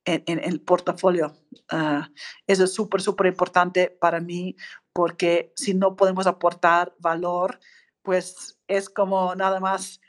en, 0.08 0.39
el 0.43 0.62
portafolio. 0.62 1.34
Ah, 1.70 2.10
eso 2.47 2.64
es 2.64 2.74
súper, 2.74 3.01
súper 3.01 3.28
importante 3.28 3.89
para 3.89 4.20
mí 4.20 4.55
porque 4.93 5.51
si 5.55 5.74
no 5.74 5.95
podemos 5.95 6.26
aportar 6.28 6.95
valor, 6.99 7.60
pues 8.01 8.60
es 8.68 8.89
como 8.89 9.36
nada 9.36 9.60
más 9.60 9.99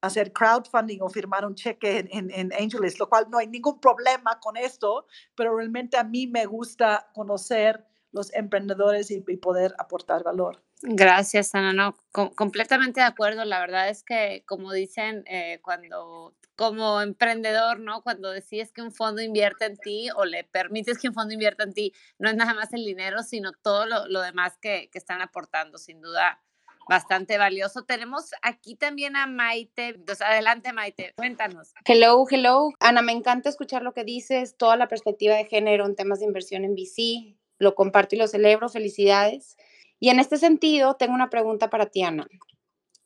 hacer 0.00 0.32
crowdfunding 0.32 1.00
o 1.00 1.08
firmar 1.08 1.46
un 1.46 1.54
cheque 1.54 2.06
en, 2.10 2.30
en, 2.30 2.52
Angeles, 2.52 2.98
lo 2.98 3.08
cual 3.08 3.26
no 3.30 3.38
hay 3.38 3.46
ningún 3.46 3.80
problema 3.80 4.38
con 4.40 4.56
esto, 4.56 5.06
pero 5.34 5.56
realmente 5.56 5.96
a 5.96 6.04
mí 6.04 6.26
me 6.26 6.44
gusta 6.46 7.10
conocer 7.14 7.86
los 8.12 8.32
emprendedores 8.34 9.10
y, 9.10 9.20
poder 9.20 9.74
aportar 9.78 10.22
valor. 10.22 10.62
Gracias, 10.82 11.54
Ana. 11.54 11.72
No, 11.72 11.96
completamente 12.34 13.00
de 13.00 13.06
acuerdo. 13.06 13.44
La 13.44 13.58
verdad 13.58 13.88
es 13.88 14.04
que, 14.04 14.44
como 14.46 14.72
dicen, 14.72 15.24
eh, 15.26 15.60
cuando 15.62 16.34
como 16.56 17.00
emprendedor, 17.00 17.80
¿no? 17.80 18.02
Cuando 18.02 18.30
decides 18.30 18.72
que 18.72 18.82
un 18.82 18.92
fondo 18.92 19.22
invierte 19.22 19.64
en 19.66 19.76
ti 19.76 20.08
o 20.16 20.24
le 20.24 20.44
permites 20.44 20.98
que 20.98 21.08
un 21.08 21.14
fondo 21.14 21.34
invierta 21.34 21.64
en 21.64 21.72
ti, 21.72 21.92
no 22.18 22.28
es 22.28 22.36
nada 22.36 22.54
más 22.54 22.72
el 22.72 22.84
dinero, 22.84 23.22
sino 23.22 23.52
todo 23.52 23.86
lo, 23.86 24.06
lo 24.08 24.20
demás 24.20 24.56
que, 24.60 24.88
que, 24.92 24.98
están 24.98 25.20
aportando. 25.20 25.78
Sin 25.78 26.00
duda, 26.00 26.40
bastante 26.88 27.38
valioso. 27.38 27.82
Tenemos 27.84 28.30
aquí 28.42 28.76
también 28.76 29.16
a 29.16 29.26
Maite. 29.26 29.88
Entonces, 29.88 30.26
adelante, 30.26 30.72
Maite, 30.72 31.12
cuéntanos. 31.16 31.72
Hello, 31.84 32.24
hello. 32.30 32.70
Ana, 32.80 33.02
me 33.02 33.12
encanta 33.12 33.48
escuchar 33.48 33.82
lo 33.82 33.92
que 33.92 34.04
dices, 34.04 34.56
toda 34.56 34.76
la 34.76 34.88
perspectiva 34.88 35.34
de 35.36 35.46
género 35.46 35.86
en 35.86 35.96
temas 35.96 36.20
de 36.20 36.26
inversión 36.26 36.64
en 36.64 36.74
VC. 36.74 37.36
Lo 37.58 37.74
comparto 37.74 38.14
y 38.14 38.18
lo 38.18 38.28
celebro. 38.28 38.68
Felicidades. 38.68 39.56
Y 40.00 40.10
en 40.10 40.20
este 40.20 40.36
sentido, 40.36 40.94
tengo 40.94 41.14
una 41.14 41.30
pregunta 41.30 41.70
para 41.70 41.86
ti, 41.86 42.02
Ana. 42.02 42.26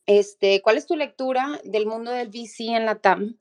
Este, 0.08 0.62
¿Cuál 0.62 0.78
es 0.78 0.86
tu 0.86 0.96
lectura 0.96 1.60
del 1.64 1.84
mundo 1.84 2.10
del 2.10 2.28
VC 2.28 2.74
en 2.74 2.86
la 2.86 2.94
TAM 2.94 3.36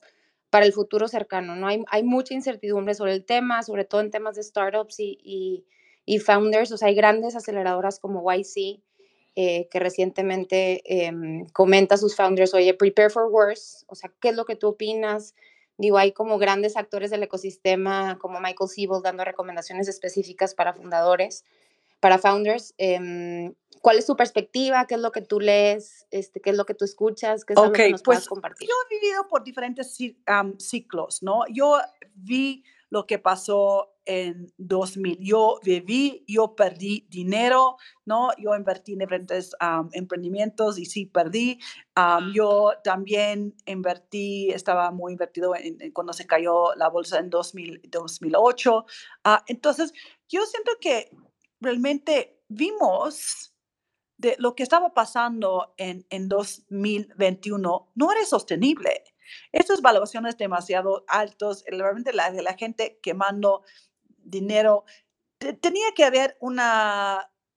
para 0.50 0.66
el 0.66 0.74
futuro 0.74 1.08
cercano? 1.08 1.56
¿no? 1.56 1.66
Hay, 1.66 2.02
mucha 2.02 2.34
incertidumbre 2.34 2.92
sobre 2.92 3.14
el 3.14 3.24
tema, 3.24 3.62
sobre 3.62 3.86
todo 3.86 4.02
en 4.02 4.10
temas 4.10 4.36
de 4.36 4.42
startups 4.42 4.96
y, 5.00 5.64
founders. 6.26 6.70
O 6.70 6.76
sea, 6.76 6.88
hay 6.88 6.94
grandes 6.94 7.34
aceleradoras 7.36 7.98
como 7.98 8.22
YC 8.30 8.82
eh, 9.34 9.66
que 9.70 9.78
recientemente 9.78 10.82
em, 10.84 11.46
comenta 11.54 11.94
a 11.94 11.98
sus 11.98 12.14
founders, 12.14 12.52
oye, 12.52 12.74
prepare 12.74 13.08
for 13.08 13.30
worse, 13.30 13.86
o 13.86 13.94
sea, 13.94 14.12
¿qué 14.20 14.28
es 14.28 14.36
lo 14.36 14.44
que 14.44 14.56
tú 14.56 14.68
opinas? 14.68 15.34
Digo, 15.78 15.96
hay 15.96 16.12
como 16.12 16.36
grandes 16.36 16.76
actores 16.76 17.10
del 17.10 17.22
ecosistema 17.22 18.18
como 18.20 18.40
Michael 18.40 18.68
Siebel 18.68 19.00
dando 19.02 19.24
recomendaciones 19.24 19.88
específicas 19.88 20.54
para 20.54 20.74
fundadores, 20.74 21.44
para 22.00 22.18
founders. 22.18 22.74
Em, 22.76 23.54
¿Cuál 23.80 23.98
es 23.98 24.06
tu 24.06 24.16
perspectiva? 24.16 24.86
¿Qué 24.86 24.94
es 24.94 25.00
lo 25.00 25.12
que 25.12 25.22
tú 25.22 25.40
lees? 25.40 26.06
Este, 26.10 26.40
¿Qué 26.40 26.50
es 26.50 26.56
lo 26.56 26.64
que 26.64 26.74
tú 26.74 26.84
escuchas? 26.84 27.44
¿Qué 27.44 27.54
es 27.54 27.58
lo 27.58 27.72
que 27.72 27.90
nos 27.90 28.02
pues, 28.02 28.28
compartir? 28.28 28.68
Yo 28.68 28.74
he 28.84 29.00
vivido 29.00 29.28
por 29.28 29.44
diferentes 29.44 29.96
ciclos, 30.58 31.22
¿no? 31.22 31.42
Yo 31.52 31.78
vi 32.14 32.64
lo 32.90 33.06
que 33.06 33.18
pasó 33.18 33.94
en 34.04 34.52
2000. 34.56 35.18
Yo 35.20 35.60
viví, 35.62 36.24
yo 36.26 36.56
perdí 36.56 37.06
dinero, 37.10 37.76
¿no? 38.06 38.30
Yo 38.38 38.56
invertí 38.56 38.94
en 38.94 39.00
diferentes 39.00 39.54
emprendimientos 39.92 40.78
y 40.78 40.86
sí 40.86 41.06
perdí. 41.06 41.60
yo 42.34 42.72
también 42.82 43.54
invertí, 43.66 44.50
estaba 44.50 44.90
muy 44.90 45.12
invertido 45.12 45.54
en, 45.54 45.92
cuando 45.92 46.12
se 46.12 46.26
cayó 46.26 46.74
la 46.74 46.88
bolsa 46.88 47.18
en 47.18 47.28
2000, 47.28 47.82
2008. 47.90 48.86
Ah, 49.24 49.44
entonces, 49.46 49.92
yo 50.28 50.44
siento 50.46 50.72
que 50.80 51.10
realmente 51.60 52.40
vimos 52.48 53.54
de 54.18 54.36
lo 54.38 54.54
que 54.54 54.64
estaba 54.64 54.92
pasando 54.92 55.74
en, 55.76 56.04
en 56.10 56.28
2021 56.28 57.92
no 57.94 58.12
era 58.12 58.24
sostenible. 58.24 59.04
Estas 59.52 59.80
valuaciones 59.80 60.36
demasiado 60.36 61.04
altos, 61.08 61.64
realmente 61.66 62.12
la, 62.12 62.30
la 62.30 62.54
gente 62.54 62.98
quemando 63.02 63.62
dinero, 64.18 64.84
tenía 65.38 65.92
que 65.94 66.04
haber 66.04 66.36
un 66.40 66.60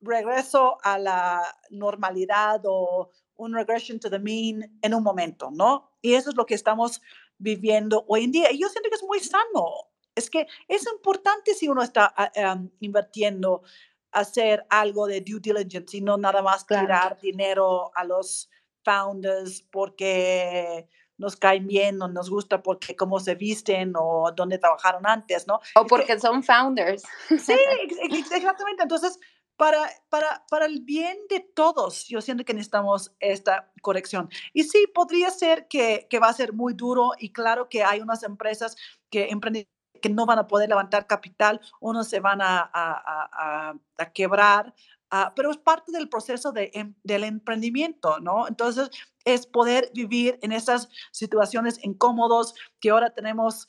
regreso 0.02 0.78
a 0.84 0.98
la 1.00 1.42
normalidad 1.70 2.62
o 2.66 3.10
un 3.36 3.54
regression 3.54 4.00
to 4.00 4.10
the 4.10 4.20
mean 4.20 4.78
en 4.82 4.94
un 4.94 5.04
momento, 5.04 5.50
¿no? 5.52 5.92
Y 6.02 6.14
eso 6.14 6.30
es 6.30 6.36
lo 6.36 6.46
que 6.46 6.54
estamos 6.54 7.02
viviendo 7.38 8.06
hoy 8.08 8.26
en 8.26 8.32
día. 8.32 8.52
Y 8.52 8.60
yo 8.60 8.70
siento 8.70 8.90
que 8.90 8.96
es 8.96 9.04
muy 9.04 9.20
sano. 9.20 9.90
Es 10.14 10.30
que 10.30 10.46
es 10.68 10.86
importante 10.92 11.56
si 11.56 11.68
uno 11.68 11.82
está 11.82 12.14
uh, 12.18 12.70
invirtiendo 12.82 13.64
hacer 14.12 14.66
algo 14.70 15.08
de 15.08 15.22
due 15.22 15.40
diligence 15.40 15.98
y 15.98 16.02
no 16.02 16.18
nada 16.18 16.42
más 16.42 16.66
tirar 16.66 17.20
dinero 17.20 17.92
a 17.96 18.04
los 18.04 18.50
founders 18.84 19.62
porque 19.72 20.88
nos 21.18 21.36
caen 21.36 21.68
bien 21.68 22.02
o 22.02 22.08
nos 22.08 22.30
gusta 22.30 22.64
porque 22.64 22.96
cómo 22.96 23.20
se 23.20 23.36
visten 23.36 23.94
o 23.96 24.32
dónde 24.36 24.58
trabajaron 24.58 25.06
antes, 25.06 25.48
¿no? 25.48 25.60
O 25.76 25.86
porque 25.86 26.20
son 26.20 26.44
founders. 26.44 27.04
Sí, 27.30 27.54
exactamente. 28.10 28.82
Entonces, 28.82 29.20
para, 29.56 29.88
para, 30.10 30.44
para 30.50 30.66
el 30.66 30.82
bien 30.82 31.18
de 31.30 31.40
todos, 31.40 32.08
yo 32.08 32.20
siento 32.22 32.44
que 32.44 32.56
necesitamos 32.56 33.14
esta 33.20 33.72
corrección. 33.84 34.30
Y 34.54 34.64
sí, 34.64 34.88
podría 34.94 35.30
ser 35.30 35.68
que, 35.68 36.08
que 36.10 36.18
va 36.18 36.30
a 36.30 36.34
ser 36.34 36.54
muy 36.54 36.74
duro 36.74 37.12
y 37.20 37.32
claro 37.32 37.70
que 37.70 37.84
hay 37.84 38.00
unas 38.02 38.24
empresas 38.24 38.76
que 39.12 39.30
emprenden 39.30 39.68
que 40.02 40.10
no 40.10 40.26
van 40.26 40.40
a 40.40 40.48
poder 40.48 40.70
levantar 40.70 41.08
capital, 41.08 41.62
unos 41.80 42.08
se 42.10 42.20
van 42.20 42.42
a, 42.42 42.60
a, 42.60 43.70
a, 43.74 43.74
a 43.98 44.12
quebrar, 44.12 44.74
Ah, 45.14 45.34
pero 45.36 45.52
es 45.52 45.58
parte 45.58 45.92
del 45.92 46.08
proceso 46.08 46.54
de, 46.54 46.72
em, 46.74 46.96
del 47.04 47.26
emprendimiento, 47.26 48.22
¿no? 48.22 48.48
Entonces, 48.48 48.90
es 49.26 49.46
poder 49.46 49.92
vivir 49.94 50.40
en 50.42 50.54
esas 50.54 50.88
situaciones 51.12 51.84
incómodos 51.84 52.56
que 52.80 52.92
ahora 52.92 53.14
tenemos 53.14 53.68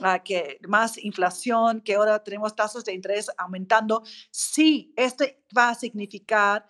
uh, 0.00 0.20
que 0.24 0.58
más 0.66 0.98
inflación, 0.98 1.80
que 1.80 1.94
ahora 1.94 2.24
tenemos 2.24 2.56
tasas 2.56 2.84
de 2.84 2.92
interés 2.92 3.30
aumentando. 3.38 4.02
Sí, 4.32 4.92
este 4.96 5.44
va 5.56 5.68
a 5.68 5.74
significar 5.76 6.66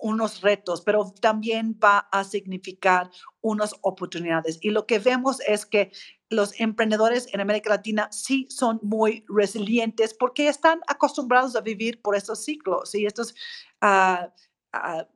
unos 0.00 0.42
retos, 0.42 0.80
pero 0.82 1.12
también 1.20 1.76
va 1.82 2.06
a 2.12 2.22
significar 2.22 3.10
unas 3.40 3.74
oportunidades. 3.80 4.58
Y 4.60 4.70
lo 4.70 4.86
que 4.86 5.00
vemos 5.00 5.40
es 5.40 5.66
que 5.66 5.90
los 6.28 6.58
emprendedores 6.60 7.32
en 7.32 7.40
América 7.40 7.70
Latina 7.70 8.08
sí 8.10 8.46
son 8.50 8.80
muy 8.82 9.24
resilientes 9.28 10.14
porque 10.14 10.48
están 10.48 10.80
acostumbrados 10.88 11.54
a 11.56 11.60
vivir 11.60 12.02
por 12.02 12.16
estos 12.16 12.44
ciclos 12.44 12.94
y 12.94 13.06
estas 13.06 13.34
uh, 13.82 14.26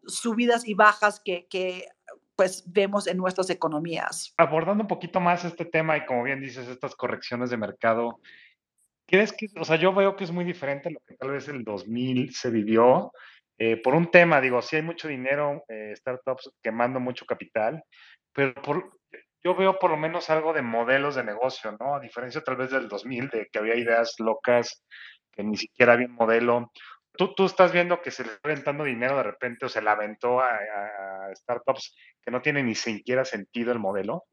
subidas 0.06 0.66
y 0.66 0.74
bajas 0.74 1.20
que, 1.24 1.46
que 1.48 1.88
pues 2.36 2.64
vemos 2.66 3.06
en 3.06 3.18
nuestras 3.18 3.50
economías. 3.50 4.32
Abordando 4.38 4.84
un 4.84 4.88
poquito 4.88 5.20
más 5.20 5.44
este 5.44 5.66
tema 5.66 5.96
y 5.96 6.06
como 6.06 6.22
bien 6.22 6.40
dices, 6.40 6.68
estas 6.68 6.94
correcciones 6.94 7.50
de 7.50 7.58
mercado, 7.58 8.20
¿crees 9.06 9.32
que, 9.32 9.48
o 9.60 9.64
sea, 9.64 9.76
yo 9.76 9.92
veo 9.92 10.16
que 10.16 10.24
es 10.24 10.30
muy 10.30 10.44
diferente 10.44 10.88
a 10.88 10.92
lo 10.92 11.00
que 11.06 11.16
tal 11.16 11.32
vez 11.32 11.48
el 11.48 11.64
2000 11.64 12.34
se 12.34 12.50
vivió? 12.50 13.12
Eh, 13.58 13.76
por 13.76 13.94
un 13.94 14.10
tema, 14.10 14.40
digo, 14.40 14.62
sí 14.62 14.76
hay 14.76 14.82
mucho 14.82 15.06
dinero, 15.06 15.64
eh, 15.68 15.92
startups 15.94 16.50
quemando 16.62 16.98
mucho 16.98 17.26
capital, 17.26 17.84
pero 18.32 18.54
por, 18.54 18.99
yo 19.42 19.54
veo 19.54 19.78
por 19.78 19.90
lo 19.90 19.96
menos 19.96 20.30
algo 20.30 20.52
de 20.52 20.62
modelos 20.62 21.14
de 21.14 21.24
negocio, 21.24 21.76
¿no? 21.80 21.94
A 21.94 22.00
diferencia 22.00 22.42
tal 22.42 22.56
vez 22.56 22.70
del 22.70 22.88
2000, 22.88 23.28
de 23.30 23.48
que 23.50 23.58
había 23.58 23.76
ideas 23.76 24.14
locas, 24.18 24.84
que 25.32 25.42
ni 25.42 25.56
siquiera 25.56 25.94
había 25.94 26.06
un 26.06 26.14
modelo. 26.14 26.70
tú, 27.16 27.34
tú 27.34 27.46
estás 27.46 27.72
viendo 27.72 28.00
que 28.02 28.10
se 28.10 28.24
le 28.24 28.32
está 28.32 28.48
aventando 28.48 28.84
dinero 28.84 29.16
de 29.16 29.22
repente 29.22 29.66
o 29.66 29.68
se 29.68 29.82
la 29.82 29.92
aventó 29.92 30.40
a, 30.40 30.50
a 30.54 31.34
startups 31.34 31.94
que 32.22 32.30
no 32.30 32.42
tienen 32.42 32.66
ni 32.66 32.74
siquiera 32.74 33.24
sentido 33.24 33.72
el 33.72 33.78
modelo. 33.78 34.24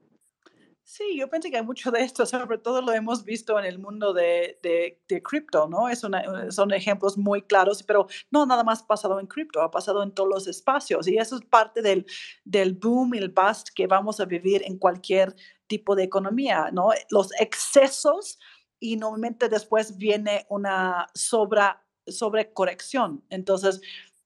Sí, 0.89 1.17
yo 1.17 1.29
pensé 1.29 1.51
que 1.51 1.57
hay 1.57 1.63
mucho 1.65 1.91
de 1.91 1.99
esto, 2.01 2.25
sobre 2.25 2.57
todo 2.59 2.81
lo 2.81 2.93
hemos 2.93 3.25
visto 3.25 3.59
en 3.59 3.65
el 3.65 3.77
mundo 3.77 4.13
de, 4.13 4.57
de, 4.63 5.01
de 5.09 5.21
cripto, 5.21 5.67
¿no? 5.67 5.89
Es 5.89 6.05
una, 6.05 6.49
son 6.49 6.71
ejemplos 6.71 7.17
muy 7.17 7.41
claros, 7.41 7.83
pero 7.83 8.07
no 8.31 8.45
nada 8.45 8.63
más 8.63 8.83
pasado 8.83 9.19
en 9.19 9.27
cripto, 9.27 9.61
ha 9.61 9.69
pasado 9.69 10.01
en 10.01 10.13
todos 10.13 10.29
los 10.29 10.47
espacios 10.47 11.05
y 11.09 11.17
eso 11.17 11.35
es 11.35 11.41
parte 11.43 11.81
del, 11.81 12.05
del 12.45 12.73
boom 12.73 13.15
y 13.15 13.17
el 13.17 13.27
bust 13.27 13.67
que 13.75 13.85
vamos 13.85 14.21
a 14.21 14.25
vivir 14.25 14.61
en 14.63 14.77
cualquier 14.77 15.35
tipo 15.67 15.93
de 15.93 16.03
economía, 16.03 16.69
¿no? 16.71 16.91
Los 17.09 17.33
excesos 17.37 18.39
y 18.79 18.95
normalmente 18.95 19.49
después 19.49 19.97
viene 19.97 20.45
una 20.49 21.07
sobra, 21.13 21.85
sobrecorrección. 22.07 23.25
Entonces, 23.29 23.81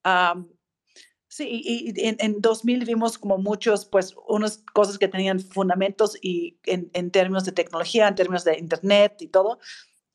um, 0.06 0.48
Sí, 1.32 1.62
y, 1.64 1.94
en, 2.06 2.18
en, 2.20 2.42
2000 2.42 2.84
vimos 2.84 3.18
como 3.18 3.38
muchos, 3.38 3.86
pues, 3.86 4.14
unas 4.28 4.58
cosas 4.74 4.98
que 4.98 5.08
tenían 5.08 5.40
fundamentos 5.40 6.18
y 6.22 6.60
en, 6.66 6.92
en 6.94 7.10
términos 7.10 7.46
de 7.46 7.54
tecnología, 7.54 8.10
en 8.10 8.16
términos 8.16 8.44
de 8.44 8.60
Internet 8.60 9.22
y 9.22 9.30
todo, 9.30 9.60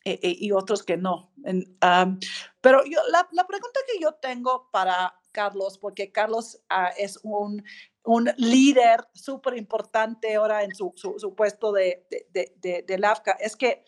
e, 0.04 0.20
e, 0.22 0.36
y 0.38 0.52
otros 0.52 0.82
que 0.82 0.98
no. 0.98 1.32
En, 1.42 1.78
um, 1.82 2.18
pero 2.60 2.84
yo, 2.84 3.00
la, 3.10 3.26
la, 3.32 3.46
pregunta 3.46 3.80
que 3.90 3.98
yo 3.98 4.12
tengo 4.12 4.68
para 4.70 5.18
Carlos, 5.32 5.78
porque 5.78 6.12
Carlos 6.12 6.60
uh, 6.70 6.92
es 6.98 7.18
un, 7.22 7.64
un 8.04 8.30
líder 8.36 9.08
súper 9.14 9.56
importante 9.56 10.34
ahora 10.34 10.64
en 10.64 10.74
su, 10.74 10.92
su, 10.96 11.18
su 11.18 11.34
puesto 11.34 11.72
de, 11.72 12.06
de, 12.10 12.52
de, 12.56 12.84
de 12.86 12.98
LAFCA, 12.98 13.38
es 13.40 13.56
que, 13.56 13.86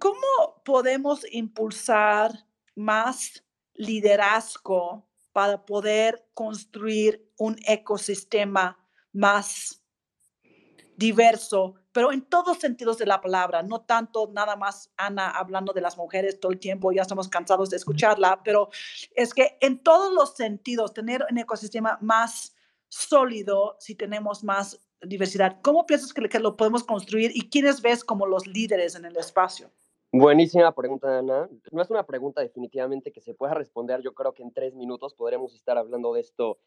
¿cómo 0.00 0.62
podemos 0.64 1.24
impulsar 1.30 2.32
más 2.74 3.44
liderazgo? 3.74 5.06
Para 5.32 5.64
poder 5.64 6.26
construir 6.34 7.30
un 7.38 7.56
ecosistema 7.66 8.78
más 9.12 9.82
diverso, 10.96 11.74
pero 11.92 12.12
en 12.12 12.22
todos 12.22 12.58
sentidos 12.58 12.98
de 12.98 13.06
la 13.06 13.20
palabra, 13.20 13.62
no 13.62 13.82
tanto 13.82 14.30
nada 14.32 14.56
más 14.56 14.90
Ana 14.96 15.30
hablando 15.30 15.72
de 15.72 15.80
las 15.80 15.96
mujeres 15.96 16.40
todo 16.40 16.52
el 16.52 16.58
tiempo, 16.58 16.92
ya 16.92 17.02
estamos 17.02 17.28
cansados 17.28 17.70
de 17.70 17.76
escucharla, 17.76 18.42
pero 18.42 18.70
es 19.14 19.34
que 19.34 19.58
en 19.60 19.82
todos 19.82 20.12
los 20.12 20.36
sentidos, 20.36 20.94
tener 20.94 21.24
un 21.30 21.38
ecosistema 21.38 21.98
más 22.00 22.54
sólido 22.88 23.76
si 23.80 23.94
tenemos 23.94 24.44
más 24.44 24.80
diversidad. 25.00 25.60
¿Cómo 25.62 25.86
piensas 25.86 26.12
que, 26.12 26.28
que 26.28 26.38
lo 26.38 26.56
podemos 26.56 26.84
construir 26.84 27.32
y 27.34 27.48
quiénes 27.48 27.82
ves 27.82 28.04
como 28.04 28.26
los 28.26 28.46
líderes 28.46 28.94
en 28.94 29.04
el 29.04 29.16
espacio? 29.16 29.70
Buenísima 30.14 30.74
pregunta, 30.74 31.18
Ana. 31.18 31.48
No 31.70 31.80
es 31.80 31.88
una 31.88 32.04
pregunta 32.04 32.42
definitivamente 32.42 33.12
que 33.12 33.22
se 33.22 33.32
pueda 33.32 33.54
responder. 33.54 34.02
Yo 34.02 34.12
creo 34.12 34.34
que 34.34 34.42
en 34.42 34.52
tres 34.52 34.74
minutos 34.74 35.14
podremos 35.14 35.54
estar 35.54 35.78
hablando 35.78 36.12
de 36.12 36.20
esto 36.20 36.58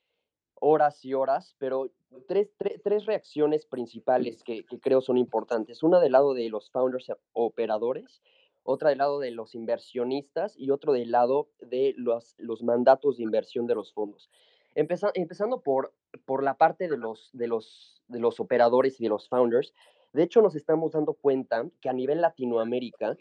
horas 0.55 1.05
y 1.05 1.13
horas, 1.13 1.55
pero 1.59 1.91
tres, 2.27 2.49
tres, 2.57 2.81
tres 2.83 3.05
reacciones 3.05 3.67
principales 3.67 4.43
que, 4.43 4.65
que, 4.65 4.79
creo 4.79 4.99
son 4.99 5.19
importantes. 5.19 5.83
Una 5.83 5.99
del 5.99 6.13
lado 6.13 6.33
de 6.33 6.49
los 6.49 6.71
founders 6.71 7.11
operadores, 7.33 8.23
otra 8.63 8.89
del 8.89 8.97
lado 8.97 9.19
de 9.19 9.29
los 9.29 9.53
inversionistas 9.53 10.57
y 10.57 10.71
otro 10.71 10.93
del 10.93 11.11
lado 11.11 11.49
de 11.59 11.93
los, 11.97 12.33
los 12.39 12.63
mandatos 12.63 13.17
de 13.17 13.23
inversión 13.23 13.67
de 13.67 13.75
los 13.75 13.93
fondos. 13.93 14.27
Empeza, 14.73 15.11
empezando 15.13 15.61
por, 15.61 15.93
por 16.25 16.41
la 16.41 16.55
parte 16.55 16.87
de 16.87 16.97
los, 16.97 17.29
de, 17.31 17.47
los, 17.47 18.01
de 18.07 18.19
los 18.19 18.39
operadores 18.39 18.99
y 18.99 19.03
de 19.03 19.09
los 19.09 19.29
founders, 19.29 19.71
de 20.13 20.23
hecho 20.23 20.41
nos 20.41 20.55
estamos 20.55 20.93
dando 20.93 21.13
cuenta 21.13 21.69
que 21.79 21.89
a 21.89 21.93
nivel 21.93 22.21
Latinoamérica, 22.21 23.17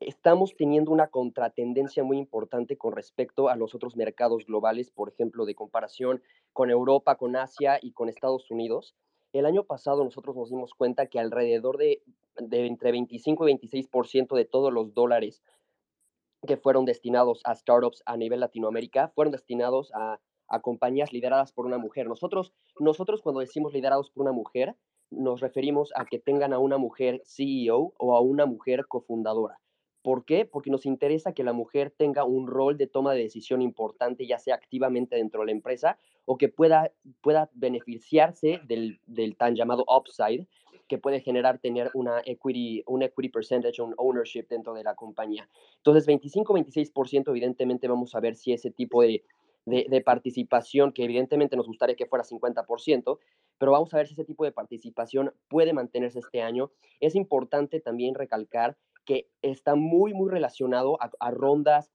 estamos 0.00 0.54
teniendo 0.56 0.90
una 0.90 1.08
contratendencia 1.08 2.02
muy 2.02 2.16
importante 2.16 2.78
con 2.78 2.92
respecto 2.92 3.48
a 3.48 3.56
los 3.56 3.74
otros 3.74 3.96
mercados 3.96 4.46
globales, 4.46 4.90
por 4.90 5.10
ejemplo, 5.10 5.44
de 5.44 5.54
comparación 5.54 6.22
con 6.52 6.70
Europa, 6.70 7.16
con 7.16 7.36
Asia 7.36 7.78
y 7.80 7.92
con 7.92 8.08
Estados 8.08 8.50
Unidos. 8.50 8.94
El 9.32 9.46
año 9.46 9.64
pasado 9.64 10.02
nosotros 10.02 10.34
nos 10.36 10.48
dimos 10.48 10.74
cuenta 10.74 11.06
que 11.06 11.20
alrededor 11.20 11.76
de, 11.76 12.02
de 12.36 12.66
entre 12.66 12.92
25 12.92 13.48
y 13.48 13.52
26% 13.54 14.34
de 14.34 14.44
todos 14.46 14.72
los 14.72 14.94
dólares 14.94 15.42
que 16.46 16.56
fueron 16.56 16.86
destinados 16.86 17.42
a 17.44 17.54
startups 17.54 18.02
a 18.06 18.16
nivel 18.16 18.40
Latinoamérica 18.40 19.08
fueron 19.14 19.32
destinados 19.32 19.92
a, 19.94 20.18
a 20.48 20.60
compañías 20.60 21.12
lideradas 21.12 21.52
por 21.52 21.66
una 21.66 21.76
mujer. 21.76 22.08
Nosotros, 22.08 22.54
nosotros 22.78 23.20
cuando 23.20 23.40
decimos 23.40 23.74
liderados 23.74 24.10
por 24.10 24.22
una 24.22 24.32
mujer, 24.32 24.74
nos 25.10 25.40
referimos 25.40 25.92
a 25.94 26.06
que 26.06 26.18
tengan 26.18 26.54
a 26.54 26.58
una 26.58 26.78
mujer 26.78 27.20
CEO 27.26 27.92
o 27.98 28.16
a 28.16 28.20
una 28.20 28.46
mujer 28.46 28.86
cofundadora. 28.86 29.60
¿Por 30.02 30.24
qué? 30.24 30.46
Porque 30.46 30.70
nos 30.70 30.86
interesa 30.86 31.32
que 31.32 31.44
la 31.44 31.52
mujer 31.52 31.90
tenga 31.90 32.24
un 32.24 32.46
rol 32.46 32.78
de 32.78 32.86
toma 32.86 33.12
de 33.12 33.22
decisión 33.22 33.60
importante, 33.60 34.26
ya 34.26 34.38
sea 34.38 34.54
activamente 34.54 35.16
dentro 35.16 35.40
de 35.40 35.46
la 35.46 35.52
empresa 35.52 35.98
o 36.24 36.38
que 36.38 36.48
pueda, 36.48 36.92
pueda 37.20 37.50
beneficiarse 37.52 38.60
del, 38.66 39.00
del 39.06 39.36
tan 39.36 39.54
llamado 39.54 39.84
upside 39.88 40.46
que 40.90 40.98
puede 40.98 41.20
generar 41.20 41.58
tener 41.58 41.90
una 41.94 42.20
equity, 42.24 42.82
un 42.86 43.02
equity 43.02 43.28
percentage, 43.28 43.80
un 43.80 43.94
ownership 43.96 44.46
dentro 44.48 44.74
de 44.74 44.82
la 44.82 44.96
compañía. 44.96 45.48
Entonces, 45.76 46.08
25-26% 46.08 47.28
evidentemente 47.28 47.86
vamos 47.86 48.14
a 48.16 48.20
ver 48.20 48.34
si 48.34 48.52
ese 48.52 48.72
tipo 48.72 49.00
de, 49.02 49.22
de, 49.66 49.86
de, 49.88 50.00
participación, 50.00 50.92
que 50.92 51.04
evidentemente 51.04 51.56
nos 51.56 51.68
gustaría 51.68 51.94
que 51.94 52.06
fuera 52.06 52.24
50%, 52.24 53.18
pero 53.56 53.72
vamos 53.72 53.94
a 53.94 53.98
ver 53.98 54.08
si 54.08 54.14
ese 54.14 54.24
tipo 54.24 54.44
de 54.44 54.50
participación 54.50 55.32
puede 55.48 55.72
mantenerse 55.72 56.18
este 56.18 56.42
año. 56.42 56.72
Es 56.98 57.14
importante 57.14 57.78
también 57.78 58.16
recalcar 58.16 58.76
que 59.10 59.28
está 59.42 59.74
muy, 59.74 60.14
muy 60.14 60.30
relacionado 60.30 60.96
a, 61.02 61.10
a 61.18 61.32
rondas 61.32 61.90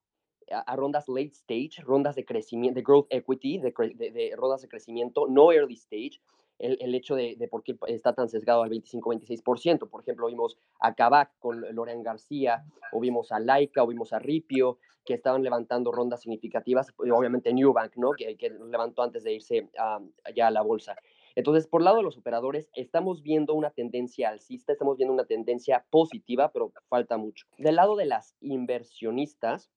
a, 0.52 0.76
rondas 0.76 1.08
late 1.08 1.32
stage, 1.32 1.82
rondas 1.82 2.16
de 2.16 2.26
crecimiento, 2.26 2.76
de 2.76 2.84
growth 2.84 3.08
equity, 3.10 3.58
de, 3.58 3.74
de, 3.96 4.12
de 4.12 4.34
rondas 4.36 4.62
de 4.62 4.68
crecimiento, 4.68 5.26
no 5.30 5.54
early 5.54 5.76
stage, 5.76 6.20
el, 6.60 6.78
el 6.82 6.94
hecho 6.94 7.16
de, 7.16 7.38
de, 7.38 7.48
por 7.48 7.64
qué 7.64 7.78
está 7.88 8.12
tan 8.12 8.28
sesgado 8.28 8.64
al 8.64 8.70
25-26%. 8.70 9.90
Por 9.90 10.02
ejemplo, 10.02 10.28
vimos 10.28 10.58
a 10.82 10.94
Kavak 10.94 11.40
con 11.40 11.62
Lorean 11.74 12.04
García, 12.04 12.66
o 12.92 13.00
vimos 13.00 13.32
a 13.32 13.40
Laika, 13.40 13.82
o 13.82 13.88
vimos 13.88 14.12
a 14.12 14.20
Ripio, 14.20 14.78
que 15.06 15.14
estaban 15.14 15.42
levantando 15.42 15.94
rondas 15.94 16.20
significativas, 16.20 16.94
obviamente 16.98 17.54
Newbank, 17.54 17.96
¿no? 17.96 18.12
que, 18.12 18.36
que 18.36 18.50
levantó 18.50 19.04
antes 19.04 19.24
de 19.24 19.36
irse 19.36 19.70
um, 19.80 20.12
ya 20.36 20.48
a 20.48 20.52
la 20.52 20.64
bolsa. 20.64 20.98
Entonces, 21.36 21.68
por 21.68 21.82
lado 21.82 21.98
de 21.98 22.04
los 22.04 22.18
operadores, 22.18 22.70
estamos 22.74 23.22
viendo 23.22 23.54
una 23.54 23.70
tendencia 23.70 24.30
alcista, 24.30 24.72
estamos 24.72 24.98
viendo 24.98 25.14
una 25.14 25.26
tendencia 25.26 25.86
positiva, 25.90 26.52
pero 26.52 26.72
falta 26.88 27.18
mucho. 27.18 27.46
Del 27.58 27.76
lado 27.76 27.96
de 27.98 28.06
las 28.06 28.36
inversionistas, 28.40 29.70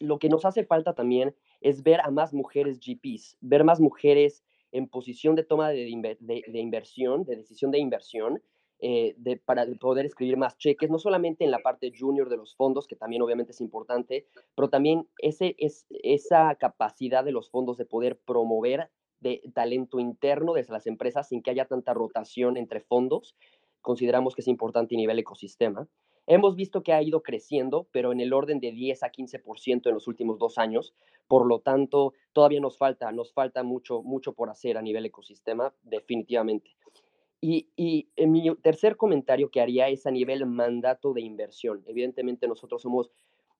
lo 0.00 0.18
que 0.18 0.28
nos 0.28 0.44
hace 0.44 0.64
falta 0.64 0.94
también 0.94 1.34
es 1.60 1.82
ver 1.82 2.00
a 2.00 2.10
más 2.10 2.32
mujeres 2.32 2.78
GPs, 2.78 3.36
ver 3.40 3.64
más 3.64 3.80
mujeres 3.80 4.44
en 4.70 4.88
posición 4.88 5.34
de 5.34 5.44
toma 5.44 5.70
de, 5.70 5.88
inversión, 5.88 7.24
de 7.24 7.36
decisión 7.36 7.70
de 7.70 7.78
inversión, 7.78 8.42
eh, 8.80 9.14
de, 9.18 9.36
para 9.36 9.66
poder 9.80 10.06
escribir 10.06 10.36
más 10.36 10.56
cheques, 10.56 10.88
no 10.88 11.00
solamente 11.00 11.44
en 11.44 11.50
la 11.50 11.58
parte 11.58 11.92
junior 11.96 12.28
de 12.28 12.36
los 12.36 12.54
fondos, 12.54 12.86
que 12.86 12.94
también 12.94 13.22
obviamente 13.22 13.50
es 13.50 13.60
importante, 13.60 14.28
pero 14.54 14.70
también 14.70 15.08
ese, 15.18 15.56
es, 15.58 15.86
esa 15.90 16.54
capacidad 16.54 17.24
de 17.24 17.32
los 17.32 17.50
fondos 17.50 17.76
de 17.76 17.86
poder 17.86 18.20
promover 18.20 18.90
de 19.20 19.42
talento 19.54 19.98
interno 19.98 20.52
desde 20.54 20.72
las 20.72 20.86
empresas 20.86 21.28
sin 21.28 21.42
que 21.42 21.50
haya 21.50 21.66
tanta 21.66 21.94
rotación 21.94 22.56
entre 22.56 22.80
fondos. 22.80 23.36
Consideramos 23.80 24.34
que 24.34 24.42
es 24.42 24.48
importante 24.48 24.94
a 24.94 24.98
nivel 24.98 25.18
ecosistema. 25.18 25.88
Hemos 26.26 26.56
visto 26.56 26.82
que 26.82 26.92
ha 26.92 27.02
ido 27.02 27.22
creciendo, 27.22 27.88
pero 27.90 28.12
en 28.12 28.20
el 28.20 28.34
orden 28.34 28.60
de 28.60 28.70
10 28.70 29.02
a 29.02 29.10
15% 29.10 29.86
en 29.86 29.94
los 29.94 30.06
últimos 30.08 30.38
dos 30.38 30.58
años. 30.58 30.94
Por 31.26 31.46
lo 31.46 31.60
tanto, 31.60 32.12
todavía 32.34 32.60
nos 32.60 32.76
falta, 32.76 33.10
nos 33.12 33.32
falta 33.32 33.62
mucho, 33.62 34.02
mucho 34.02 34.34
por 34.34 34.50
hacer 34.50 34.76
a 34.76 34.82
nivel 34.82 35.06
ecosistema, 35.06 35.72
definitivamente. 35.82 36.76
Y, 37.40 37.70
y 37.76 38.10
en 38.16 38.32
mi 38.32 38.54
tercer 38.56 38.96
comentario 38.96 39.50
que 39.50 39.62
haría 39.62 39.88
es 39.88 40.06
a 40.06 40.10
nivel 40.10 40.44
mandato 40.44 41.14
de 41.14 41.22
inversión. 41.22 41.82
Evidentemente 41.86 42.46
nosotros 42.46 42.82
somos 42.82 43.10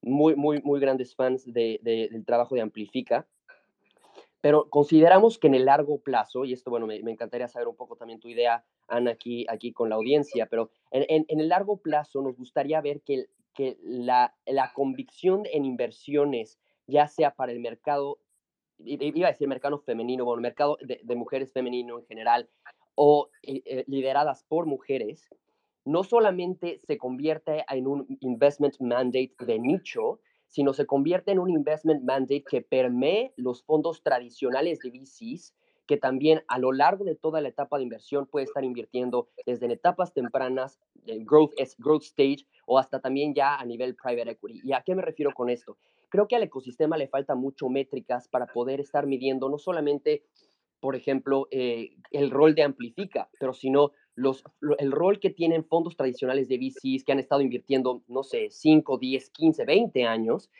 muy, 0.03 0.37
muy, 0.37 0.61
muy 0.63 0.79
grandes 0.79 1.15
fans 1.15 1.51
de, 1.51 1.81
del 1.83 2.25
trabajo 2.25 2.55
de 2.55 2.61
Amplifica 2.61 3.27
pero 4.41 4.68
consideramos 4.70 5.39
que 5.39 5.49
en 5.49 5.55
el 5.55 5.64
largo 5.64 6.01
plazo, 6.01 6.45
y 6.45 6.53
esto, 6.53 6.70
bueno, 6.70 6.86
me, 6.86 7.03
me, 7.03 7.11
encantaría 7.11 7.49
saber 7.49 7.68
un 7.68 7.76
poco 7.76 7.97
también 7.97 8.20
tu 8.20 8.28
idea, 8.28 8.64
Ana, 8.86 9.12
aquí, 9.12 9.47
aquí 9.49 9.72
con 9.72 9.89
la 9.89 9.97
audiencia, 9.97 10.47
pero 10.47 10.70
en, 10.91 11.05
en, 11.09 11.24
en 11.28 11.41
el 11.41 11.49
largo 11.49 11.78
plazo 11.78 12.22
nos 12.22 12.36
gustaría 12.36 12.80
ver 12.80 13.03
que, 13.03 13.26
que 13.55 13.78
la, 13.82 14.34
la, 14.47 14.72
convicción 14.72 15.43
en 15.53 15.64
inversiones, 15.64 16.59
ya 16.86 17.09
sea 17.09 17.34
para 17.34 17.53
el 17.53 17.61
mercado, 17.61 18.18
iba 18.78 19.26
a 19.28 19.32
decir 19.32 19.49
mercado 19.49 19.78
femenino, 19.80 20.24
bueno, 20.24 20.41
mercado 20.41 20.78
de, 20.80 21.01
de 21.03 21.16
mujeres 21.16 21.53
femenino 21.53 21.99
en 21.99 22.07
general, 22.07 22.49
o 22.95 23.30
eh, 23.43 23.84
lideradas 23.86 24.45
por 24.45 24.66
mujeres, 24.66 25.28
no 25.84 26.05
solamente 26.05 26.78
se 26.80 26.99
convierte 26.99 27.64
en 27.70 27.86
un 27.86 28.18
investment 28.20 28.78
mandate 28.80 29.34
de 29.41 29.59
nicho, 29.59 30.20
sino 30.49 30.72
se 30.72 30.86
convierte 30.86 31.30
en 31.30 31.38
un 31.38 31.51
investment 31.51 32.03
mandate 32.03 32.42
que 32.42 32.62
permee 32.62 33.32
los 33.36 33.62
fondos 33.62 34.03
tradicionales 34.03 34.80
de 34.80 34.90
VCs, 34.90 35.55
que 35.86 35.96
también 35.96 36.42
a 36.49 36.59
lo 36.59 36.72
largo 36.72 37.05
de 37.05 37.14
toda 37.14 37.40
la 37.40 37.49
etapa 37.49 37.78
de 37.78 37.84
inversión 37.84 38.26
puede 38.26 38.44
estar 38.44 38.64
invirtiendo 38.64 39.28
desde 39.46 39.66
en 39.66 39.72
etapas 39.72 40.12
tempranas, 40.12 40.78
en 41.07 41.24
growth, 41.24 41.53
growth 41.78 42.03
stage, 42.03 42.46
o 42.66 42.78
hasta 42.78 43.01
también 43.01 43.34
ya 43.34 43.57
a 43.57 43.64
nivel 43.64 43.96
private 43.96 44.32
equity. 44.32 44.61
¿Y 44.64 44.72
a 44.72 44.82
qué 44.82 44.94
me 44.94 45.03
refiero 45.03 45.32
con 45.32 45.49
esto? 45.49 45.78
creo 46.09 46.26
que 46.26 46.36
al 46.36 46.42
ecosistema 46.42 46.96
le 46.96 47.09
falta 47.09 47.34
mucho 47.34 47.68
métricas 47.68 48.28
para 48.28 48.46
poder 48.46 48.80
estar 48.80 49.07
midiendo 49.07 49.49
no 49.49 49.59
solamente, 49.59 50.24
por 50.81 50.97
ejemplo, 50.97 51.49
eh, 51.51 51.91
el 52.11 52.31
rol 52.31 52.55
de 52.55 52.62
Amplifica, 52.62 53.29
pero 53.39 53.53
sino 53.53 53.93
los, 54.14 54.45
el 54.79 54.93
rol 54.93 55.20
que 55.20 55.31
tienen 55.31 55.64
fondos 55.64 55.97
tradicionales 55.97 56.49
de 56.49 56.59
VCs 56.59 57.05
que 57.05 57.12
han 57.12 57.20
estado 57.20 57.41
invirtiendo, 57.41 58.03
no 58.09 58.22
sé, 58.22 58.49
5, 58.51 58.99
10, 58.99 59.31
15, 59.31 59.64
20 59.64 60.05
años 60.05 60.51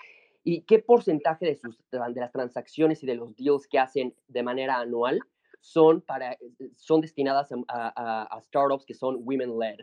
y 0.45 0.63
qué 0.63 0.79
porcentaje 0.79 1.47
de, 1.47 1.57
sus, 1.57 1.79
de 1.91 1.99
las 1.99 2.33
transacciones 2.33 3.03
y 3.03 3.07
de 3.07 3.17
los 3.17 3.37
deals 3.37 3.67
que 3.67 3.79
hacen 3.79 4.15
de 4.29 4.43
manera 4.43 4.79
anual 4.79 5.21
son, 5.61 6.01
para, 6.01 6.33
eh, 6.33 6.39
son 6.77 7.01
destinadas 7.01 7.51
a, 7.69 8.41
startups 8.47 8.87
que 8.87 8.95
son 8.95 9.19
women-led. 9.21 9.79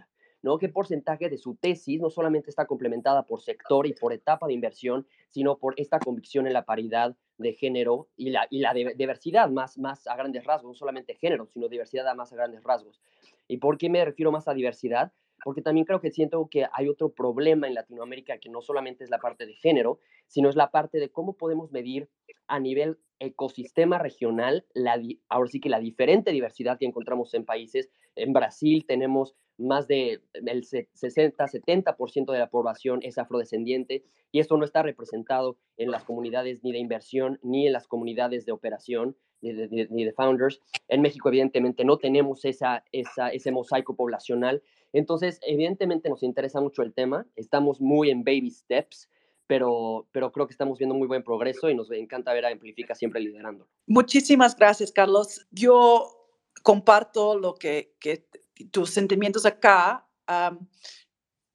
¿No? 0.46 0.60
¿Qué 0.60 0.70
porcentaje 0.70 1.28
de 1.28 1.40
su 1.40 1.56
tesis 1.56 2.00
no 2.00 2.12
solamente 2.12 2.52
está 2.52 2.68
complementada 2.68 3.24
por 3.26 3.42
sector 3.42 3.88
y 3.88 3.94
por 3.94 4.14
etapa 4.14 4.46
de 4.46 4.54
inversión, 4.54 5.08
sino 5.32 5.58
por 5.58 5.74
esta 5.78 5.98
convicción 5.98 6.46
en 6.46 6.54
la 6.54 6.66
paridad 6.66 7.18
de 7.40 7.54
género 7.54 8.10
y 8.16 8.30
la, 8.30 8.46
y 8.52 8.60
la 8.60 8.76
diversidad 8.76 9.50
más, 9.50 9.80
más 9.80 10.06
a 10.06 10.16
grandes 10.16 10.44
rasgos, 10.46 10.70
no 10.70 10.76
solamente 10.76 11.16
género, 11.16 11.48
sino 11.48 11.68
diversidad 11.68 12.08
a 12.08 12.14
más 12.14 12.32
a 12.32 12.36
grandes 12.36 12.64
rasgos? 12.64 13.02
¿Y 13.48 13.58
por 13.58 13.80
qué 13.80 13.90
me 13.90 14.06
refiero 14.06 14.32
más 14.32 14.48
a 14.48 14.54
diversidad? 14.54 15.12
Porque 15.44 15.64
también 15.64 15.88
creo 15.88 16.00
que 16.00 16.12
siento 16.12 16.48
que 16.48 16.68
hay 16.72 16.90
otro 16.90 17.10
problema 17.10 17.66
en 17.66 17.74
Latinoamérica 17.74 18.38
que 18.38 18.50
no 18.50 18.62
solamente 18.62 19.04
es 19.04 19.10
la 19.10 19.18
parte 19.18 19.48
de 19.48 19.56
género, 19.56 20.00
sino 20.28 20.50
es 20.50 20.56
la 20.56 20.70
parte 20.70 21.00
de 21.00 21.10
cómo 21.10 21.34
podemos 21.34 21.72
medir 21.72 22.08
a 22.46 22.60
nivel 22.60 23.00
ecosistema 23.18 23.98
regional, 23.98 24.64
la, 24.76 25.02
ahora 25.28 25.50
sí 25.50 25.60
que 25.60 25.70
la 25.70 25.80
diferente 25.80 26.30
diversidad 26.30 26.78
que 26.78 26.86
encontramos 26.86 27.34
en 27.34 27.46
países. 27.46 27.90
En 28.16 28.32
Brasil 28.32 28.86
tenemos 28.88 29.36
más 29.58 29.88
de 29.88 30.22
el 30.34 30.64
60-70% 30.64 32.32
de 32.32 32.40
la 32.40 32.50
población 32.50 33.00
es 33.04 33.18
afrodescendiente 33.18 34.04
y 34.32 34.40
esto 34.40 34.58
no 34.58 34.66
está 34.66 34.84
representado 34.84 35.58
en 35.78 35.92
las 35.92 36.04
comunidades 36.04 36.64
ni 36.64 36.72
de 36.72 36.80
inversión 36.80 37.40
ni 37.42 37.68
en 37.68 37.74
las 37.74 37.88
comunidades 37.88 38.46
de 38.46 38.52
operación 38.52 39.16
ni 39.42 40.04
de, 40.06 40.14
founders. 40.14 40.60
En 40.88 41.02
México 41.02 41.30
evidentemente 41.30 41.86
no 41.86 41.98
tenemos 41.98 42.46
esa, 42.46 42.84
esa, 42.92 43.30
ese 43.30 43.52
mosaico 43.52 43.96
poblacional. 43.96 44.64
Entonces, 44.92 45.40
evidentemente 45.44 46.10
nos 46.10 46.24
interesa 46.24 46.62
mucho 46.62 46.82
el 46.82 46.94
tema, 46.94 47.28
estamos 47.36 47.80
muy 47.80 48.10
en 48.10 48.24
baby 48.24 48.50
steps, 48.50 49.10
pero, 49.46 50.08
pero 50.12 50.32
creo 50.32 50.48
que 50.48 50.54
estamos 50.54 50.80
viendo 50.80 50.96
muy 50.96 51.08
buen 51.08 51.24
progreso 51.24 51.70
y 51.70 51.76
nos 51.76 51.92
encanta 51.92 52.34
ver 52.34 52.46
a 52.46 52.50
Amplifica 52.50 52.96
siempre 52.96 53.22
liderando. 53.22 53.68
Muchísimas 53.86 54.56
gracias, 54.56 54.92
Carlos. 54.92 55.46
Yo 55.52 56.25
comparto 56.64 57.38
lo 57.38 57.56
que, 57.56 57.96
que 58.00 58.28
tus 58.72 58.90
sentimientos 58.90 59.46
acá, 59.46 60.08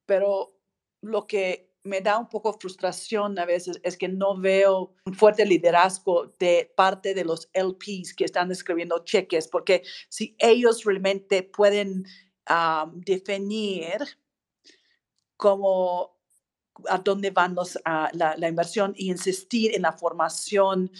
pero 0.07 0.57
lo 1.03 1.27
que 1.27 1.71
me 1.83 2.01
da 2.01 2.19
un 2.19 2.29
poco 2.29 2.53
frustración 2.53 3.39
a 3.39 3.47
veces 3.47 3.81
es 3.83 3.97
que 3.97 4.09
no 4.09 4.39
veo 4.39 4.95
un 5.07 5.15
fuerte 5.15 5.47
liderazgo 5.47 6.35
de 6.39 6.73
parte 6.77 7.15
de 7.15 7.25
los 7.25 7.49
LPs 7.55 8.15
que 8.15 8.25
están 8.25 8.51
escribiendo 8.51 9.03
cheques, 9.05 9.49
porque 9.49 9.83
si 10.09 10.37
ellos 10.39 10.85
realmente 10.85 11.43
pueden 11.43 12.05
definir 12.95 13.99
cómo 15.37 16.20
a 16.89 16.99
dónde 16.99 17.31
van 17.31 17.55
los, 17.55 17.79
la, 17.85 18.35
la, 18.37 18.49
inversión 18.49 18.95
y 18.97 19.11
insistir 19.11 19.75
en 19.75 19.83
la 19.83 19.93
formación 19.93 20.91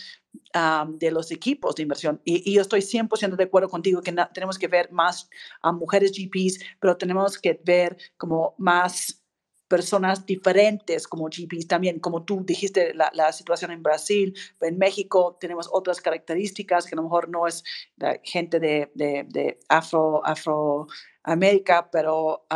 de 0.99 1.11
los 1.11 1.31
equipos 1.31 1.77
de 1.77 1.83
inversión. 1.83 2.21
Y, 2.25 2.53
yo 2.53 2.61
estoy 2.61 2.81
100% 2.81 3.37
de 3.37 3.45
acuerdo 3.45 3.69
contigo 3.69 4.03
que 4.03 4.15
tenemos 4.35 4.59
que 4.59 4.69
ver 4.69 4.91
más 4.93 5.29
a 5.63 5.73
mujeres 5.73 6.13
GPs, 6.13 6.59
pero 6.81 6.97
tenemos 6.97 7.39
que 7.39 7.61
ver 7.65 7.97
como 8.17 8.55
más 8.59 9.21
personas 9.69 10.27
diferentes 10.27 11.07
como 11.07 11.27
GPs 11.27 11.69
también, 11.69 12.01
como 12.01 12.25
tú 12.25 12.43
dijiste, 12.45 12.93
la, 12.93 13.09
la, 13.15 13.33
situación 13.33 13.71
en 13.71 13.85
Brasil, 13.85 14.37
en 14.61 14.77
México 14.77 15.39
tenemos 15.41 15.69
otras 15.71 16.01
características 16.01 16.87
que 16.87 16.97
a 16.97 16.99
lo 16.99 17.05
mejor 17.05 17.29
no 17.29 17.47
es 17.47 17.63
la 17.97 18.19
gente 18.25 18.59
de, 18.59 18.91
de, 18.97 19.25
de 19.29 19.61
Afro, 19.69 20.27
Afroamérica, 20.27 21.89
pero 21.93 22.47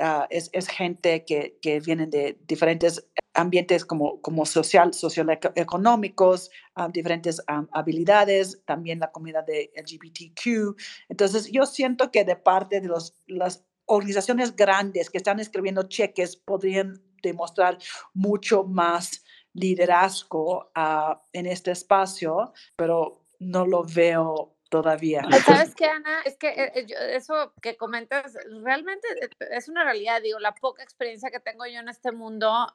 Ah, 0.00 0.26
es, 0.30 0.50
gente 0.68 1.24
que, 1.24 1.58
que 1.60 1.80
vienen 1.80 2.10
de 2.10 2.38
diferentes 2.46 3.04
ambientes 3.34 3.84
como, 3.84 4.20
como 4.20 4.46
social, 4.46 4.92
socioeconómicos, 4.94 6.50
uh, 6.76 6.90
diferentes 6.90 7.42
habilidades, 7.72 8.62
también 8.64 9.00
la 9.00 9.10
comunidad 9.10 9.44
de 9.44 9.70
LGBTQ. 9.76 10.76
Entonces, 11.08 11.50
yo 11.50 11.66
siento 11.66 12.10
que 12.10 12.24
de 12.24 12.36
parte 12.36 12.80
de 12.80 12.88
los, 12.88 13.14
las 13.26 13.64
organizaciones 13.86 14.54
grandes 14.54 15.10
que 15.10 15.18
están 15.18 15.40
escribiendo 15.40 15.84
cheques 15.84 16.36
podrían 16.36 17.02
demostrar 17.22 17.78
mucho 18.14 18.64
más 18.64 19.24
liderazgo 19.52 20.70
uh, 20.76 21.14
en 21.32 21.46
este 21.46 21.70
espacio, 21.70 22.52
pero 22.76 23.24
no 23.40 23.66
lo 23.66 23.84
veo 23.84 24.57
todavía. 24.68 25.22
¿Sabes 25.44 25.74
qué, 25.74 25.86
Ana? 25.86 26.22
Es 26.24 26.36
que 26.36 26.48
eh, 26.48 26.72
eh, 26.74 27.16
eso 27.16 27.52
que 27.62 27.76
comentas 27.76 28.36
realmente 28.62 29.08
eh, 29.22 29.30
es 29.52 29.68
una 29.68 29.84
realidad. 29.84 30.22
Digo, 30.22 30.38
la 30.38 30.54
poca 30.54 30.82
experiencia 30.82 31.30
que 31.30 31.40
tengo 31.40 31.66
yo 31.66 31.80
en 31.80 31.88
este 31.88 32.12
mundo, 32.12 32.66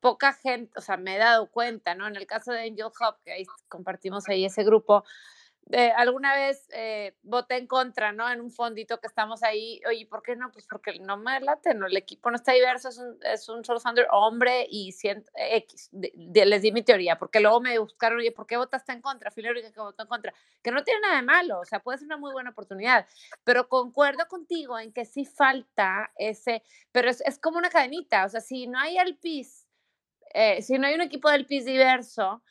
poca 0.00 0.32
gente, 0.32 0.72
o 0.76 0.80
sea, 0.80 0.96
me 0.96 1.16
he 1.16 1.18
dado 1.18 1.50
cuenta, 1.50 1.94
¿no? 1.94 2.06
En 2.08 2.16
el 2.16 2.26
caso 2.26 2.52
de 2.52 2.62
Angel 2.62 2.86
Hub, 2.86 3.16
que 3.24 3.32
ahí 3.32 3.46
compartimos 3.68 4.28
ahí 4.28 4.44
ese 4.44 4.64
grupo, 4.64 5.04
eh, 5.72 5.92
alguna 5.96 6.34
vez 6.34 6.68
eh, 6.72 7.16
voté 7.22 7.56
en 7.56 7.66
contra, 7.66 8.12
¿no? 8.12 8.28
En 8.30 8.40
un 8.40 8.50
fondito 8.50 8.98
que 8.98 9.06
estamos 9.06 9.42
ahí. 9.42 9.80
Oye, 9.88 10.06
¿por 10.06 10.22
qué 10.22 10.36
no? 10.36 10.50
Pues 10.50 10.66
porque 10.66 10.98
no 10.98 11.16
me 11.16 11.40
late, 11.40 11.74
¿no? 11.74 11.86
El 11.86 11.96
equipo 11.96 12.30
no 12.30 12.36
está 12.36 12.52
diverso, 12.52 12.88
es 12.88 12.98
un, 12.98 13.18
es 13.22 13.48
un 13.48 13.64
solo 13.64 13.80
founder 13.80 14.06
hombre 14.10 14.66
y 14.68 14.92
ciento, 14.92 15.30
X. 15.34 15.90
les 15.92 16.62
di 16.62 16.72
mi 16.72 16.82
teoría, 16.82 17.18
porque 17.18 17.40
luego 17.40 17.60
me 17.60 17.78
buscaron, 17.78 18.18
oye, 18.18 18.32
¿por 18.32 18.46
qué 18.46 18.56
votaste 18.56 18.92
en 18.92 19.00
contra? 19.00 19.30
Fui 19.30 19.42
que 19.42 19.72
votó 19.76 20.02
en 20.02 20.08
contra. 20.08 20.34
Que 20.62 20.70
no 20.70 20.82
tiene 20.82 21.00
nada 21.00 21.16
de 21.16 21.22
malo, 21.22 21.60
o 21.60 21.64
sea, 21.64 21.80
puede 21.80 21.98
ser 21.98 22.06
una 22.06 22.16
muy 22.16 22.32
buena 22.32 22.50
oportunidad. 22.50 23.06
Pero 23.44 23.68
concuerdo 23.68 24.26
contigo 24.28 24.78
en 24.78 24.92
que 24.92 25.04
sí 25.04 25.24
falta 25.24 26.10
ese, 26.16 26.62
pero 26.92 27.10
es, 27.10 27.20
es 27.22 27.38
como 27.38 27.58
una 27.58 27.70
cadenita, 27.70 28.24
o 28.24 28.28
sea, 28.28 28.40
si 28.40 28.66
no 28.66 28.78
hay 28.78 28.98
el 28.98 29.16
PIS, 29.16 29.66
eh, 30.34 30.62
si 30.62 30.78
no 30.78 30.86
hay 30.86 30.94
un 30.94 31.00
equipo 31.00 31.30
del 31.30 31.46
PIS 31.46 31.64
diverso, 31.64 32.42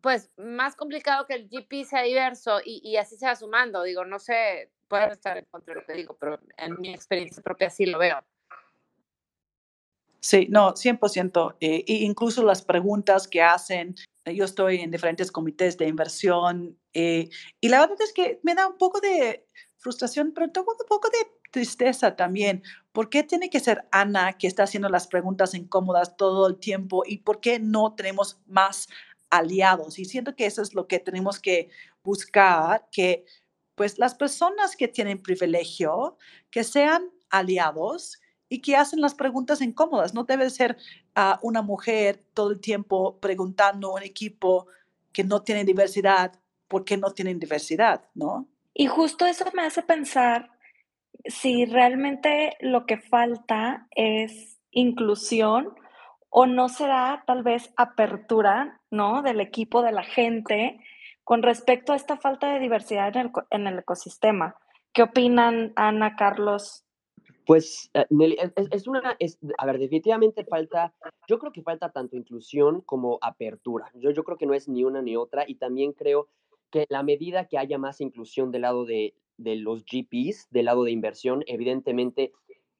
pues 0.00 0.30
más 0.36 0.76
complicado 0.76 1.26
que 1.26 1.34
el 1.34 1.48
GP 1.48 1.84
sea 1.84 2.02
diverso 2.02 2.58
y, 2.64 2.96
así 2.96 3.16
se 3.16 3.26
va 3.26 3.36
sumando. 3.36 3.82
Digo, 3.82 4.04
no 4.04 4.18
sé, 4.18 4.70
puedo 4.88 5.06
estar 5.06 5.38
en 5.38 5.44
contra 5.46 5.74
de 5.74 5.80
lo 5.80 5.86
que 5.86 5.94
digo, 5.94 6.16
pero 6.18 6.38
en 6.56 6.80
mi 6.80 6.92
experiencia 6.92 7.42
propia 7.42 7.70
sí 7.70 7.86
lo 7.86 7.98
veo. 7.98 8.18
Sí, 10.20 10.48
no, 10.50 10.74
100%. 10.74 11.56
Eh, 11.60 11.84
e 11.86 11.94
incluso 11.94 12.42
las 12.42 12.62
preguntas 12.62 13.28
que 13.28 13.42
hacen, 13.42 13.94
yo 14.24 14.44
estoy 14.44 14.80
en 14.80 14.90
diferentes 14.90 15.30
comités 15.30 15.78
de 15.78 15.86
inversión 15.86 16.76
eh, 16.92 17.28
y 17.60 17.68
la 17.68 17.80
verdad 17.80 18.00
es 18.00 18.12
que 18.12 18.40
me 18.42 18.54
da 18.54 18.66
un 18.66 18.76
poco 18.76 19.00
de 19.00 19.46
frustración, 19.76 20.32
pero 20.34 20.50
tengo 20.50 20.72
un 20.72 20.86
poco 20.88 21.08
de 21.10 21.18
tristeza 21.52 22.16
también. 22.16 22.62
¿Por 22.92 23.08
qué 23.08 23.22
tiene 23.22 23.50
que 23.50 23.60
ser 23.60 23.86
Ana 23.92 24.32
que 24.32 24.46
está 24.46 24.64
haciendo 24.64 24.88
las 24.88 25.06
preguntas 25.06 25.54
incómodas 25.54 26.16
todo 26.16 26.48
el 26.48 26.58
tiempo 26.58 27.04
y 27.06 27.18
por 27.18 27.40
qué 27.40 27.60
no 27.60 27.94
tenemos 27.94 28.40
más 28.46 28.88
aliados. 29.30 29.98
Y 29.98 30.04
siento 30.04 30.34
que 30.34 30.46
eso 30.46 30.62
es 30.62 30.74
lo 30.74 30.86
que 30.86 30.98
tenemos 30.98 31.40
que 31.40 31.70
buscar, 32.02 32.86
que 32.90 33.24
pues 33.74 33.98
las 33.98 34.14
personas 34.14 34.76
que 34.76 34.88
tienen 34.88 35.22
privilegio, 35.22 36.16
que 36.50 36.64
sean 36.64 37.10
aliados 37.30 38.20
y 38.48 38.60
que 38.60 38.76
hacen 38.76 39.00
las 39.00 39.14
preguntas 39.14 39.60
incómodas. 39.60 40.14
No 40.14 40.24
debe 40.24 40.48
ser 40.50 40.76
a 41.14 41.38
una 41.42 41.62
mujer 41.62 42.24
todo 42.34 42.50
el 42.52 42.60
tiempo 42.60 43.18
preguntando 43.20 43.90
a 43.90 43.94
un 43.94 44.02
equipo 44.02 44.66
que 45.12 45.24
no 45.24 45.42
tiene 45.42 45.64
diversidad, 45.64 46.38
¿por 46.68 46.84
qué 46.84 46.96
no 46.96 47.10
tienen 47.12 47.38
diversidad? 47.38 48.04
¿No? 48.14 48.46
Y 48.74 48.86
justo 48.86 49.26
eso 49.26 49.44
me 49.54 49.62
hace 49.62 49.82
pensar 49.82 50.50
si 51.24 51.64
realmente 51.64 52.56
lo 52.60 52.86
que 52.86 52.98
falta 52.98 53.88
es 53.90 54.58
inclusión 54.70 55.74
o 56.38 56.44
no 56.44 56.68
será 56.68 57.24
tal 57.26 57.42
vez 57.42 57.72
apertura, 57.78 58.82
¿no? 58.90 59.22
Del 59.22 59.40
equipo, 59.40 59.80
de 59.80 59.90
la 59.90 60.02
gente, 60.02 60.78
con 61.24 61.42
respecto 61.42 61.94
a 61.94 61.96
esta 61.96 62.18
falta 62.18 62.52
de 62.52 62.60
diversidad 62.60 63.10
en 63.16 63.66
el, 63.66 63.78
ecosistema. 63.78 64.54
¿Qué 64.92 65.02
opinan 65.02 65.72
Ana, 65.76 66.14
Carlos? 66.14 66.84
Pues, 67.46 67.88
eh, 67.94 68.04
Nelly, 68.10 68.36
es, 68.70 68.86
una, 68.86 69.16
a 69.56 69.66
ver, 69.66 69.78
definitivamente 69.78 70.44
falta, 70.44 70.92
yo 71.26 71.38
creo 71.38 71.52
que 71.52 71.62
falta 71.62 71.90
tanto 71.90 72.16
inclusión 72.16 72.82
como 72.82 73.18
apertura. 73.22 73.90
Yo, 73.94 74.10
yo 74.10 74.22
creo 74.22 74.36
que 74.36 74.44
no 74.44 74.52
es 74.52 74.68
ni 74.68 74.84
una 74.84 75.00
ni 75.00 75.16
otra 75.16 75.44
y 75.48 75.54
también 75.54 75.94
creo 75.94 76.28
que 76.70 76.84
la 76.90 77.02
medida 77.02 77.48
que 77.48 77.56
haya 77.56 77.78
más 77.78 78.02
inclusión 78.02 78.50
del 78.50 78.62
lado 78.62 78.84
de, 78.84 79.14
de 79.38 79.56
los 79.56 79.86
GPs, 79.86 80.48
del 80.50 80.66
lado 80.66 80.84
de 80.84 80.90
inversión, 80.90 81.44
evidentemente 81.46 82.32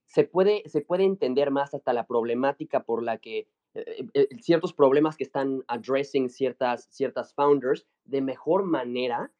se 0.06 0.24
puede, 0.24 0.62
se 0.66 0.80
puede 0.80 1.04
entender 1.04 1.50
más 1.50 1.74
hasta 1.74 1.92
la 1.92 2.06
problemática 2.06 2.84
por 2.84 3.02
la 3.02 3.18
que 3.18 3.48
eh, 3.74 4.06
eh, 4.14 4.28
ciertos 4.40 4.72
problemas 4.72 5.16
que 5.16 5.24
están 5.24 5.62
addressing 5.68 6.30
ciertas, 6.30 6.88
ciertas 6.90 7.34
founders 7.34 7.86
de 8.04 8.22
mejor 8.22 8.64
manera 8.64 9.32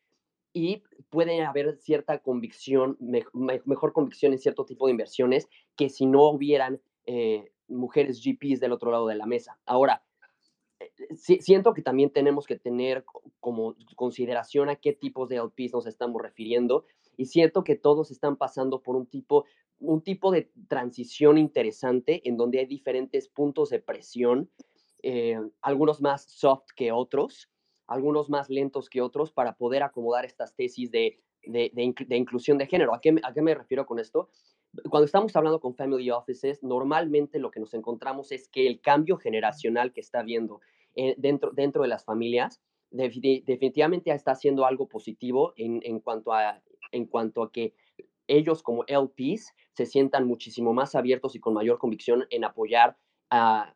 y 0.52 0.82
puede 1.10 1.42
haber 1.42 1.76
cierta 1.78 2.18
convicción, 2.18 2.96
mejor 3.00 3.92
convicción 3.92 4.32
en 4.32 4.38
cierto 4.38 4.64
tipo 4.64 4.86
de 4.86 4.92
inversiones 4.92 5.48
que 5.76 5.88
si 5.88 6.06
no 6.06 6.30
hubieran 6.30 6.80
eh, 7.04 7.52
mujeres 7.68 8.22
GPs 8.24 8.60
del 8.60 8.72
otro 8.72 8.90
lado 8.90 9.06
de 9.06 9.16
la 9.16 9.26
mesa. 9.26 9.58
Ahora, 9.66 10.02
siento 11.14 11.74
que 11.74 11.82
también 11.82 12.10
tenemos 12.10 12.46
que 12.46 12.58
tener 12.58 13.04
como 13.40 13.76
consideración 13.96 14.68
a 14.68 14.76
qué 14.76 14.92
tipos 14.92 15.28
de 15.28 15.36
LPs 15.36 15.72
nos 15.72 15.86
estamos 15.86 16.22
refiriendo 16.22 16.84
y 17.16 17.26
siento 17.26 17.64
que 17.64 17.76
todos 17.76 18.10
están 18.10 18.36
pasando 18.36 18.82
por 18.82 18.96
un 18.96 19.06
tipo, 19.06 19.44
un 19.78 20.02
tipo 20.02 20.30
de 20.30 20.50
transición 20.68 21.38
interesante 21.38 22.22
en 22.28 22.36
donde 22.36 22.58
hay 22.58 22.66
diferentes 22.66 23.28
puntos 23.28 23.70
de 23.70 23.80
presión, 23.80 24.50
eh, 25.02 25.38
algunos 25.60 26.00
más 26.00 26.24
soft 26.24 26.66
que 26.74 26.92
otros, 26.92 27.50
algunos 27.86 28.28
más 28.28 28.50
lentos 28.50 28.88
que 28.88 29.00
otros 29.00 29.32
para 29.32 29.56
poder 29.56 29.82
acomodar 29.82 30.24
estas 30.24 30.54
tesis 30.54 30.90
de, 30.90 31.20
de, 31.44 31.70
de, 31.72 32.16
inclusión 32.16 32.58
de 32.58 32.66
género. 32.66 32.94
¿A 32.94 33.00
qué, 33.00 33.14
¿A 33.22 33.32
qué 33.32 33.42
me 33.42 33.54
refiero 33.54 33.86
con 33.86 33.98
esto? 33.98 34.28
Cuando 34.90 35.06
estamos 35.06 35.34
hablando 35.36 35.60
con 35.60 35.74
family 35.74 36.10
offices, 36.10 36.62
normalmente 36.62 37.38
lo 37.38 37.50
que 37.50 37.60
nos 37.60 37.72
encontramos 37.74 38.32
es 38.32 38.48
que 38.48 38.66
el 38.66 38.80
cambio 38.80 39.16
generacional 39.16 39.92
que 39.92 40.00
está 40.00 40.20
habiendo 40.20 40.60
eh, 40.96 41.14
dentro, 41.18 41.52
dentro 41.52 41.82
de 41.82 41.88
las 41.88 42.04
familias 42.04 42.60
definitivamente 42.90 44.12
está 44.12 44.32
haciendo 44.32 44.64
algo 44.64 44.88
positivo 44.88 45.52
en, 45.56 45.80
en, 45.82 46.00
cuanto 46.00 46.32
a, 46.32 46.62
en 46.92 47.06
cuanto 47.06 47.42
a 47.42 47.52
que 47.52 47.74
ellos 48.28 48.62
como 48.62 48.84
LPs 48.86 49.54
se 49.72 49.86
sientan 49.86 50.26
muchísimo 50.26 50.72
más 50.72 50.94
abiertos 50.94 51.34
y 51.34 51.40
con 51.40 51.54
mayor 51.54 51.78
convicción 51.78 52.26
en 52.30 52.44
apoyar 52.44 52.96
a, 53.30 53.72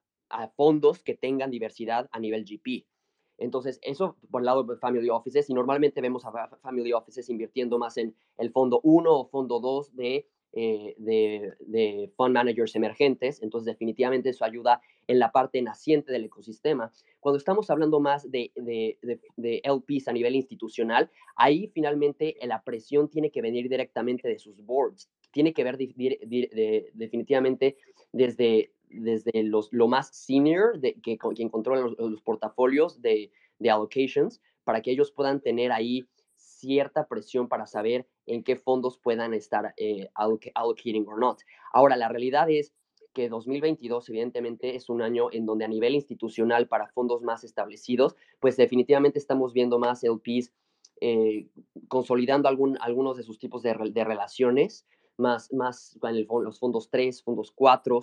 fondos 0.55 1.03
que 1.03 1.15
tengan 1.15 1.51
diversidad 1.51 2.09
a 2.13 2.21
nivel 2.21 2.45
GP. 2.45 2.87
Entonces, 3.37 3.81
eso 3.83 4.17
por 4.31 4.43
el 4.43 4.47
lado 4.47 4.63
de 4.63 4.77
Family 4.77 5.11
Offices, 5.11 5.51
y 5.51 5.55
normalmente 5.55 6.01
vemos 6.01 6.25
a 6.25 6.31
Family 6.63 6.93
Offices 6.93 7.29
invirtiendo 7.29 7.81
más 7.81 7.97
en 7.97 8.15
el 8.37 8.53
fondo 8.53 8.81
1 8.85 9.13
o 9.13 9.29
fondo 9.29 9.59
2 9.59 9.97
de 9.97 10.29
eh, 10.53 10.95
de, 10.99 11.53
de, 11.61 12.11
fund 12.17 12.35
managers 12.35 12.75
emergentes, 12.75 13.41
entonces 13.43 13.67
definitivamente 13.67 14.31
eso 14.31 14.45
ayuda 14.45 14.81
en 15.07 15.19
la 15.19 15.31
parte 15.31 15.63
naciente 15.63 16.13
del 16.13 16.25
ecosistema. 16.25 16.93
Cuando 17.21 17.39
estamos 17.39 17.71
hablando 17.71 18.01
más 18.01 18.31
de, 18.31 18.53
de, 18.57 18.99
de 19.37 19.63
LPs 19.65 20.09
a 20.09 20.13
nivel 20.13 20.35
institucional, 20.35 21.11
ahí 21.37 21.71
finalmente 21.73 22.37
la 22.43 22.63
presión 22.63 23.09
tiene 23.09 23.31
que 23.31 23.43
venir 23.43 23.69
directamente 23.69 24.29
de 24.29 24.39
sus 24.39 24.65
boards, 24.65 25.09
tiene 25.31 25.53
que 25.53 25.65
ver 25.65 25.77
definitivamente 25.77 27.77
desde, 28.13 28.73
desde 28.89 29.43
los, 29.45 29.73
lo 29.73 29.89
más 29.89 30.15
senior, 30.15 30.81
de, 30.81 30.95
que, 30.95 31.19
quien 31.35 31.49
controla 31.49 31.83
los, 31.83 31.99
los 31.99 32.23
portafolios 32.23 33.01
de, 33.01 33.31
allocations, 33.61 34.41
para 34.65 34.83
que 34.83 34.91
ellos 34.91 35.13
puedan 35.13 35.41
tener 35.41 35.73
ahí 35.73 36.07
cierta 36.41 37.07
presión 37.07 37.49
para 37.49 37.67
saber 37.67 38.07
en 38.27 38.43
qué 38.43 38.57
fondos 38.57 38.99
puedan 38.99 39.35
estar 39.35 39.75
eh, 39.77 40.09
allocating 40.15 41.07
or 41.07 41.19
not. 41.19 41.41
Ahora, 41.73 41.97
la 41.97 42.09
realidad 42.09 42.51
es 42.51 42.75
que 43.13 43.29
2022 43.29 44.09
evidentemente 44.09 44.77
es 44.77 44.89
un 44.89 45.03
año 45.03 45.29
en 45.33 45.47
donde 45.47 45.65
a 45.65 45.69
nivel 45.69 45.95
institucional 45.95 46.69
para 46.69 46.89
fondos 46.89 47.23
más 47.23 47.45
establecidos, 47.45 48.15
pues 48.39 48.57
definitivamente 48.57 49.19
estamos 49.19 49.53
viendo 49.53 49.79
más 49.79 50.05
LPs 50.05 50.53
eh, 51.01 51.49
consolidando 51.89 52.49
algún, 52.49 52.79
algunos 52.81 53.17
de 53.17 53.23
sus 53.23 53.39
tipos 53.39 53.63
de, 53.63 53.75
de 53.91 54.05
relaciones, 54.05 54.87
más, 55.17 55.53
más 55.53 55.99
en 56.03 56.17
el, 56.17 56.29
los 56.43 56.59
fondos 56.59 56.91
3, 56.91 57.23
fondos 57.23 57.53
4. 57.53 58.01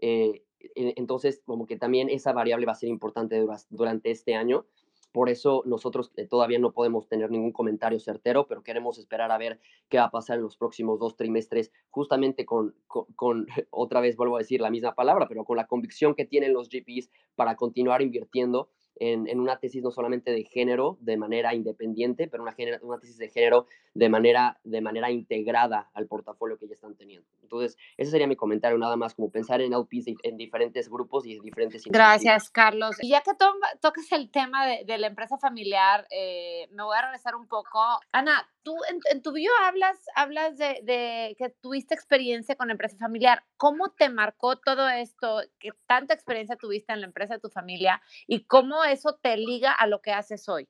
Eh, 0.00 0.42
entonces, 0.74 1.42
como 1.44 1.66
que 1.66 1.76
también 1.76 2.10
esa 2.10 2.32
variable 2.32 2.66
va 2.66 2.72
a 2.72 2.76
ser 2.76 2.88
importante 2.88 3.42
durante 3.70 4.10
este 4.10 4.34
año. 4.34 4.66
Por 5.12 5.28
eso 5.28 5.62
nosotros 5.66 6.12
eh, 6.16 6.26
todavía 6.26 6.58
no 6.58 6.72
podemos 6.72 7.08
tener 7.08 7.30
ningún 7.30 7.52
comentario 7.52 7.98
certero, 7.98 8.46
pero 8.46 8.62
queremos 8.62 8.98
esperar 8.98 9.32
a 9.32 9.38
ver 9.38 9.60
qué 9.88 9.98
va 9.98 10.04
a 10.04 10.10
pasar 10.10 10.36
en 10.36 10.42
los 10.42 10.56
próximos 10.56 10.98
dos 10.98 11.16
trimestres, 11.16 11.72
justamente 11.90 12.46
con, 12.46 12.74
con, 12.86 13.46
otra 13.70 14.00
vez 14.00 14.16
vuelvo 14.16 14.36
a 14.36 14.40
decir 14.40 14.60
la 14.60 14.70
misma 14.70 14.94
palabra, 14.94 15.26
pero 15.28 15.44
con 15.44 15.56
la 15.56 15.66
convicción 15.66 16.14
que 16.14 16.24
tienen 16.24 16.52
los 16.52 16.68
GPs 16.68 17.10
para 17.34 17.56
continuar 17.56 18.02
invirtiendo 18.02 18.70
en, 18.96 19.40
una 19.40 19.58
tesis 19.58 19.82
no 19.82 19.90
solamente 19.90 20.30
de 20.30 20.44
género 20.44 20.98
de 21.00 21.16
manera 21.16 21.54
independiente, 21.54 22.28
pero 22.28 22.42
una, 22.42 22.54
una 22.82 22.98
tesis 22.98 23.18
de 23.18 23.28
género 23.28 23.66
de 23.94 24.08
manera, 24.08 24.60
de 24.64 24.80
manera 24.80 25.10
integrada 25.10 25.90
al 25.94 26.06
portafolio 26.06 26.58
que 26.58 26.68
ya 26.68 26.74
están 26.74 26.94
teniendo. 26.94 27.26
Entonces, 27.42 27.76
ese 27.96 28.12
sería 28.12 28.28
mi 28.28 28.36
comentario, 28.36 28.78
nada 28.78 28.96
más 28.96 29.14
como 29.14 29.30
pensar 29.30 29.60
en 29.60 29.72
LPs 29.72 30.06
en 30.22 30.36
diferentes 30.36 30.88
grupos 30.88 31.26
y 31.26 31.32
en 31.32 31.42
diferentes 31.42 31.84
Gracias, 31.86 32.50
Carlos. 32.50 32.96
Y 33.02 33.08
ya 33.08 33.22
que 33.22 33.34
to 33.34 33.52
tocas 33.80 34.12
el 34.12 34.30
tema 34.30 34.66
de, 34.66 34.84
de 34.84 34.98
la 34.98 35.08
empresa 35.08 35.36
familiar, 35.36 36.06
eh, 36.10 36.68
me 36.70 36.84
voy 36.84 36.96
a 36.96 37.02
regresar 37.02 37.34
un 37.34 37.48
poco. 37.48 37.80
Ana, 38.12 38.48
tú 38.62 38.76
en, 39.10 39.22
tu 39.22 39.32
bio 39.32 39.50
hablas, 39.64 39.98
hablas 40.14 40.56
de, 40.58 40.80
de, 40.82 41.34
que 41.38 41.48
tuviste 41.48 41.94
experiencia 41.94 42.54
con 42.56 42.68
la 42.68 42.72
empresa 42.72 42.96
familiar. 42.98 43.42
¿Cómo 43.56 43.90
te 43.90 44.08
marcó 44.08 44.56
todo 44.56 44.88
esto? 44.88 45.40
¿Qué 45.58 45.70
tanta 45.86 46.14
experiencia 46.14 46.56
tuviste 46.56 46.92
en 46.92 47.00
la 47.00 47.06
empresa 47.06 47.34
de 47.34 47.40
tu 47.40 47.48
familia? 47.48 48.00
¿Y 48.26 48.44
cómo 48.44 48.79
eso 48.84 49.18
te 49.20 49.36
liga 49.36 49.72
a 49.72 49.86
lo 49.86 50.00
que 50.00 50.12
haces 50.12 50.48
hoy? 50.48 50.68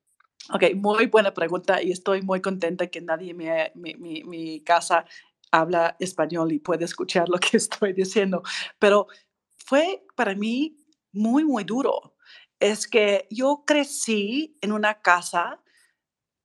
Ok, 0.52 0.74
muy 0.74 1.06
buena 1.06 1.32
pregunta 1.32 1.82
y 1.82 1.92
estoy 1.92 2.22
muy 2.22 2.40
contenta 2.40 2.86
que 2.86 3.00
nadie 3.00 3.30
en 3.30 3.36
mi, 3.74 3.94
mi, 3.94 4.24
mi 4.24 4.60
casa 4.62 5.04
habla 5.52 5.96
español 5.98 6.52
y 6.52 6.58
puede 6.58 6.84
escuchar 6.84 7.28
lo 7.28 7.38
que 7.38 7.56
estoy 7.56 7.92
diciendo. 7.92 8.42
Pero 8.78 9.06
fue 9.58 10.04
para 10.16 10.34
mí 10.34 10.76
muy, 11.12 11.44
muy 11.44 11.64
duro. 11.64 12.14
Es 12.58 12.86
que 12.86 13.26
yo 13.30 13.64
crecí 13.66 14.56
en 14.60 14.72
una 14.72 15.00
casa 15.00 15.60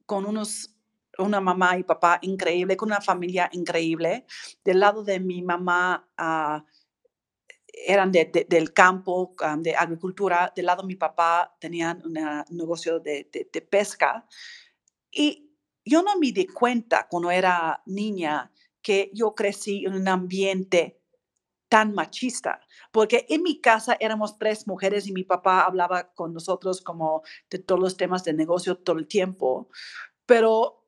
con 0.05 0.25
unos 0.25 0.71
una 1.17 1.39
mamá 1.39 1.77
y 1.77 1.83
papá 1.83 2.19
increíble, 2.21 2.75
con 2.77 2.89
una 2.89 3.01
familia 3.01 3.49
increíble. 3.53 4.25
Del 4.63 4.79
lado 4.79 5.03
de 5.03 5.19
mi 5.19 5.41
mamá 5.41 6.07
uh, 6.19 6.61
eran 7.85 8.11
de, 8.11 8.45
del 8.47 8.73
campo, 8.73 9.35
de 9.59 9.75
agricultura. 9.75 10.51
Del 10.55 10.67
lado 10.67 10.83
de 10.83 10.87
mi 10.87 10.95
papá 10.95 11.55
tenían 11.59 12.01
un 12.05 12.13
negocio 12.57 12.99
de, 12.99 13.29
de, 13.31 13.61
pesca. 13.61 14.25
Y 15.11 15.51
yo 15.83 16.01
no 16.01 16.17
me 16.17 16.31
di 16.31 16.47
cuenta 16.47 17.07
cuando 17.09 17.31
era 17.31 17.81
niña 17.85 18.51
que 18.81 19.11
yo 19.13 19.33
crecí 19.33 19.85
en 19.85 19.95
un 19.95 20.07
ambiente 20.07 21.01
tan 21.67 21.93
machista, 21.93 22.61
porque 22.91 23.25
en 23.27 23.41
mi 23.41 23.59
casa 23.59 23.97
éramos 23.99 24.37
tres 24.37 24.67
mujeres 24.67 25.07
y 25.07 25.11
mi 25.11 25.23
papá 25.23 25.65
hablaba 25.65 26.13
con 26.13 26.31
nosotros 26.31 26.81
como 26.81 27.23
de 27.49 27.57
todos 27.59 27.81
los 27.81 27.97
temas 27.97 28.23
de 28.23 28.33
negocio 28.33 28.77
todo 28.77 28.97
el 28.97 29.07
tiempo, 29.07 29.69
pero 30.27 30.84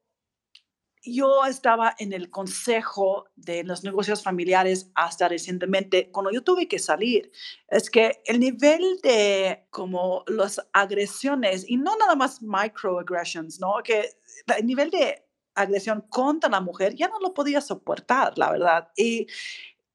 yo 1.14 1.46
estaba 1.46 1.96
en 2.00 2.14
el 2.14 2.30
consejo 2.30 3.26
de 3.36 3.64
los 3.64 3.84
negocios 3.84 4.24
familiares 4.24 4.92
hasta 4.96 5.28
recientemente, 5.28 6.12
cuando 6.12 6.32
yo 6.32 6.44
tuve 6.44 6.68
que 6.68 6.80
salir, 6.80 7.32
es 7.70 7.90
que 7.90 8.22
el 8.26 8.40
nivel 8.40 9.00
de 9.04 9.66
como 9.70 10.24
las 10.28 10.60
agresiones, 10.74 11.66
y 11.68 11.78
no 11.78 11.96
nada 11.98 12.16
más 12.16 12.42
microaggressions, 12.42 13.60
¿no? 13.60 13.76
Que 13.84 14.10
el 14.58 14.66
nivel 14.66 14.90
de 14.90 15.24
agresión 15.56 16.06
contra 16.10 16.50
la 16.50 16.62
mujer 16.62 16.96
ya 16.96 17.08
no 17.08 17.20
lo 17.20 17.34
podía 17.34 17.62
soportar, 17.62 18.38
la 18.38 18.52
verdad. 18.52 18.90
Y, 18.96 19.28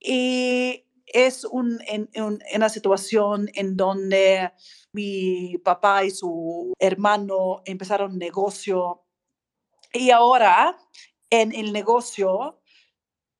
y 0.01 0.85
es 1.07 1.45
un, 1.45 1.79
en, 1.87 2.09
en, 2.13 2.39
una 2.55 2.69
situación 2.69 3.49
en 3.55 3.77
donde 3.77 4.53
mi 4.93 5.59
papá 5.59 6.05
y 6.05 6.11
su 6.11 6.73
hermano 6.79 7.63
empezaron 7.65 8.13
un 8.13 8.19
negocio 8.19 9.05
y 9.93 10.11
ahora, 10.11 10.78
en 11.30 11.53
el 11.55 11.72
negocio, 11.72 12.61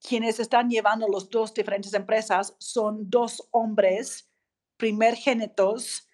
quienes 0.01 0.41
están 0.41 0.69
llevando 0.69 1.07
las 1.09 1.31
dos 1.31 1.55
diferentes 1.55 1.95
empresas 1.95 2.55
son 2.59 3.09
dos 3.09 3.49
hombres 3.53 4.29
primérgenitos 4.77 6.09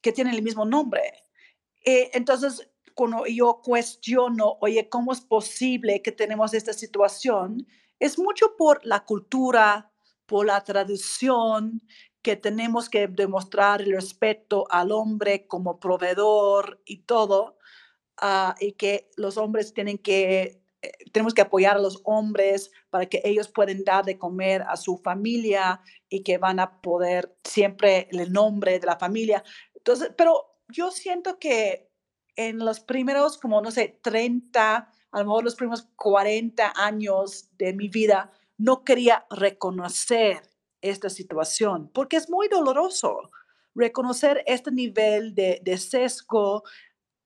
que 0.00 0.12
tienen 0.12 0.34
el 0.34 0.42
mismo 0.42 0.64
nombre. 0.64 1.02
Eh, 1.84 2.10
entonces, 2.14 2.70
cuando 2.94 3.26
yo 3.26 3.60
cuestiono, 3.62 4.56
oye, 4.60 4.88
¿cómo 4.88 5.12
es 5.12 5.20
posible 5.20 6.00
que 6.00 6.12
tenemos 6.12 6.54
esta 6.54 6.72
situación? 6.72 7.66
Es 7.98 8.18
mucho 8.18 8.56
por 8.56 8.84
la 8.86 9.04
cultura, 9.04 9.92
por 10.24 10.46
la 10.46 10.64
tradición, 10.64 11.82
que 12.22 12.36
tenemos 12.36 12.88
que 12.88 13.06
demostrar 13.06 13.82
el 13.82 13.92
respeto 13.92 14.64
al 14.70 14.90
hombre 14.92 15.46
como 15.46 15.78
proveedor 15.78 16.82
y 16.84 17.02
todo. 17.02 17.55
Ah, 18.18 18.54
y 18.60 18.72
que 18.72 19.10
los 19.16 19.36
hombres 19.36 19.74
tienen 19.74 19.98
que, 19.98 20.62
eh, 20.80 20.92
tenemos 21.12 21.34
que 21.34 21.42
apoyar 21.42 21.76
a 21.76 21.80
los 21.80 22.00
hombres 22.04 22.70
para 22.88 23.06
que 23.06 23.20
ellos 23.24 23.48
puedan 23.48 23.84
dar 23.84 24.04
de 24.04 24.18
comer 24.18 24.62
a 24.62 24.76
su 24.76 24.96
familia 24.96 25.82
y 26.08 26.22
que 26.22 26.38
van 26.38 26.58
a 26.58 26.80
poder 26.80 27.36
siempre 27.44 28.08
el 28.10 28.32
nombre 28.32 28.78
de 28.78 28.86
la 28.86 28.96
familia. 28.96 29.44
Entonces, 29.74 30.12
pero 30.16 30.60
yo 30.68 30.90
siento 30.90 31.38
que 31.38 31.90
en 32.36 32.58
los 32.58 32.80
primeros, 32.80 33.38
como 33.38 33.60
no 33.60 33.70
sé, 33.70 33.98
30, 34.02 34.76
a 35.10 35.18
lo 35.18 35.24
mejor 35.24 35.44
los 35.44 35.54
primeros 35.54 35.88
40 35.96 36.72
años 36.76 37.50
de 37.58 37.74
mi 37.74 37.88
vida, 37.88 38.32
no 38.56 38.82
quería 38.82 39.26
reconocer 39.30 40.42
esta 40.80 41.10
situación 41.10 41.90
porque 41.92 42.16
es 42.16 42.30
muy 42.30 42.48
doloroso 42.48 43.30
reconocer 43.74 44.42
este 44.46 44.70
nivel 44.72 45.34
de, 45.34 45.60
de 45.62 45.76
sesgo, 45.76 46.64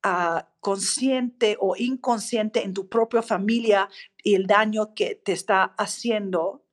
uh, 0.04 0.40
consciente 0.60 1.56
o 1.60 1.76
inconsciente 1.76 2.64
en 2.64 2.74
tu 2.74 2.88
propia 2.88 3.22
familia 3.22 3.88
y 4.22 4.34
el 4.34 4.46
daño 4.46 4.94
que 4.94 5.14
te 5.14 5.32
está 5.32 5.74
haciendo. 5.78 6.64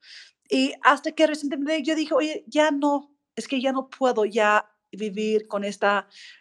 Y 0.49 0.73
hasta 0.84 1.11
que 1.11 1.28
recientemente 1.28 1.84
yo 1.84 1.95
dije, 1.95 2.13
oye, 2.13 2.43
ya 2.47 2.71
no, 2.71 3.15
es 3.36 3.47
que 3.47 3.61
ya 3.61 3.71
no 3.71 3.89
puedo 3.89 4.25
ya 4.25 4.69
vivir 4.91 5.47
con 5.47 5.63
este 5.63 5.88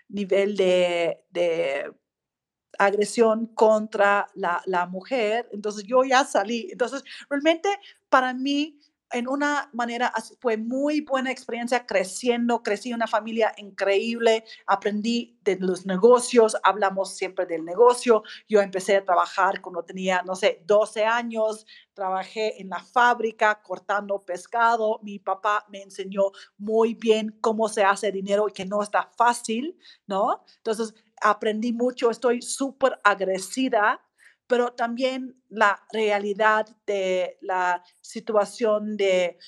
nivel 0.09 0.57
de, 0.57 1.25
de 1.31 1.93
agresión 2.79 3.47
contra 3.47 4.29
la, 4.35 4.63
la, 4.67 4.87
mujer. 4.87 5.49
Entonces 5.53 5.85
yo 5.85 6.05
ya 6.05 6.25
salí. 6.25 6.69
Entonces 6.71 7.03
realmente 7.29 7.69
para 8.09 8.33
mí 8.35 8.79
en 9.13 9.29
una 9.29 9.71
manera 9.73 10.13
fue 10.41 10.57
muy 10.57 11.01
buena 11.01 11.31
experiencia 11.31 11.87
creciendo, 11.87 12.63
crecí 12.63 12.91
en 12.91 12.97
una 12.97 13.07
familia 13.07 13.53
increíble, 13.57 14.45
aprendí 14.67 15.39
de 15.43 15.57
los 15.61 15.87
negocios, 15.87 16.57
hablamos 16.63 17.17
siempre 17.17 17.47
del 17.47 17.65
negocio, 17.65 18.23
yo 18.49 18.61
empecé 18.61 18.97
a 18.97 19.05
trabajar 19.05 19.61
cuando 19.61 19.85
tenía, 19.85 20.23
no 20.23 20.35
sé, 20.35 20.63
12 20.67 21.05
años, 21.05 21.67
trabajé 21.95 22.61
en 22.61 22.69
la 22.69 22.83
fábrica 22.83 23.63
cortando 23.63 24.25
pescado, 24.25 25.01
mi 25.03 25.19
papá 25.19 25.65
me 25.69 25.83
enseñó 25.83 26.33
muy 26.59 26.95
bien 26.95 27.39
cómo 27.41 27.69
se 27.69 27.85
hace 27.85 28.13
dinero 28.13 28.49
y 28.49 28.53
que 28.53 28.67
no 28.67 28.83
está 28.83 29.11
fácil, 29.17 29.79
¿no? 30.07 30.45
Entonces 30.59 30.95
aprendí 31.21 31.73
mucho, 31.73 32.11
estoy 32.11 32.43
súper 32.43 33.01
agradecida 33.03 34.06
pero 34.47 34.73
también 34.73 35.43
la 35.49 35.87
realidad 35.93 36.67
de 36.87 37.39
la 37.41 37.83
situación 38.01 38.97
de 38.97 39.39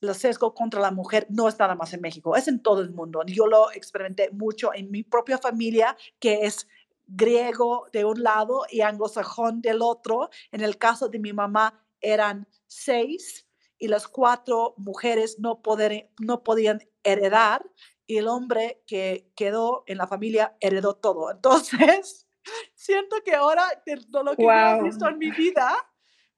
los 0.00 0.18
sesgo 0.18 0.54
contra 0.54 0.80
la 0.80 0.90
mujer 0.90 1.26
no 1.30 1.48
es 1.48 1.58
nada 1.58 1.74
más 1.74 1.92
en 1.94 2.00
México, 2.00 2.36
es 2.36 2.48
en 2.48 2.62
todo 2.62 2.80
el 2.80 2.90
mundo. 2.90 3.22
Yo 3.26 3.46
lo 3.46 3.72
experimenté 3.72 4.30
mucho 4.30 4.72
en 4.74 4.90
mi 4.90 5.02
propia 5.02 5.38
familia, 5.38 5.96
que 6.18 6.40
es 6.42 6.68
griego 7.06 7.86
de 7.92 8.04
un 8.04 8.22
lado 8.22 8.62
y 8.70 8.80
anglosajón 8.80 9.60
del 9.60 9.82
otro. 9.82 10.30
En 10.52 10.62
el 10.62 10.78
caso 10.78 11.08
de 11.08 11.18
mi 11.18 11.32
mamá 11.32 11.84
eran 12.00 12.46
seis 12.66 13.46
y 13.78 13.88
las 13.88 14.08
cuatro 14.08 14.74
mujeres 14.76 15.38
no, 15.38 15.62
poder, 15.62 16.10
no 16.20 16.42
podían 16.42 16.80
heredar 17.02 17.64
y 18.06 18.18
el 18.18 18.28
hombre 18.28 18.82
que 18.86 19.30
quedó 19.34 19.84
en 19.86 19.98
la 19.98 20.06
familia 20.06 20.56
heredó 20.60 20.94
todo. 20.94 21.30
Entonces, 21.32 22.26
siento 22.74 23.16
que 23.24 23.34
ahora 23.34 23.64
de 23.86 23.96
lo 24.12 24.36
que 24.36 24.42
yo 24.42 24.50
he 24.50 24.82
visto 24.82 25.08
en 25.08 25.18
mi 25.18 25.30
vida, 25.30 25.74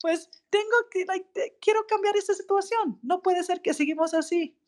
pues 0.01 0.31
tengo 0.51 0.77
que, 0.91 1.05
quiero 1.61 1.87
cambiar 1.87 2.17
esta 2.17 2.35
situación. 2.35 2.99
No 3.03 3.23
puede 3.23 3.43
ser 3.43 3.61
que 3.63 3.75
seguimos 3.75 4.15
así. 4.15 4.59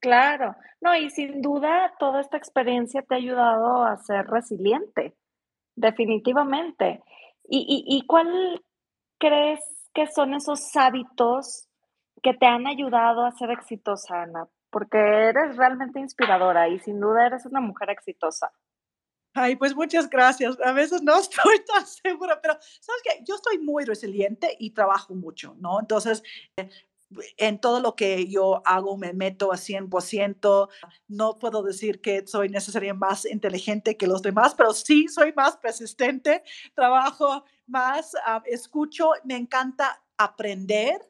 Claro, 0.00 0.54
no, 0.82 0.94
y 0.94 1.08
sin 1.08 1.40
duda 1.40 1.94
toda 1.98 2.20
esta 2.20 2.36
experiencia 2.36 3.02
te 3.02 3.14
ha 3.14 3.18
ayudado 3.18 3.84
a 3.84 3.96
ser 3.96 4.26
resiliente, 4.26 5.16
definitivamente. 5.76 7.02
¿Y, 7.48 7.84
y, 7.86 7.96
y 7.96 8.06
cuál 8.06 8.62
crees 9.18 9.60
que 9.94 10.06
son 10.06 10.34
esos 10.34 10.76
hábitos 10.76 11.68
que 12.22 12.34
te 12.34 12.46
han 12.46 12.66
ayudado 12.66 13.24
a 13.24 13.32
ser 13.32 13.50
exitosa, 13.50 14.22
Ana? 14.22 14.46
Porque 14.70 14.98
eres 14.98 15.56
realmente 15.56 16.00
inspiradora 16.00 16.68
y 16.68 16.78
sin 16.80 17.00
duda 17.00 17.26
eres 17.26 17.46
una 17.46 17.60
mujer 17.60 17.88
exitosa. 17.88 18.52
Ay, 19.34 19.56
pues 19.56 19.74
muchas 19.74 20.08
gracias. 20.08 20.56
A 20.64 20.72
veces 20.72 21.02
no 21.02 21.18
estoy 21.20 21.58
tan 21.66 21.86
segura, 21.86 22.40
pero 22.40 22.54
sabes 22.80 23.02
que 23.02 23.24
yo 23.24 23.34
estoy 23.34 23.58
muy 23.58 23.84
resiliente 23.84 24.56
y 24.58 24.70
trabajo 24.70 25.14
mucho, 25.14 25.56
¿no? 25.58 25.80
Entonces, 25.80 26.22
eh, 26.56 26.68
en 27.36 27.60
todo 27.60 27.80
lo 27.80 27.96
que 27.96 28.28
yo 28.28 28.62
hago 28.64 28.96
me 28.96 29.12
meto 29.12 29.52
a 29.52 29.56
100%. 29.56 30.68
No 31.08 31.38
puedo 31.38 31.62
decir 31.62 32.00
que 32.00 32.26
soy 32.26 32.48
necesariamente 32.48 33.06
más 33.06 33.24
inteligente 33.26 33.96
que 33.96 34.06
los 34.06 34.22
demás, 34.22 34.54
pero 34.54 34.72
sí 34.72 35.08
soy 35.08 35.32
más 35.34 35.56
persistente, 35.56 36.42
trabajo 36.74 37.44
más, 37.66 38.12
ah, 38.26 38.42
escucho, 38.46 39.10
me 39.24 39.36
encanta 39.36 40.02
aprender. 40.16 41.00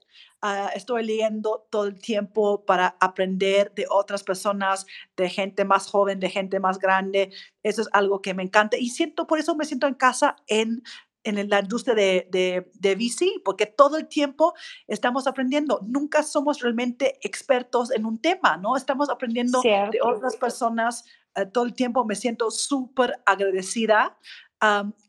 Ah, 0.47 0.71
estoy 0.75 1.07
leyendo 1.07 1.67
todo 1.71 1.87
el 1.87 1.99
tiempo 1.99 2.67
para 2.67 2.99
aprender 3.01 3.73
de 3.75 3.87
otras 3.89 4.23
personas, 4.23 4.85
de 5.17 5.31
gente 5.31 5.65
más 5.65 5.87
joven, 5.87 6.21
de 6.21 6.29
gente 6.29 6.61
más 6.61 6.79
grande. 6.79 7.33
Eso 7.63 7.81
es 7.81 7.89
algo 7.93 8.21
que 8.21 8.35
me 8.35 8.43
encanta 8.43 8.77
y 8.77 8.91
siento, 8.91 9.27
por 9.27 9.39
eso 9.39 9.57
me 9.57 9.65
siento 9.65 9.87
en 9.87 9.95
casa 9.95 10.37
en 10.47 10.83
en 11.23 11.49
la 11.49 11.61
industria 11.61 11.95
de, 11.95 12.29
de, 12.31 12.71
de, 12.75 12.95
VC, 12.95 13.41
porque 13.43 13.65
todo 13.65 13.97
el 13.97 14.07
tiempo 14.07 14.53
estamos 14.87 15.27
aprendiendo. 15.27 15.81
Nunca 15.87 16.23
somos 16.23 16.61
realmente 16.61 17.19
expertos 17.23 17.91
en 17.91 18.05
un 18.05 18.19
tema, 18.19 18.59
¿no? 18.59 18.77
Estamos 18.77 19.09
aprendiendo 19.09 19.63
de 19.63 20.01
otras 20.03 20.37
personas 20.37 21.07
eh, 21.35 21.47
todo 21.47 21.65
el 21.65 21.73
tiempo. 21.73 22.05
Me 22.05 22.17
siento 22.17 22.51
súper 22.51 23.23
agradecida 23.25 24.19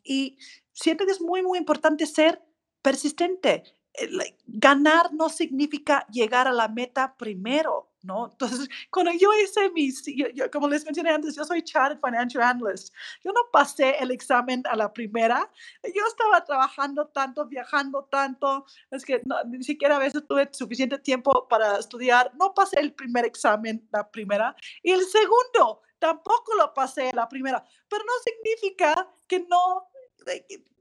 y 0.05 0.37
siento 0.71 1.05
que 1.05 1.11
es 1.11 1.19
muy, 1.19 1.41
muy 1.41 1.57
importante 1.57 2.05
ser 2.05 2.41
persistente. 2.81 3.74
Eh, 3.97 4.35
ganar 4.47 5.13
no 5.13 5.29
significa 5.29 6.05
llegar 6.11 6.47
a 6.47 6.53
la 6.53 6.67
meta 6.67 7.15
primero, 7.17 7.91
¿no? 8.03 8.29
Entonces, 8.31 8.67
cuando 8.91 9.11
yo 9.11 9.29
hice 9.43 9.69
mis, 9.71 10.03
como 10.51 10.67
les 10.67 10.85
mencioné 10.85 11.11
antes, 11.11 11.35
yo 11.35 11.43
soy 11.43 11.61
Chartered 11.61 11.99
Financial 12.01 12.43
Analyst, 12.43 12.93
yo 13.23 13.31
no 13.31 13.41
pasé 13.51 13.97
el 13.99 14.11
examen 14.11 14.63
a 14.69 14.75
la 14.75 14.91
primera, 14.93 15.49
yo 15.83 16.05
estaba 16.07 16.43
trabajando 16.43 17.07
tanto, 17.07 17.45
viajando 17.45 18.03
tanto, 18.05 18.65
es 18.91 19.05
que 19.05 19.21
ni 19.47 19.63
siquiera 19.63 19.95
a 19.95 19.99
veces 19.99 20.23
tuve 20.27 20.49
suficiente 20.51 20.99
tiempo 20.99 21.47
para 21.47 21.77
estudiar, 21.77 22.31
no 22.35 22.53
pasé 22.53 22.79
el 22.79 22.93
primer 22.93 23.25
examen 23.25 23.87
la 23.91 24.09
primera, 24.09 24.55
y 24.83 24.91
el 24.91 25.05
segundo 25.05 25.81
tampoco 25.99 26.55
lo 26.55 26.73
pasé 26.73 27.11
la 27.13 27.27
primera, 27.27 27.63
pero 27.89 28.03
no 28.03 28.13
significa 28.23 29.09
que 29.27 29.39
no 29.39 29.89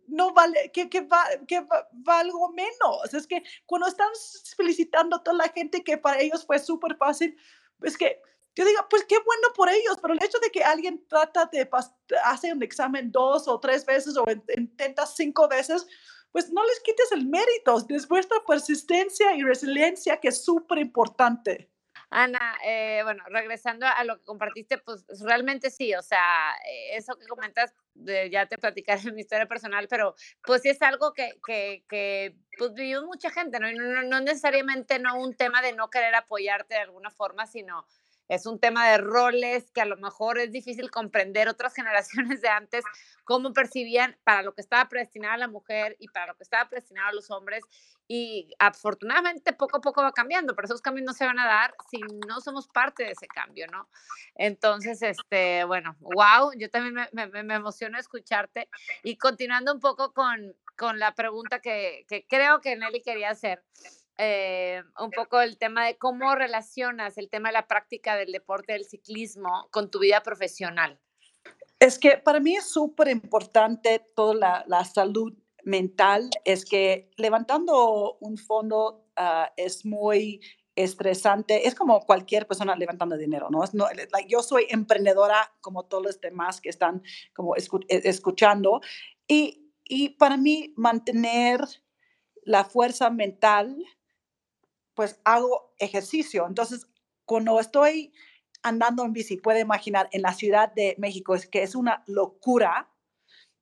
no 0.06 0.32
vale, 0.32 0.70
que, 0.72 0.88
que, 0.88 1.02
va, 1.02 1.24
que 1.46 1.66
valgo 1.92 2.50
menos. 2.52 3.12
Es 3.12 3.26
que 3.26 3.42
cuando 3.66 3.88
están 3.88 4.08
felicitando 4.56 5.16
a 5.16 5.22
toda 5.22 5.36
la 5.36 5.48
gente 5.48 5.82
que 5.82 5.98
para 5.98 6.20
ellos 6.20 6.44
fue 6.44 6.58
súper 6.58 6.96
fácil, 6.96 7.36
es 7.82 7.96
que 7.96 8.20
yo 8.56 8.64
digo, 8.64 8.80
pues 8.88 9.04
qué 9.04 9.16
bueno 9.18 9.48
por 9.56 9.68
ellos, 9.68 9.96
pero 10.00 10.14
el 10.14 10.22
hecho 10.22 10.38
de 10.38 10.50
que 10.50 10.62
alguien 10.62 11.04
trata 11.08 11.46
de 11.46 11.68
hacer 12.24 12.54
un 12.54 12.62
examen 12.62 13.10
dos 13.10 13.48
o 13.48 13.58
tres 13.58 13.84
veces 13.84 14.16
o 14.16 14.24
intenta 14.56 15.06
cinco 15.06 15.48
veces, 15.48 15.86
pues 16.30 16.50
no 16.50 16.64
les 16.64 16.80
quites 16.80 17.12
el 17.12 17.26
mérito, 17.26 17.84
es 17.88 18.08
vuestra 18.08 18.38
persistencia 18.46 19.34
y 19.36 19.42
resiliencia 19.42 20.18
que 20.18 20.28
es 20.28 20.44
súper 20.44 20.78
importante. 20.78 21.70
Ana, 22.16 22.54
eh, 22.64 23.00
bueno, 23.02 23.24
regresando 23.26 23.86
a 23.86 24.04
lo 24.04 24.18
que 24.18 24.24
compartiste, 24.24 24.78
pues 24.78 25.04
realmente 25.20 25.68
sí, 25.68 25.96
o 25.96 26.02
sea, 26.02 26.52
eh, 26.64 26.96
eso 26.96 27.18
que 27.18 27.26
comentas, 27.26 27.74
ya 28.30 28.46
te 28.46 28.56
platicaré 28.56 29.00
mi 29.12 29.22
historia 29.22 29.46
personal, 29.46 29.88
pero 29.88 30.14
pues 30.44 30.62
sí 30.62 30.68
es 30.68 30.80
algo 30.82 31.12
que, 31.12 31.32
que, 31.88 32.36
pues 32.56 32.72
vivió 32.72 33.04
mucha 33.04 33.30
gente, 33.30 33.58
¿no? 33.58 33.68
Y 33.68 33.74
no, 33.74 34.04
no 34.04 34.20
necesariamente 34.20 35.00
no 35.00 35.18
un 35.18 35.34
tema 35.34 35.60
de 35.60 35.72
no 35.72 35.90
querer 35.90 36.14
apoyarte 36.14 36.74
de 36.74 36.80
alguna 36.82 37.10
forma, 37.10 37.48
sino 37.48 37.84
es 38.28 38.46
un 38.46 38.58
tema 38.58 38.88
de 38.88 38.98
roles 38.98 39.70
que 39.72 39.80
a 39.80 39.84
lo 39.86 39.96
mejor 39.96 40.38
es 40.38 40.50
difícil 40.50 40.90
comprender 40.90 41.48
otras 41.48 41.74
generaciones 41.76 42.40
de 42.40 42.48
antes, 42.48 42.84
cómo 43.24 43.52
percibían 43.52 44.16
para 44.24 44.42
lo 44.42 44.54
que 44.54 44.60
estaba 44.60 44.88
predestinada 44.88 45.36
la 45.36 45.48
mujer 45.48 45.96
y 45.98 46.08
para 46.08 46.28
lo 46.28 46.36
que 46.36 46.42
estaba 46.42 46.68
predestinado 46.68 47.08
a 47.08 47.12
los 47.12 47.30
hombres. 47.30 47.64
Y 48.06 48.52
afortunadamente 48.58 49.54
poco 49.54 49.78
a 49.78 49.80
poco 49.80 50.02
va 50.02 50.12
cambiando, 50.12 50.54
pero 50.54 50.66
esos 50.66 50.82
cambios 50.82 51.06
no 51.06 51.14
se 51.14 51.24
van 51.24 51.38
a 51.38 51.46
dar 51.46 51.74
si 51.90 51.98
no 52.28 52.40
somos 52.42 52.68
parte 52.68 53.04
de 53.04 53.12
ese 53.12 53.26
cambio, 53.26 53.66
¿no? 53.68 53.88
Entonces, 54.34 55.00
este, 55.00 55.64
bueno, 55.64 55.96
wow, 56.00 56.52
yo 56.58 56.68
también 56.68 57.08
me, 57.12 57.26
me, 57.28 57.42
me 57.42 57.54
emociono 57.54 57.98
escucharte. 57.98 58.68
Y 59.02 59.16
continuando 59.16 59.72
un 59.72 59.80
poco 59.80 60.12
con, 60.12 60.54
con 60.76 60.98
la 60.98 61.14
pregunta 61.14 61.60
que, 61.60 62.04
que 62.06 62.26
creo 62.26 62.60
que 62.60 62.76
Nelly 62.76 63.00
quería 63.00 63.30
hacer. 63.30 63.62
Eh, 64.16 64.80
un 65.00 65.10
poco 65.10 65.40
el 65.40 65.58
tema 65.58 65.86
de 65.86 65.98
cómo 65.98 66.36
relacionas 66.36 67.18
el 67.18 67.28
tema 67.28 67.48
de 67.48 67.54
la 67.54 67.66
práctica 67.66 68.16
del 68.16 68.30
deporte 68.30 68.72
del 68.72 68.84
ciclismo 68.84 69.68
con 69.72 69.90
tu 69.90 69.98
vida 69.98 70.22
profesional. 70.22 71.00
Es 71.80 71.98
que 71.98 72.18
para 72.18 72.38
mí 72.38 72.54
es 72.54 72.70
súper 72.70 73.08
importante 73.08 74.00
toda 74.14 74.34
la, 74.34 74.64
la, 74.68 74.84
salud 74.84 75.34
mental, 75.64 76.30
es 76.44 76.64
que 76.64 77.10
levantando 77.16 78.16
un 78.20 78.38
fondo 78.38 79.08
uh, 79.18 79.50
es 79.56 79.84
muy 79.84 80.40
estresante, 80.76 81.66
es 81.66 81.74
como 81.74 82.00
cualquier 82.00 82.46
persona 82.46 82.76
levantando 82.76 83.16
dinero, 83.16 83.48
¿no? 83.50 83.64
no 83.72 83.88
like, 84.12 84.28
yo 84.28 84.42
soy 84.42 84.66
emprendedora 84.70 85.52
como 85.60 85.84
todos 85.84 86.04
los 86.04 86.20
demás 86.20 86.60
que 86.60 86.68
están 86.68 87.02
como 87.32 87.54
escu 87.56 87.80
e, 87.88 88.08
escuchando 88.08 88.80
y, 89.28 89.72
y 89.84 90.10
para 90.10 90.36
mí 90.36 90.72
mantener 90.76 91.60
la 92.42 92.64
fuerza 92.64 93.10
mental 93.10 93.76
pues 94.94 95.20
hago 95.24 95.74
ejercicio. 95.78 96.46
Entonces, 96.46 96.86
cuando 97.24 97.58
estoy 97.60 98.12
andando 98.62 99.04
en 99.04 99.12
bici, 99.12 99.36
puede 99.36 99.60
imaginar 99.60 100.08
en 100.12 100.22
la 100.22 100.32
Ciudad 100.32 100.72
de 100.72 100.94
México, 100.98 101.34
es 101.34 101.46
que 101.46 101.62
es 101.62 101.74
una 101.74 102.02
locura. 102.06 102.90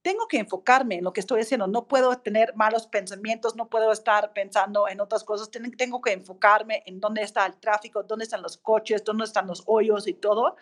Tengo 0.00 0.26
que 0.26 0.38
enfocarme 0.38 0.96
en 0.96 1.04
lo 1.04 1.12
que 1.12 1.20
estoy 1.20 1.42
haciendo. 1.42 1.68
No 1.68 1.86
puedo 1.86 2.16
tener 2.18 2.56
malos 2.56 2.88
pensamientos, 2.88 3.54
no 3.54 3.68
puedo 3.68 3.92
estar 3.92 4.32
pensando 4.32 4.88
en 4.88 5.00
otras 5.00 5.22
cosas. 5.22 5.48
Tengo 5.50 6.00
que 6.00 6.12
enfocarme 6.12 6.82
en 6.86 6.98
dónde 6.98 7.22
está 7.22 7.46
el 7.46 7.56
tráfico, 7.58 8.02
dónde 8.02 8.24
están 8.24 8.42
los 8.42 8.56
coches, 8.56 9.04
dónde 9.04 9.24
están 9.24 9.46
los 9.46 9.62
hoyos 9.66 10.08
y 10.08 10.14
todo. 10.14 10.56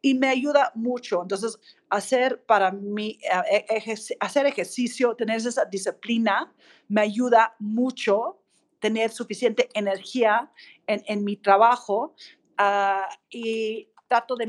Y 0.00 0.14
me 0.14 0.28
ayuda 0.28 0.72
mucho. 0.74 1.20
Entonces, 1.20 1.58
hacer 1.90 2.42
para 2.46 2.70
mí, 2.70 3.18
eh, 3.50 3.94
hacer 4.18 4.46
ejercicio, 4.46 5.14
tener 5.14 5.36
esa 5.36 5.66
disciplina, 5.66 6.54
me 6.88 7.02
ayuda 7.02 7.54
mucho 7.58 8.45
tener 8.80 9.10
suficiente 9.10 9.68
energía 9.74 10.50
en, 10.86 11.02
en 11.06 11.24
mi 11.24 11.36
trabajo. 11.36 12.14
Uh, 12.58 13.04
y 13.28 13.88
trato 14.08 14.36
de 14.36 14.46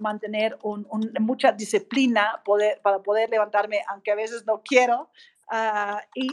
mantener 0.00 0.58
un, 0.62 0.86
mucha 1.20 1.52
disciplina 1.52 2.42
poder, 2.44 2.80
para 2.82 3.02
poder 3.02 3.30
levantarme, 3.30 3.80
aunque 3.88 4.10
a 4.10 4.14
veces 4.14 4.46
no 4.46 4.62
quiero. 4.62 5.10
Ah, 5.50 6.02
y 6.14 6.28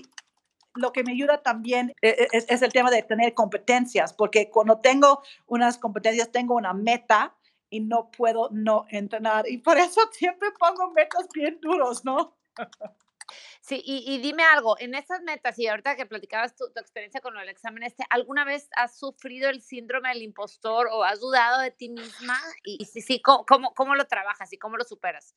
lo 0.76 0.94
que 0.94 1.04
me 1.04 1.12
ayuda 1.12 1.42
también 1.42 1.94
e, 2.02 2.10
e, 2.10 2.28
es, 2.32 2.46
es, 2.50 2.62
el 2.62 2.72
tema 2.72 2.89
de 2.89 3.04
tener 3.04 3.34
competencias, 3.34 4.14
porque 4.14 4.50
cuando 4.50 4.80
tengo 4.80 5.22
unas 5.48 5.78
competencias, 5.78 6.32
tengo 6.32 6.56
una 6.56 6.74
meta 6.74 7.36
y 7.70 7.82
no 7.82 8.10
puedo 8.12 8.50
no 8.52 8.86
entrenar. 8.89 9.50
Y 9.50 9.58
por 9.58 9.78
eso 9.78 10.02
siempre 10.12 10.50
pongo 10.58 10.92
metas 10.92 11.28
bien 11.34 11.60
duros, 11.62 12.06
¿no? 12.06 12.38
Sí, 13.62 13.82
y, 13.86 14.18
dime 14.20 14.44
algo, 14.44 14.76
en 14.80 14.96
esas 14.96 15.22
metas, 15.22 15.58
y 15.60 15.68
ahorita 15.68 15.96
que 15.96 16.06
platicabas 16.06 16.56
tu, 16.56 16.66
experiencia 16.76 17.22
con 17.22 17.38
el 17.38 17.50
examen 17.50 17.84
este, 17.84 18.04
¿alguna 18.10 18.46
vez 18.46 18.70
has 18.76 18.98
sufrido 18.98 19.50
el 19.50 19.62
síndrome 19.62 20.10
del 20.10 20.24
impostor 20.24 20.88
o 20.92 21.04
has 21.04 21.20
dudado 21.20 21.62
de 21.62 21.72
ti 21.72 21.90
misma? 21.90 22.40
Y, 22.64 22.86
si 22.86 23.02
sí, 23.02 23.22
¿cómo, 23.22 23.46
¿cómo, 23.46 23.96
lo 23.96 24.06
trabajas 24.06 24.52
y 24.54 24.58
cómo 24.58 24.78
lo 24.78 24.84
superas? 24.84 25.36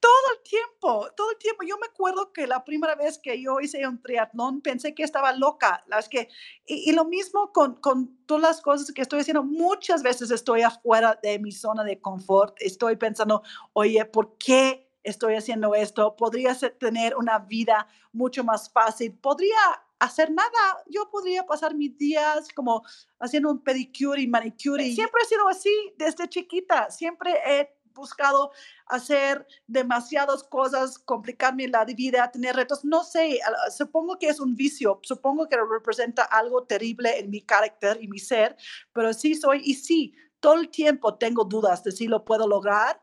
Todo 0.00 0.32
el 0.36 0.42
tiempo, 0.42 1.10
todo 1.16 1.32
el 1.32 1.38
tiempo. 1.38 1.64
Yo 1.64 1.76
me 1.78 1.86
acuerdo 1.86 2.32
que 2.32 2.46
la 2.46 2.64
primera 2.64 2.94
vez 2.94 3.18
que 3.18 3.42
yo 3.42 3.58
hice 3.60 3.84
un 3.86 4.00
triatlón 4.00 4.60
pensé 4.60 4.94
que 4.94 5.02
estaba 5.02 5.32
loca. 5.32 5.82
Las 5.88 6.08
que, 6.08 6.28
y, 6.64 6.88
y 6.88 6.92
lo 6.92 7.04
mismo 7.04 7.52
con, 7.52 7.80
con 7.80 8.16
todas 8.24 8.42
las 8.42 8.60
cosas 8.60 8.92
que 8.92 9.02
estoy 9.02 9.20
haciendo. 9.20 9.42
Muchas 9.42 10.04
veces 10.04 10.30
estoy 10.30 10.62
afuera 10.62 11.18
de 11.20 11.40
mi 11.40 11.50
zona 11.50 11.82
de 11.82 12.00
confort. 12.00 12.54
Estoy 12.60 12.96
pensando, 12.96 13.42
oye, 13.72 14.04
¿por 14.04 14.38
qué? 14.38 14.87
Estoy 15.08 15.34
haciendo 15.34 15.74
esto, 15.74 16.16
podría 16.16 16.56
tener 16.78 17.16
una 17.16 17.38
vida 17.38 17.86
mucho 18.12 18.44
más 18.44 18.70
fácil, 18.70 19.14
podría 19.14 19.56
hacer 19.98 20.30
nada, 20.30 20.82
yo 20.86 21.10
podría 21.10 21.44
pasar 21.44 21.74
mis 21.74 21.96
días 21.96 22.48
como 22.54 22.82
haciendo 23.18 23.50
un 23.50 23.62
pedicure 23.62 24.22
y 24.22 24.28
manicure. 24.28 24.92
Siempre 24.92 25.22
he 25.22 25.26
sido 25.26 25.48
así 25.48 25.94
desde 25.96 26.28
chiquita, 26.28 26.90
siempre 26.90 27.32
he 27.44 27.78
buscado 27.94 28.52
hacer 28.86 29.46
demasiadas 29.66 30.44
cosas, 30.44 30.98
complicarme 30.98 31.66
la 31.66 31.84
vida, 31.84 32.30
tener 32.30 32.54
retos. 32.54 32.84
No 32.84 33.02
sé, 33.02 33.40
supongo 33.76 34.18
que 34.18 34.28
es 34.28 34.40
un 34.40 34.54
vicio, 34.54 35.00
supongo 35.02 35.48
que 35.48 35.56
representa 35.56 36.22
algo 36.22 36.62
terrible 36.62 37.18
en 37.18 37.28
mi 37.30 37.42
carácter 37.42 37.98
y 38.00 38.06
mi 38.06 38.20
ser, 38.20 38.56
pero 38.92 39.12
sí 39.12 39.34
soy 39.34 39.62
y 39.64 39.74
sí, 39.74 40.14
todo 40.40 40.54
el 40.54 40.70
tiempo 40.70 41.16
tengo 41.16 41.44
dudas 41.44 41.82
de 41.82 41.90
si 41.90 42.06
lo 42.06 42.24
puedo 42.24 42.46
lograr 42.46 43.02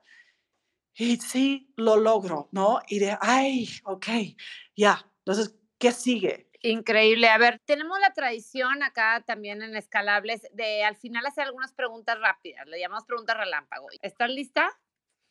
y 0.98 1.18
sí 1.18 1.74
lo 1.76 1.98
logro, 1.98 2.50
¿no? 2.52 2.80
Y 2.88 3.00
de, 3.00 3.18
ay, 3.20 3.68
ok, 3.84 4.08
ya, 4.76 5.06
entonces, 5.20 5.56
¿qué 5.78 5.92
sigue? 5.92 6.50
Increíble. 6.62 7.30
A 7.30 7.38
ver, 7.38 7.62
tenemos 7.66 8.00
la 8.00 8.14
tradición 8.14 8.82
acá 8.82 9.24
también 9.26 9.62
en 9.62 9.76
Escalables 9.76 10.48
de 10.54 10.84
al 10.84 10.96
final 10.96 11.26
hacer 11.26 11.44
algunas 11.44 11.74
preguntas 11.74 12.20
rápidas. 12.20 12.66
Le 12.68 12.80
llamamos 12.80 13.06
preguntas 13.06 13.38
relámpago. 13.38 13.88
¿Estás 14.02 14.32
lista? 14.32 14.72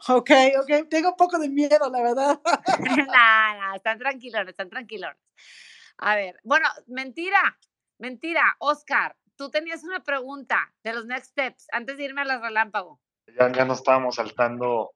Ok, 0.08 0.30
ok. 0.60 0.88
Tengo 0.88 1.10
un 1.10 1.16
poco 1.16 1.38
de 1.38 1.48
miedo, 1.48 1.90
la 1.90 2.02
verdad. 2.02 2.40
no, 3.08 3.60
no, 3.60 3.74
están 3.74 3.98
tranquilos, 3.98 4.46
están 4.46 4.68
tranquilos. 4.68 5.16
A 5.98 6.14
ver, 6.14 6.38
bueno, 6.44 6.68
mentira, 6.86 7.58
mentira. 7.98 8.54
Oscar, 8.60 9.16
tú 9.36 9.50
tenías 9.50 9.82
una 9.82 10.04
pregunta 10.04 10.72
de 10.84 10.92
los 10.92 11.06
next 11.06 11.32
steps 11.32 11.66
antes 11.72 11.96
de 11.96 12.04
irme 12.04 12.20
a 12.20 12.26
las 12.26 12.42
relámpago. 12.42 13.00
Ya, 13.38 13.50
ya 13.50 13.64
nos 13.64 13.78
estábamos 13.78 14.16
saltando 14.16 14.93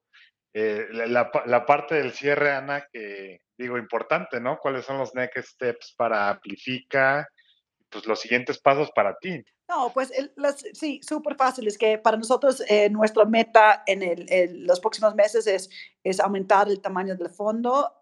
eh, 0.54 0.86
la, 0.90 1.30
la, 1.46 1.66
parte 1.66 1.96
del 1.96 2.12
cierre, 2.12 2.52
Ana, 2.52 2.86
que 2.92 3.40
digo, 3.56 3.76
importante, 3.76 4.40
¿no? 4.40 4.58
¿Cuáles 4.58 4.84
son 4.84 4.98
los 4.98 5.14
next 5.14 5.48
steps 5.48 5.94
para 5.96 6.30
Amplifica? 6.30 7.26
Pues 7.90 8.06
los 8.06 8.20
siguientes 8.20 8.58
pasos 8.58 8.90
para 8.94 9.16
ti. 9.18 9.42
No, 9.68 9.90
pues 9.92 10.10
sí, 10.72 11.00
súper 11.02 11.36
fácil. 11.36 11.66
Es 11.66 11.76
que 11.76 11.98
para 11.98 12.16
nosotros 12.16 12.62
eh, 12.68 12.88
nuestra 12.88 13.26
meta 13.26 13.82
en 13.86 14.02
el, 14.02 14.66
los 14.66 14.80
próximos 14.80 15.14
meses 15.14 15.46
es, 15.46 15.68
es 16.02 16.20
aumentar 16.20 16.68
el 16.68 16.80
tamaño 16.80 17.16
del 17.16 17.28
fondo, 17.28 17.98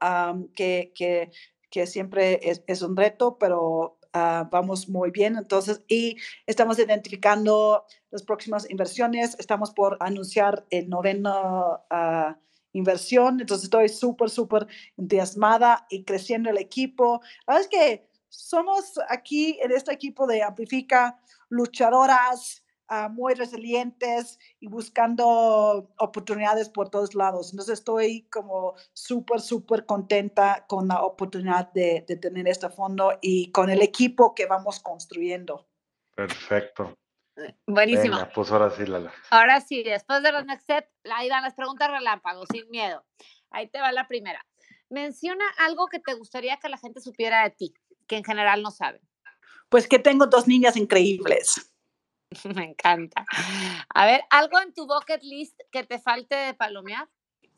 que, 0.54 0.92
que, 0.94 1.30
que, 1.70 1.86
siempre 1.86 2.38
es, 2.42 2.62
es, 2.68 2.82
un 2.82 2.96
reto, 2.96 3.36
pero 3.38 3.98
ah, 4.16 4.48
vamos 4.50 4.88
muy 4.88 5.10
bien. 5.10 5.36
Entonces, 5.36 5.82
y 5.88 6.16
estamos 6.46 6.78
identificando 6.78 7.84
las 8.10 8.22
próximas 8.22 8.68
inversiones. 8.70 9.36
Estamos 9.38 9.70
por 9.72 9.96
anunciar 10.00 10.64
el 10.70 10.88
noveno 10.88 11.84
uh, 11.90 12.34
inversión. 12.72 13.40
Entonces, 13.40 13.64
estoy 13.64 13.88
súper, 13.88 14.30
súper 14.30 14.66
entusiasmada 14.96 15.86
y 15.90 16.04
creciendo 16.04 16.50
el 16.50 16.58
equipo. 16.58 17.20
La 17.46 17.54
verdad 17.54 17.68
es 17.70 17.78
que 17.78 18.08
somos 18.28 18.98
aquí 19.08 19.58
en 19.62 19.72
este 19.72 19.92
equipo 19.92 20.26
de 20.26 20.42
Amplifica 20.42 21.18
luchadoras, 21.48 22.64
uh, 22.90 23.08
muy 23.10 23.34
resilientes 23.34 24.38
y 24.60 24.68
buscando 24.68 25.92
oportunidades 25.98 26.68
por 26.68 26.90
todos 26.90 27.14
lados. 27.14 27.52
Entonces 27.52 27.78
estoy 27.78 28.28
como 28.30 28.74
súper, 28.92 29.40
súper 29.40 29.86
contenta 29.86 30.64
con 30.68 30.88
la 30.88 31.02
oportunidad 31.02 31.72
de, 31.72 32.04
de, 32.06 32.16
tener 32.16 32.48
este 32.48 32.68
fondo 32.68 33.18
y 33.20 33.50
con 33.52 33.70
el 33.70 33.82
equipo 33.82 34.34
que 34.34 34.46
vamos 34.46 34.80
construyendo. 34.80 35.66
Perfecto. 36.14 36.96
Buenísimo. 37.66 38.16
pues 38.34 38.50
ahora 38.50 38.70
sí, 38.70 38.86
Lala. 38.86 39.12
Ahora 39.30 39.60
sí, 39.60 39.82
después 39.82 40.22
de 40.22 40.32
los 40.32 40.46
next 40.46 40.64
steps, 40.64 40.88
ahí 41.12 41.28
van 41.28 41.42
las 41.42 41.54
preguntas 41.54 41.90
relámpagos, 41.90 42.48
sin 42.50 42.68
miedo. 42.70 43.04
Ahí 43.50 43.68
te 43.68 43.80
va 43.80 43.92
la 43.92 44.08
primera. 44.08 44.44
Menciona 44.88 45.44
algo 45.58 45.88
que 45.88 45.98
te 45.98 46.14
gustaría 46.14 46.56
que 46.58 46.68
la 46.68 46.78
gente 46.78 47.00
supiera 47.00 47.42
de 47.42 47.50
ti, 47.50 47.74
que 48.06 48.16
en 48.16 48.24
general 48.24 48.62
no 48.62 48.70
saben. 48.70 49.02
Pues 49.68 49.88
que 49.88 49.98
tengo 49.98 50.26
dos 50.26 50.46
niñas 50.48 50.76
increíbles. 50.76 51.75
Me 52.54 52.64
encanta. 52.64 53.24
A 53.94 54.06
ver, 54.06 54.22
¿algo 54.30 54.60
en 54.60 54.72
tu 54.72 54.86
bucket 54.86 55.22
list 55.22 55.60
que 55.70 55.84
te 55.84 55.98
falte 55.98 56.34
de 56.34 56.54
palomear? 56.54 57.08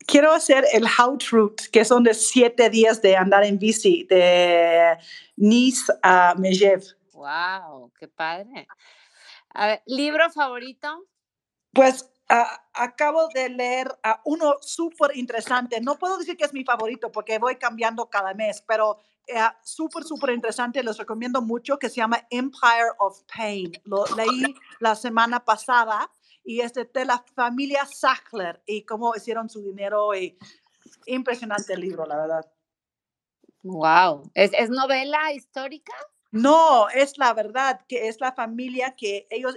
Quiero 0.05 0.31
hacer 0.31 0.65
el 0.71 0.85
Hout 0.85 1.23
Route, 1.29 1.65
que 1.71 1.83
son 1.83 2.03
de 2.03 2.13
siete 2.13 2.69
días 2.69 3.01
de 3.01 3.17
andar 3.17 3.43
en 3.43 3.59
bici, 3.59 4.05
de 4.05 4.97
Nice 5.35 5.91
a 6.01 6.35
Megève. 6.35 6.95
¡Wow! 7.13 7.91
¡Qué 7.99 8.07
padre! 8.07 8.67
A 9.49 9.67
ver, 9.67 9.83
¿libro 9.85 10.29
favorito? 10.31 11.05
Pues 11.73 12.09
acabo 12.73 13.27
de 13.33 13.49
leer 13.49 13.89
uno 14.23 14.55
súper 14.61 15.17
interesante. 15.17 15.81
No 15.81 15.97
puedo 15.97 16.17
decir 16.17 16.37
que 16.37 16.45
es 16.45 16.53
mi 16.53 16.63
favorito 16.63 17.11
porque 17.11 17.39
voy 17.39 17.57
cambiando 17.57 18.09
cada 18.09 18.33
mes, 18.33 18.63
pero 18.67 18.99
eh, 19.29 19.39
súper, 19.63 20.03
súper 20.03 20.31
interesante. 20.31 20.83
Les 20.83 20.97
recomiendo 20.97 21.41
mucho 21.41 21.77
que 21.77 21.89
se 21.89 21.97
llama 21.97 22.25
Empire 22.29 22.91
of 22.97 23.21
Pain. 23.35 23.71
Lo 23.83 24.05
leí 24.15 24.55
la 24.79 24.95
semana 24.95 25.43
pasada 25.45 26.11
y 26.43 26.61
es 26.61 26.73
de 26.73 27.05
la 27.05 27.23
familia 27.35 27.85
Sackler 27.85 28.61
y 28.65 28.83
cómo 28.83 29.15
hicieron 29.15 29.49
su 29.49 29.61
dinero. 29.61 30.15
Y 30.15 30.37
impresionante 31.05 31.73
el 31.73 31.81
libro, 31.81 32.05
la 32.05 32.17
verdad. 32.17 32.51
Wow. 33.63 34.31
¿Es, 34.33 34.51
es 34.53 34.69
novela 34.69 35.31
histórica? 35.33 35.93
No, 36.31 36.89
es 36.89 37.17
la 37.17 37.33
verdad 37.33 37.81
que 37.87 38.07
es 38.07 38.21
la 38.21 38.31
familia 38.33 38.95
que 38.95 39.27
ellos 39.31 39.55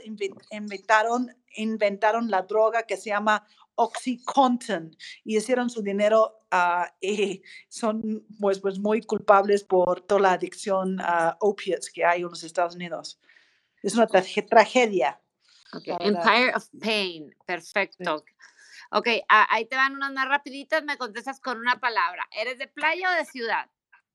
inventaron, 0.51 1.35
inventaron 1.57 2.31
la 2.31 2.43
droga 2.43 2.85
que 2.85 2.97
se 2.97 3.11
llama 3.11 3.47
Oxycontin 3.77 4.97
y 5.25 5.37
hicieron 5.37 5.71
su 5.71 5.83
dinero 5.83 6.39
ah, 6.51 6.93
y 7.01 7.43
son 7.69 8.27
pues, 8.41 8.61
pues 8.61 8.79
muy 8.79 9.03
culpables 9.03 9.65
por 9.65 10.01
toda 10.03 10.21
la 10.21 10.33
adicción 10.33 11.01
a 11.01 11.37
opiates 11.41 11.91
que 11.91 12.05
hay 12.05 12.21
en 12.21 12.29
los 12.29 12.43
Estados 12.43 12.75
Unidos. 12.75 13.21
Es 13.83 13.95
una 13.95 14.07
tragedia. 14.07 15.21
Empire 16.01 16.55
of 16.55 16.69
Pain, 16.81 17.35
perfecto. 17.47 18.25
Ok, 18.91 19.09
ahí 19.29 19.65
te 19.65 19.77
van 19.77 19.97
unas 19.97 20.13
más 20.13 20.29
rapiditas, 20.29 20.85
me 20.85 20.99
contestas 20.99 21.41
con 21.41 21.59
una 21.59 21.81
palabra. 21.81 22.29
¿Eres 22.31 22.59
de 22.59 22.69
playa 22.69 23.11
o 23.11 23.15
de 23.15 23.25
ciudad? 23.25 23.71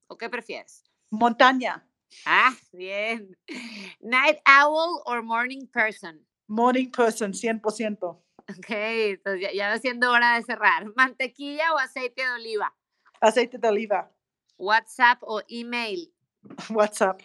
¿O 0.08 0.18
qué 0.18 0.30
prefieres? 0.30 0.84
Montaña. 1.10 1.86
Ah, 2.26 2.54
bien. 2.72 3.36
Night 4.02 4.38
owl 4.46 5.02
or 5.06 5.24
morning 5.24 5.66
person? 5.68 6.26
Morning 6.48 6.92
person, 6.92 7.34
100%. 7.34 8.22
Ok, 8.50 8.70
entonces 8.70 9.52
ya, 9.54 9.70
va 9.70 9.78
siendo 9.78 10.12
hora 10.12 10.36
de 10.36 10.44
cerrar. 10.44 10.86
¿Mantequilla 10.96 11.74
o 11.74 11.78
aceite 11.78 12.24
de 12.24 12.32
oliva? 12.32 12.74
Aceite 13.20 13.58
de 13.58 13.68
oliva. 13.68 14.12
WhatsApp 14.58 15.20
o 15.22 15.42
email? 15.50 16.14
WhatsApp. 16.70 17.22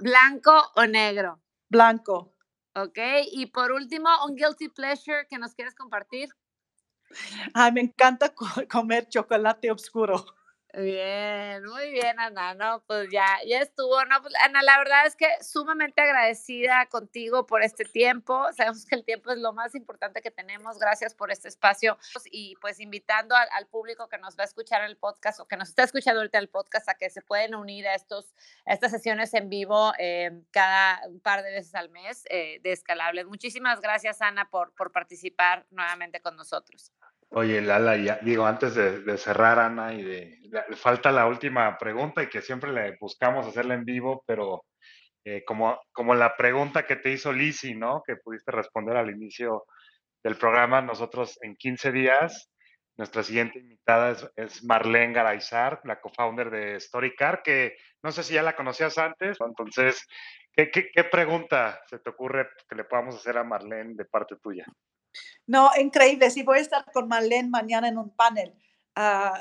¿Blanco 0.00 0.52
o 0.76 0.86
negro? 0.86 1.40
Blanco. 1.68 2.34
Ok, 2.74 2.98
y 3.32 3.46
por 3.46 3.70
último, 3.72 4.08
un 4.26 4.34
guilty 4.34 4.68
pleasure 4.68 5.26
que 5.28 5.38
nos 5.38 5.54
quieres 5.54 5.74
compartir. 5.74 6.30
Ay, 7.52 7.72
me 7.72 7.82
encanta 7.82 8.34
comer 8.68 9.08
chocolate 9.08 9.70
oscuro. 9.70 10.24
Bien, 10.76 11.64
muy 11.64 11.92
bien, 11.92 12.18
Ana, 12.18 12.54
no, 12.54 12.82
pues 12.88 13.08
ya, 13.08 13.24
ya 13.46 13.60
estuvo, 13.60 14.04
no, 14.06 14.20
pues 14.22 14.34
Ana, 14.42 14.60
la 14.60 14.76
verdad 14.78 15.06
es 15.06 15.14
que 15.14 15.28
sumamente 15.40 16.02
agradecida 16.02 16.86
contigo 16.86 17.46
por 17.46 17.62
este 17.62 17.84
tiempo, 17.84 18.52
sabemos 18.56 18.84
que 18.84 18.96
el 18.96 19.04
tiempo 19.04 19.30
es 19.30 19.38
lo 19.38 19.52
más 19.52 19.76
importante 19.76 20.20
que 20.20 20.32
tenemos, 20.32 20.80
gracias 20.80 21.14
por 21.14 21.30
este 21.30 21.46
espacio 21.46 21.96
y 22.28 22.56
pues 22.56 22.80
invitando 22.80 23.36
al, 23.36 23.68
público 23.68 24.08
que 24.08 24.18
nos 24.18 24.36
va 24.36 24.42
a 24.42 24.46
escuchar 24.46 24.82
el 24.82 24.96
podcast 24.96 25.38
o 25.38 25.46
que 25.46 25.56
nos 25.56 25.68
está 25.68 25.84
escuchando 25.84 26.20
ahorita 26.20 26.38
el 26.38 26.48
podcast 26.48 26.88
a 26.88 26.94
que 26.94 27.08
se 27.08 27.22
pueden 27.22 27.54
unir 27.54 27.86
a, 27.86 27.94
estos, 27.94 28.34
a 28.66 28.72
estas 28.72 28.90
sesiones 28.90 29.32
en 29.34 29.48
vivo 29.48 29.92
eh, 30.00 30.42
cada 30.50 31.06
un 31.06 31.20
par 31.20 31.44
de 31.44 31.52
veces 31.52 31.74
al 31.76 31.88
mes 31.90 32.24
eh, 32.30 32.58
de 32.64 32.72
Escalables. 32.72 33.26
Muchísimas 33.26 33.80
gracias, 33.80 34.20
Ana, 34.20 34.50
por, 34.50 34.74
por 34.74 34.90
participar 34.90 35.66
nuevamente 35.70 36.20
con 36.20 36.34
nosotros. 36.36 36.92
Oye, 37.36 37.60
Lala, 37.60 37.96
ya, 37.96 38.20
digo, 38.22 38.46
antes 38.46 38.76
de, 38.76 39.18
cerrar, 39.18 39.58
Ana, 39.58 39.92
y 39.92 40.04
de, 40.04 40.38
falta 40.76 41.10
la 41.10 41.26
última 41.26 41.76
pregunta 41.78 42.22
y 42.22 42.28
que 42.28 42.40
siempre 42.40 42.72
le 42.72 42.96
buscamos 43.00 43.44
hacerla 43.44 43.74
en 43.74 43.84
vivo, 43.84 44.22
pero 44.24 44.66
eh, 45.24 45.42
como, 45.44 45.80
como 45.92 46.14
la 46.14 46.36
pregunta 46.36 46.86
que 46.86 46.94
te 46.94 47.10
hizo 47.10 47.32
Lizzy, 47.32 47.74
¿no? 47.74 48.04
Que 48.06 48.14
pudiste 48.18 48.52
responder 48.52 48.96
al 48.96 49.10
inicio 49.10 49.64
del 50.22 50.36
programa, 50.36 50.80
nosotros 50.80 51.36
en 51.42 51.56
15 51.56 51.90
días, 51.90 52.52
nuestra 52.96 53.24
siguiente 53.24 53.58
invitada 53.58 54.12
es, 54.12 54.30
es 54.36 54.64
Marlene 54.64 55.12
Garaizar, 55.12 55.80
la 55.82 56.00
co-founder 56.00 56.50
de 56.50 56.78
Storycar, 56.78 57.42
que 57.42 57.76
no 58.04 58.12
sé 58.12 58.22
si 58.22 58.34
ya 58.34 58.44
la 58.44 58.54
conocías 58.54 58.96
antes, 58.96 59.38
entonces, 59.40 60.06
¿qué, 60.52 60.70
qué, 60.70 60.88
qué 60.92 61.02
pregunta 61.02 61.80
se 61.88 61.98
te 61.98 62.10
ocurre 62.10 62.48
que 62.68 62.76
le 62.76 62.84
podamos 62.84 63.16
hacer 63.16 63.36
a 63.38 63.42
Marlene 63.42 63.94
de 63.96 64.04
parte 64.04 64.36
tuya? 64.36 64.66
No, 65.46 65.70
increíble. 65.80 66.30
Sí, 66.30 66.42
voy 66.42 66.58
a 66.58 66.62
estar 66.62 66.84
con 66.92 67.08
Marlene 67.08 67.48
mañana 67.48 67.88
en 67.88 67.98
un 67.98 68.10
panel. 68.10 68.54
Uh, 68.96 69.38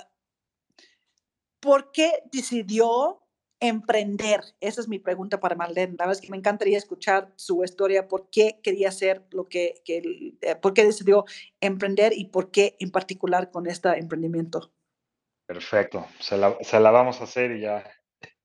¿Por 1.60 1.92
qué 1.92 2.24
decidió 2.32 3.22
emprender? 3.60 4.42
Esa 4.60 4.82
es 4.82 4.88
mi 4.88 5.00
pregunta 5.00 5.40
para 5.40 5.56
Marlene. 5.56 5.96
La 5.98 6.06
verdad 6.06 6.20
es 6.20 6.22
que 6.22 6.32
me 6.32 6.38
encantaría 6.38 6.78
escuchar 6.78 7.32
su 7.36 7.64
historia, 7.64 8.08
por 8.08 8.30
qué 8.30 8.60
quería 8.62 8.90
hacer 8.90 9.26
lo 9.32 9.48
que, 9.48 9.82
que 9.86 10.36
eh, 10.42 10.56
por 10.56 10.74
qué 10.74 10.84
decidió 10.84 11.24
emprender 11.62 12.12
y 12.16 12.26
por 12.26 12.52
qué 12.52 12.76
en 12.80 12.92
particular 12.92 13.52
con 13.52 13.68
este 13.68 13.90
emprendimiento. 13.98 14.74
Perfecto, 15.46 16.08
se 16.20 16.38
la, 16.38 16.58
se 16.62 16.80
la 16.80 16.92
vamos 16.92 17.22
a 17.22 17.26
hacer 17.26 17.52
y 17.52 17.62
ya 17.62 17.84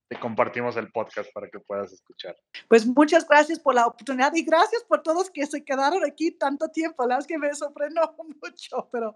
te 0.08 0.18
compartimos 0.18 0.76
el 0.76 0.90
podcast 0.90 1.30
para 1.32 1.48
que 1.48 1.60
puedas 1.60 1.92
escuchar. 1.92 2.34
Pues 2.66 2.86
muchas 2.86 3.28
gracias 3.28 3.60
por 3.60 3.74
la 3.74 3.86
oportunidad 3.86 4.34
y 4.34 4.42
gracias 4.42 4.82
por 4.84 5.02
todos 5.02 5.30
que 5.30 5.46
se 5.46 5.62
quedaron 5.64 6.02
aquí 6.04 6.32
tanto 6.32 6.68
tiempo. 6.68 7.02
La 7.02 7.16
verdad 7.16 7.20
es 7.20 7.26
que 7.26 7.38
me 7.38 7.54
sorprendió 7.54 8.14
mucho, 8.42 8.88
pero 8.90 9.14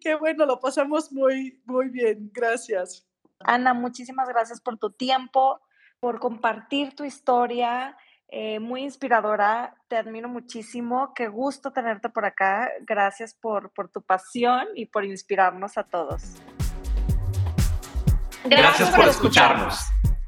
qué 0.00 0.14
bueno, 0.14 0.44
lo 0.44 0.60
pasamos 0.60 1.10
muy, 1.10 1.60
muy 1.64 1.88
bien. 1.88 2.30
Gracias. 2.32 3.06
Ana, 3.40 3.72
muchísimas 3.72 4.28
gracias 4.28 4.60
por 4.60 4.78
tu 4.78 4.90
tiempo, 4.92 5.60
por 5.98 6.20
compartir 6.20 6.94
tu 6.94 7.04
historia. 7.04 7.96
Eh, 8.28 8.58
muy 8.58 8.82
inspiradora, 8.82 9.76
te 9.86 9.96
admiro 9.96 10.28
muchísimo, 10.28 11.12
qué 11.14 11.28
gusto 11.28 11.72
tenerte 11.72 12.08
por 12.08 12.24
acá, 12.24 12.68
gracias 12.80 13.32
por, 13.32 13.70
por 13.70 13.90
tu 13.90 14.02
pasión 14.02 14.66
y 14.74 14.86
por 14.86 15.04
inspirarnos 15.04 15.78
a 15.78 15.84
todos. 15.84 16.34
Gracias, 18.44 18.50
gracias 18.50 18.90
por 18.90 19.08
escucharnos. 19.08 19.78